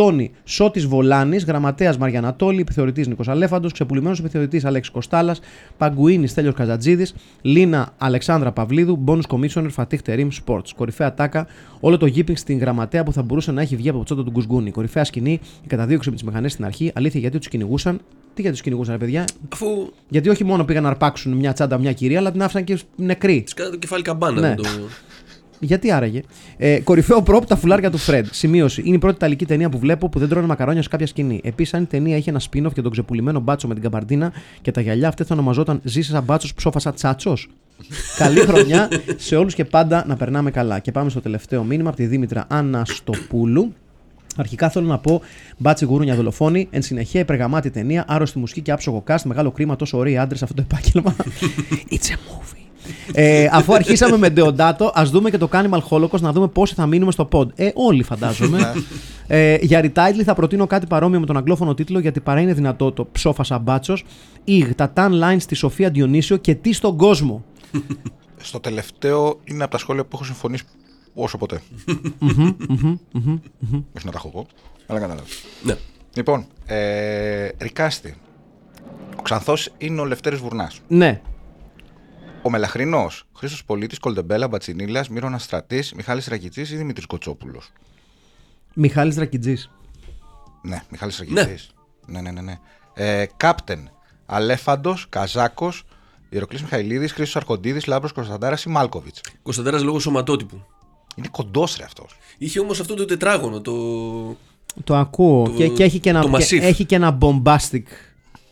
Τόνι, 0.00 0.30
Σώτης 0.44 0.86
Βολάνης, 0.86 1.44
Γραμματέας 1.44 1.98
Μαριανατόλη, 1.98 2.60
Επιθεωρητής 2.60 3.06
Νίκος 3.06 3.28
Αλέφαντος, 3.28 3.72
Ξεπουλημένος 3.72 4.18
Επιθεωρητής 4.18 4.64
Αλέξης 4.64 4.92
Κοστάλας, 4.92 5.40
Παγκουίνης 5.76 6.30
Στέλιος 6.30 6.54
Καζατζίδης, 6.54 7.14
Λίνα 7.42 7.94
Αλεξάνδρα 7.98 8.52
Παυλίδου, 8.52 9.04
Bonus 9.06 9.20
Commissioner 9.28 9.66
Φατίχ 9.70 10.02
Τερήμ 10.02 10.28
Sports. 10.44 10.68
Κορυφαία 10.76 11.14
τάκα, 11.14 11.46
όλο 11.80 11.96
το 11.96 12.06
γήπινγκ 12.06 12.36
στην 12.36 12.58
γραμματέα 12.58 13.02
που 13.02 13.12
θα 13.12 13.22
μπορούσε 13.22 13.52
να 13.52 13.60
έχει 13.60 13.76
βγει 13.76 13.88
από 13.88 13.98
το 13.98 14.04
τσόντο 14.04 14.22
του 14.22 14.30
Γκουσγκούνη. 14.30 14.70
Κορυφαία 14.70 15.04
σκηνή, 15.04 15.40
η 15.64 15.66
καταδίωξη 15.66 16.08
με 16.08 16.14
τις 16.14 16.24
μηχανές 16.24 16.52
στην 16.52 16.64
αρχή. 16.64 16.92
Αλήθεια 16.94 17.20
γιατί 17.20 17.38
τους 17.38 17.48
κυνηγούσαν; 17.48 18.00
Τι 18.34 18.40
γιατί 18.40 18.50
τους 18.50 18.60
κυνηγούσαν, 18.64 18.92
ρε 18.92 19.04
παιδιά; 19.04 19.24
Αφού 19.52 19.66
Γιατί 20.08 20.28
όχι 20.28 20.44
μόνο 20.44 20.64
πήγαν 20.64 20.82
να 20.82 20.88
αρπάξουν 20.88 21.32
μια 21.32 21.52
τσάντα 21.52 21.78
μια 21.78 21.92
κυρία, 21.92 22.18
αλλά 22.18 22.32
την 22.32 22.42
άφησαν 22.42 22.64
και 22.64 22.78
νεκρή. 22.96 23.42
της 23.42 23.54
κάνω 23.54 23.70
το 23.70 23.76
κεφάλι 23.76 24.02
καμπάνα. 24.02 24.40
Ναι. 24.40 24.48
με 24.48 24.54
Το... 24.54 24.64
Γιατί 25.60 25.90
άραγε; 25.90 26.22
Ε, 26.56 26.80
κορυφαίο 26.80 27.22
πρόπ 27.22 27.46
τα 27.46 27.56
φουλάρια 27.56 27.90
του 27.90 27.98
Φρεντ. 27.98 28.26
Σημείωση. 28.30 28.82
Είναι 28.84 28.96
η 28.96 28.98
πρώτη 28.98 29.14
ιταλική 29.14 29.46
ταινία 29.46 29.68
που 29.68 29.78
βλέπω 29.78 30.08
που 30.08 30.18
δεν 30.18 30.28
τρώνε 30.28 30.46
μακαρόνια 30.46 30.82
σε 30.82 30.88
κάποια 30.88 31.06
σκηνή. 31.06 31.40
Επίσης, 31.44 31.74
αν 31.74 31.82
η 31.82 31.86
ταινία 31.86 32.16
είχε 32.16 32.30
ένα 32.30 32.40
spin-off 32.40 32.72
για 32.72 32.82
τον 32.82 32.90
ξεπουλημένο 32.90 33.40
μπάτσο 33.40 33.68
με 33.68 33.74
την 33.74 33.82
καμπαρντίνα 33.82 34.32
και 34.62 34.70
τα 34.70 34.80
γυαλιά, 34.80 35.08
αυτή 35.08 35.24
θα 35.24 35.34
ονομαζόταν 35.34 35.80
Ζήσε 35.84 36.10
σαν 36.10 36.22
μπάτσος, 36.22 36.54
ψόφασα 36.54 36.92
τσάτσος. 36.92 37.48
Καλή 38.16 38.40
χρονιά 38.40 38.88
σε 39.16 39.36
όλους 39.36 39.54
και 39.54 39.64
πάντα 39.64 40.04
να 40.06 40.16
περνάμε 40.16 40.50
καλά. 40.50 40.78
Και 40.78 40.92
πάμε 40.92 41.10
στο 41.10 41.20
τελευταίο 41.20 41.64
μήνυμα 41.64 41.88
από 41.88 41.96
τη 41.98 42.06
Δήμητρα 42.06 42.46
Αναστοπούλου. 42.48 43.72
Αρχικά 44.36 44.70
θέλω 44.70 44.86
να 44.86 44.98
πω 44.98 45.20
μπάτσι 45.58 45.84
γουρούνια 45.84 46.14
δολοφόνη. 46.14 46.68
Εν 46.70 46.82
συνεχεία 46.82 47.20
υπεργαμάτη 47.20 47.70
ταινία, 47.70 48.04
άρρωστη 48.08 48.38
μουσική 48.38 48.60
και 48.60 48.72
άψογο 48.72 49.04
cast. 49.06 49.22
Μεγάλο 49.24 49.50
κρίμα, 49.50 49.76
τόσο 49.76 49.98
ωραίοι 49.98 50.18
άντρες 50.18 50.42
αυτό 50.42 50.54
το 50.54 50.64
επάγγελμα. 50.70 51.16
It's 51.94 52.08
a 52.08 52.16
movie. 52.16 52.69
Ε, 53.12 53.48
αφού 53.52 53.74
αρχίσαμε 53.74 54.16
με 54.16 54.30
Ντεοντάτο, 54.30 54.92
ας 54.94 55.10
δούμε 55.10 55.30
και 55.30 55.38
το 55.38 55.48
Cannibal 55.52 55.80
Holocaust 55.90 56.20
να 56.20 56.32
δούμε 56.32 56.48
πόσοι 56.48 56.74
θα 56.74 56.86
μείνουμε 56.86 57.12
στο 57.12 57.28
pod. 57.32 57.46
Ε, 57.54 57.70
όλοι 57.74 58.02
φαντάζομαι. 58.02 58.74
ε, 59.26 59.56
για 59.60 59.80
retitle 59.84 60.22
θα 60.24 60.34
προτείνω 60.34 60.66
κάτι 60.66 60.86
παρόμοιο 60.86 61.20
με 61.20 61.26
τον 61.26 61.36
αγγλόφωνο 61.36 61.74
τίτλο, 61.74 61.98
γιατί 61.98 62.20
παρά 62.20 62.40
είναι 62.40 62.54
δυνατό 62.54 62.92
το 62.92 63.08
ψόφα 63.12 63.44
σαμπάτσο. 63.44 63.96
Ιγ, 64.44 64.70
τα 64.74 64.92
tan 64.96 65.10
lines 65.10 65.36
στη 65.38 65.54
Σοφία 65.54 65.90
Διονύσιο 65.90 66.36
και 66.36 66.54
τι 66.54 66.72
στον 66.72 66.96
κόσμο. 66.96 67.44
Στο 68.36 68.60
τελευταίο 68.60 69.40
είναι 69.44 69.62
από 69.62 69.72
τα 69.72 69.78
σχόλια 69.78 70.02
που 70.02 70.10
έχω 70.12 70.24
συμφωνήσει 70.24 70.64
όσο 71.14 71.38
ποτέ. 71.38 71.60
Όχι 73.96 74.04
να 74.04 74.10
τα 74.10 74.12
έχω 74.14 74.30
εγώ, 74.34 74.46
αλλά 74.86 75.00
κατάλαβα. 75.00 75.26
Ναι. 75.62 75.76
Λοιπόν, 76.14 76.44
ε, 76.66 77.48
Ρικάστη. 77.58 78.14
Ο 79.18 79.22
Ξανθός 79.22 79.72
είναι 79.78 80.00
ο 80.00 80.04
Λευτέρης 80.04 80.38
Βουρνάς. 80.38 80.80
Ναι. 80.88 81.20
Ο 82.42 82.50
Μελαχρινός, 82.50 83.24
Χρήστος 83.36 83.64
Πολίτης, 83.64 83.98
Κολτεμπέλα, 83.98 84.48
Μπατσινίλα, 84.48 85.04
Μύρονα 85.10 85.38
Στρατής, 85.38 85.92
Μιχάλης 85.92 86.26
Ρακητή 86.26 86.60
ή 86.60 86.64
Δημήτρης 86.64 87.06
Κοτσόπουλος. 87.06 87.72
Μιχάλης 88.74 89.14
Δρακιτζής. 89.14 89.70
Ναι, 90.62 90.82
Μιχάλης 90.90 91.18
Ρακητή. 91.18 91.58
Ναι, 92.06 92.20
ναι, 92.20 92.30
ναι. 92.30 92.40
ναι. 92.40 92.58
Ε, 92.94 93.26
Κάπτεν, 93.36 93.90
Αλέφαντος, 94.26 95.06
Καζάκος, 95.08 95.84
Ιεροκλή 96.28 96.58
Μιχαηλίδης, 96.60 97.12
Χρήστος 97.12 97.36
Αρκοντίδη, 97.36 97.80
Λάμπρος 97.86 98.12
Κωνσταντάρας 98.12 98.64
ή 98.64 98.68
Μάλκοβιτς. 98.68 99.20
Κωνσταντάρας 99.42 99.82
λόγω 99.82 99.98
σωματότυπου. 99.98 100.62
Είναι 101.14 101.28
κοντός 101.30 101.76
ρε 101.76 101.84
αυτός. 101.84 102.18
Είχε 102.38 102.60
όμως 102.60 102.80
αυτό 102.80 102.94
το 102.94 103.04
τετράγωνο. 103.04 103.60
Το... 103.60 103.72
Το 104.84 104.96
ακούω. 104.96 105.44
Το- 105.44 105.50
και, 105.50 105.68
και 105.68 105.84
έχει, 105.84 105.98
και 105.98 106.10
ένα, 106.10 106.20
το 106.20 106.28
και 106.28 106.44
massif. 106.44 106.60
έχει 106.60 106.84
και 106.84 106.94
ένα 106.94 107.18
bombastic 107.20 107.82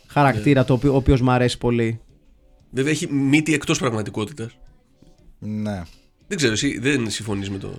χαρακτήρα, 0.06 0.64
το 0.64 0.72
οποίο, 0.72 0.92
ο 0.92 0.96
οποίος 0.96 1.20
μου 1.20 1.30
αρέσει 1.30 1.58
πολύ. 1.58 2.00
Βέβαια 2.70 2.92
έχει 2.92 3.12
μύτη 3.12 3.54
εκτός 3.54 3.78
πραγματικότητας. 3.78 4.58
Ναι. 5.38 5.82
Δεν 6.28 6.36
ξέρω, 6.36 6.52
εσύ 6.52 6.78
δεν 6.78 7.10
συμφωνείς 7.10 7.50
με 7.50 7.58
το. 7.58 7.70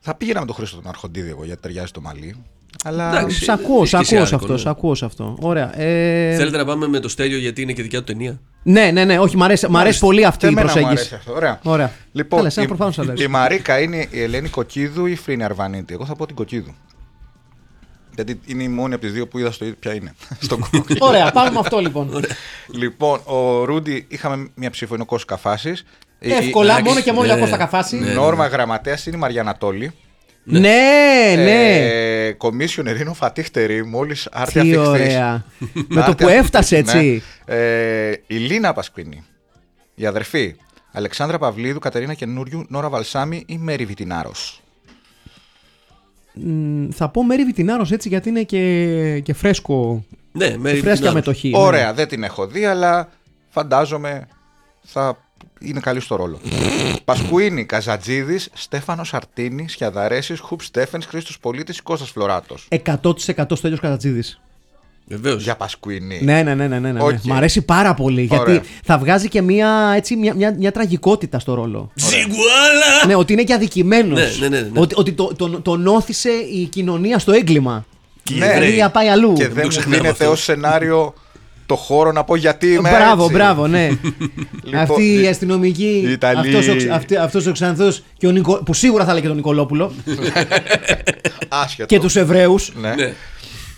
Θα 0.00 0.14
πήγαινα 0.14 0.40
με 0.40 0.46
τον 0.46 0.54
Χρήστο 0.54 0.76
τον 0.76 0.88
Αρχοντίδη 0.88 1.28
εγώ 1.28 1.44
γιατί 1.44 1.62
ταιριάζει 1.62 1.92
το 1.92 2.00
μαλλί. 2.00 2.44
Αλλά. 2.84 3.08
Εντάξει. 3.18 3.44
Σ' 3.44 3.48
ακούω, 3.48 3.82
έχει 3.82 3.86
σ' 3.86 3.98
και 3.98 4.04
σε 4.04 4.16
ακούω 4.16 4.26
σε 4.26 4.34
άρκο, 4.34 4.36
αυτό, 4.36 4.52
ναι. 4.52 4.58
σ' 4.58 4.66
ακούω 4.66 4.94
σε 4.94 5.04
αυτό. 5.04 5.36
Ωραία. 5.40 5.80
Ε... 5.80 6.36
Θέλετε 6.36 6.56
να 6.56 6.64
πάμε 6.64 6.88
με 6.88 7.00
το 7.00 7.08
στέλιο 7.08 7.38
γιατί 7.38 7.62
είναι 7.62 7.72
και 7.72 7.82
δικιά 7.82 7.98
του 7.98 8.04
ταινία; 8.04 8.40
Ναι, 8.62 8.90
ναι, 8.92 9.04
ναι, 9.04 9.18
όχι, 9.18 9.36
μ' 9.36 9.42
αρέσει, 9.42 9.68
μ' 9.68 9.76
αρέσει 9.76 10.00
πολύ 10.00 10.24
αυτή 10.24 10.38
Και 10.38 10.46
η 10.46 10.48
εμένα 10.48 10.66
μου 10.66 10.72
προσέγγιση. 10.72 11.00
αρέσει 11.00 11.14
αυτό. 11.14 11.32
Ωραία. 11.32 11.60
Ωραία. 11.62 11.92
Λοιπόν, 12.12 12.36
Καλά, 12.38 12.46
εσένα 12.48 12.64
η, 12.64 12.68
προφανώς 12.68 12.98
αρέσει. 12.98 13.24
η 13.24 13.26
Μαρίκα 13.26 13.80
είναι 13.80 14.06
η 14.10 14.22
Ελένη 14.22 14.48
Κοκκίδου 14.48 15.06
ή 15.06 15.12
η 15.12 15.16
Φρίνη 15.16 15.44
Αρβανίτη. 15.44 15.94
Εγώ 15.94 16.04
θα 16.04 16.16
πω 16.16 16.26
την 16.26 16.34
Κοκκίδου. 16.36 16.74
Γιατί 18.16 18.40
είναι 18.46 18.62
η 18.62 18.68
μόνη 18.68 18.94
από 18.94 19.02
τις 19.02 19.12
δύο 19.12 19.26
που 19.28 19.38
είδα 19.38 19.50
στο 19.50 19.64
ίδιο 19.64 19.76
ποια 19.80 19.94
είναι. 19.94 20.14
Στον 20.40 20.64
Google. 20.72 20.96
Ωραία, 20.98 21.30
πάμε 21.32 21.50
με 21.50 21.58
αυτό 21.58 21.78
λοιπόν. 21.78 22.24
λοιπόν, 22.72 23.20
ο 23.24 23.64
Ρούντι 23.64 24.06
είχαμε 24.08 24.48
μια 24.54 24.70
ψήφο, 24.70 24.94
είναι 24.94 25.02
ο 25.02 25.06
Κώστας 25.06 25.28
Καφάσης. 25.42 25.84
Η- 26.18 26.28
η- 26.28 26.32
Εύκολα, 26.32 26.72
εντάξει, 26.72 26.88
μόνο 26.88 27.00
και 27.00 27.12
μόνο 27.12 27.26
ναι, 27.26 27.32
για 27.32 27.40
Κώστα 27.42 27.56
Καφάση. 27.56 27.96
ναι. 27.96 28.10
Η 28.10 28.14
Νόρμα 28.14 28.46
Γραμματέας 28.46 29.06
είναι 29.06 29.16
η 29.16 29.18
Μαριανατόλη. 29.18 29.92
Ναι, 30.48 30.58
ναι. 31.36 31.76
Ε, 32.26 32.36
Commissioner 32.38 33.00
είναι 33.00 33.10
ο 33.10 33.14
Φατίχτερη, 33.14 33.84
μόλις 33.86 34.28
άρτια 34.32 34.62
Τι 34.62 34.68
θυχτής. 34.68 34.86
ωραία. 34.88 35.44
Με 35.72 35.82
το 35.94 36.00
Άρτια 36.00 36.26
που 36.26 36.28
έφτασε 36.32 36.76
θυχτής, 36.76 36.94
έτσι. 36.94 37.22
ναι. 37.46 37.54
Ε, 37.56 38.20
η 38.26 38.34
Λίνα 38.36 38.72
Πασκουίνη, 38.72 39.24
η 39.94 40.06
αδερφή. 40.06 40.54
Αλεξάνδρα 40.92 41.38
Παυλίδου, 41.38 41.78
Κατερίνα 41.78 42.14
Καινούριου, 42.14 42.64
Νόρα 42.68 42.88
Βαλσάμι 42.88 43.42
ή 43.46 43.58
Μέρι 43.58 43.84
Βιτινάρος. 43.84 44.60
Μ, 46.44 46.88
Θα 46.92 47.08
πω 47.08 47.24
Μέρι 47.24 47.44
Βιτινάρος 47.44 47.92
έτσι 47.92 48.08
γιατί 48.08 48.28
είναι 48.28 48.42
και, 48.42 49.20
και 49.20 49.32
φρέσκο. 49.34 50.04
Ναι, 50.32 50.48
Και 50.50 50.58
με 50.58 50.74
φρέσκια 50.74 51.12
μετοχή. 51.12 51.48
ναι. 51.50 51.58
Ωραία, 51.58 51.92
δεν 51.94 52.08
την 52.08 52.22
έχω 52.22 52.46
δει, 52.46 52.64
αλλά 52.64 53.08
φαντάζομαι 53.48 54.28
θα 54.82 55.18
είναι 55.60 55.80
καλή 55.80 56.00
στο 56.00 56.16
ρόλο. 56.16 56.40
Πασκουίνη, 57.04 57.64
Καζατζίδης, 57.64 58.48
Στέφανος 58.52 59.14
Αρτίνης, 59.14 59.72
Σιαδαρέση, 59.72 60.36
Χουπ 60.38 60.62
Στέφενς, 60.62 61.06
Χρήστος 61.06 61.38
Πολίτης, 61.38 61.82
Κώστας 61.82 62.10
Φλωράτος. 62.10 62.68
100% 62.68 63.56
Στέλιος 63.56 63.80
Κατατζίδης. 63.80 64.40
Βεβαίως. 65.08 65.42
Για 65.42 65.56
Πασκουίνη. 65.56 66.20
Ναι, 66.22 66.42
ναι, 66.42 66.54
ναι, 66.54 66.66
ναι, 66.68 66.78
ναι, 66.78 66.92
ναι. 66.92 67.02
Οκ. 67.02 67.18
Μ' 67.22 67.32
αρέσει 67.32 67.62
πάρα 67.62 67.94
πολύ 67.94 68.28
Ωραία. 68.32 68.44
γιατί 68.54 68.68
θα 68.84 68.98
βγάζει 68.98 69.28
και 69.28 69.42
μια, 69.42 69.92
έτσι, 69.96 70.16
μια, 70.16 70.34
μια, 70.34 70.54
μια 70.58 70.72
τραγικότητα 70.72 71.38
στο 71.38 71.54
ρόλο. 71.54 71.90
Ζιγκουάλα! 71.94 73.06
ναι, 73.06 73.14
ότι 73.14 73.32
είναι 73.32 73.42
και 73.42 73.54
αδικημένος. 73.54 74.18
Ναι, 74.38 74.48
ναι, 74.48 74.60
ναι, 74.60 74.68
ναι. 74.72 74.80
Ότι, 74.80 74.94
ότι 74.98 75.12
το, 75.12 75.32
τον, 75.36 75.62
τον 75.62 75.86
όθησε 75.86 76.30
η 76.30 76.64
κοινωνία 76.64 77.18
στο 77.18 77.32
έγκλημα. 77.32 77.84
Και 78.22 78.34
Ναι. 78.34 78.46
Η 78.46 78.52
κοινωνία 78.52 78.90
πάει 78.90 79.08
αλλού. 79.08 79.32
Και 79.32 79.42
το 79.46 79.52
δεν 79.54 79.60
μου 79.62 79.68
ξεχνάμε 79.68 79.96
δίνεται 79.96 80.10
αυτό. 80.24 80.30
ως 80.30 80.42
σενάριο 80.42 81.14
το 81.66 81.76
χώρο 81.76 82.12
να 82.12 82.24
πω 82.24 82.36
γιατί 82.36 82.66
είμαι 82.66 82.90
Μπράβο, 82.90 83.22
έτσι. 83.22 83.34
μπράβο, 83.34 83.66
ναι. 83.66 83.88
Λοιπόν, 84.64 84.80
Αυτή 84.80 85.02
η 85.02 85.22
οι- 85.22 85.26
αστυνομική, 85.28 86.02
οι 86.06 86.10
Ιταλοί- 86.10 86.38
αυτός 86.56 86.68
ο, 86.68 86.76
ξ- 86.76 86.90
αυτή- 86.90 87.16
αυτός 87.16 87.46
ο 87.46 87.52
Ξανθός 87.52 88.02
και 88.18 88.26
ο 88.26 88.30
Νικο, 88.30 88.62
που 88.62 88.74
σίγουρα 88.74 89.04
θα 89.04 89.10
έλεγε 89.10 89.26
τον 89.26 89.36
Νικολόπουλο 89.36 89.92
Άσχετος. 91.48 91.86
και 91.88 91.98
τους 92.00 92.16
Εβραίους. 92.16 92.72
Ναι. 92.80 92.94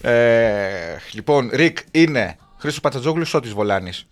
Ναι. 0.02 0.10
Ε, 0.10 0.98
λοιπόν, 1.12 1.50
Ρικ 1.52 1.78
είναι 1.90 2.36
Χρήστος 2.58 2.82
Πατσατζόγλου 2.82 3.24
Σώτης 3.24 3.52
Βολάνης; 3.52 4.06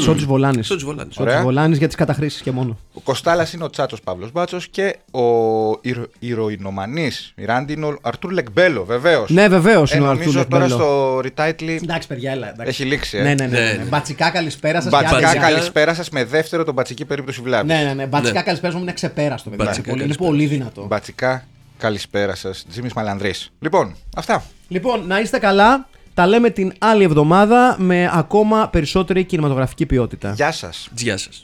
Σώτης 0.00 0.24
Βολάνης. 0.24 0.66
Σώτης 0.66 0.84
Βολάνης. 0.84 1.14
Σώτης 1.14 1.30
Ωραία. 1.32 1.42
Βολάνης 1.42 1.78
για 1.78 1.86
τις 1.86 1.96
καταχρήσεις 1.96 2.40
και 2.40 2.50
μόνο. 2.50 2.78
Ο 2.92 3.00
Κοστάλα 3.00 3.46
είναι 3.54 3.64
ο 3.64 3.70
Τσάτσο 3.70 3.96
Παύλος 4.04 4.32
Μπάτσος 4.32 4.68
και 4.68 4.96
ο 5.10 5.22
ηρωινομανής 6.18 7.32
Μιράντι 7.36 7.72
είναι 7.72 7.86
ο 7.86 7.98
Αρτούρ 8.02 8.32
Λεκμπέλο, 8.32 8.84
βεβαίως. 8.84 9.30
Ναι, 9.30 9.48
βεβαίως 9.48 9.92
ε, 9.92 9.96
είναι 9.96 10.08
ο 10.08 10.12
νομίζω 10.12 10.38
Αρτούρ 10.38 10.52
τώρα 10.58 10.66
Λεκμπέλο. 10.66 10.88
στο 10.88 11.18
retitle 11.18 11.82
Εντάξει, 11.82 12.08
παιδιά, 12.08 12.30
έλα. 12.32 12.48
εντάξει. 12.50 12.70
έχει 12.70 12.84
λήξει. 12.90 13.18
Ε. 13.18 13.22
Ναι, 13.22 13.34
ναι, 13.34 13.46
ναι. 13.46 13.58
Ναι, 13.58 13.66
ναι. 13.66 13.72
ναι. 13.72 13.84
Μπατσικά 13.84 14.30
καλησπέρα 14.30 14.80
σας. 14.80 14.90
Μπατσικά, 14.90 15.18
και 15.18 15.26
άλλη 15.26 15.38
μια. 15.38 15.48
καλησπέρα 15.48 15.94
σας 15.94 16.08
με 16.10 16.24
δεύτερο 16.24 16.64
τον 16.64 16.74
μπατσική 16.74 17.04
περίπτωση 17.04 17.40
βλάβης. 17.40 17.72
Ναι, 17.72 17.82
ναι, 17.82 17.94
ναι. 17.94 18.06
Μπατσικά 18.06 18.38
Ναι. 18.38 18.44
καλησπέρα 18.44 18.74
μου 18.76 18.82
είναι 18.82 18.92
ξεπέραστο. 18.92 19.50
παιδιά. 19.50 19.64
Μπατσικά 19.64 19.90
Πολύ- 19.90 20.04
Είναι 20.04 20.14
καλησπέρα. 20.14 20.30
πολύ 20.30 20.46
δυνατό. 20.46 20.86
Μπατσικά, 20.86 21.44
καλησπέρα 21.78 22.34
σας. 22.34 22.64
Τζίμις 22.70 22.92
Μαλανδρής. 22.92 23.50
Λοιπόν, 23.60 23.94
αυτά. 24.16 24.44
Λοιπόν, 24.68 25.06
να 25.06 25.20
είστε 25.20 25.38
καλά. 25.38 25.88
Τα 26.14 26.26
λέμε 26.26 26.50
την 26.50 26.72
άλλη 26.78 27.04
εβδομάδα 27.04 27.76
με 27.78 28.10
ακόμα 28.12 28.68
περισσότερη 28.68 29.24
κινηματογραφική 29.24 29.86
ποιότητα. 29.86 30.32
Γεια 30.32 30.52
σας. 30.52 30.88
Γεια 30.96 31.16
σας. 31.16 31.42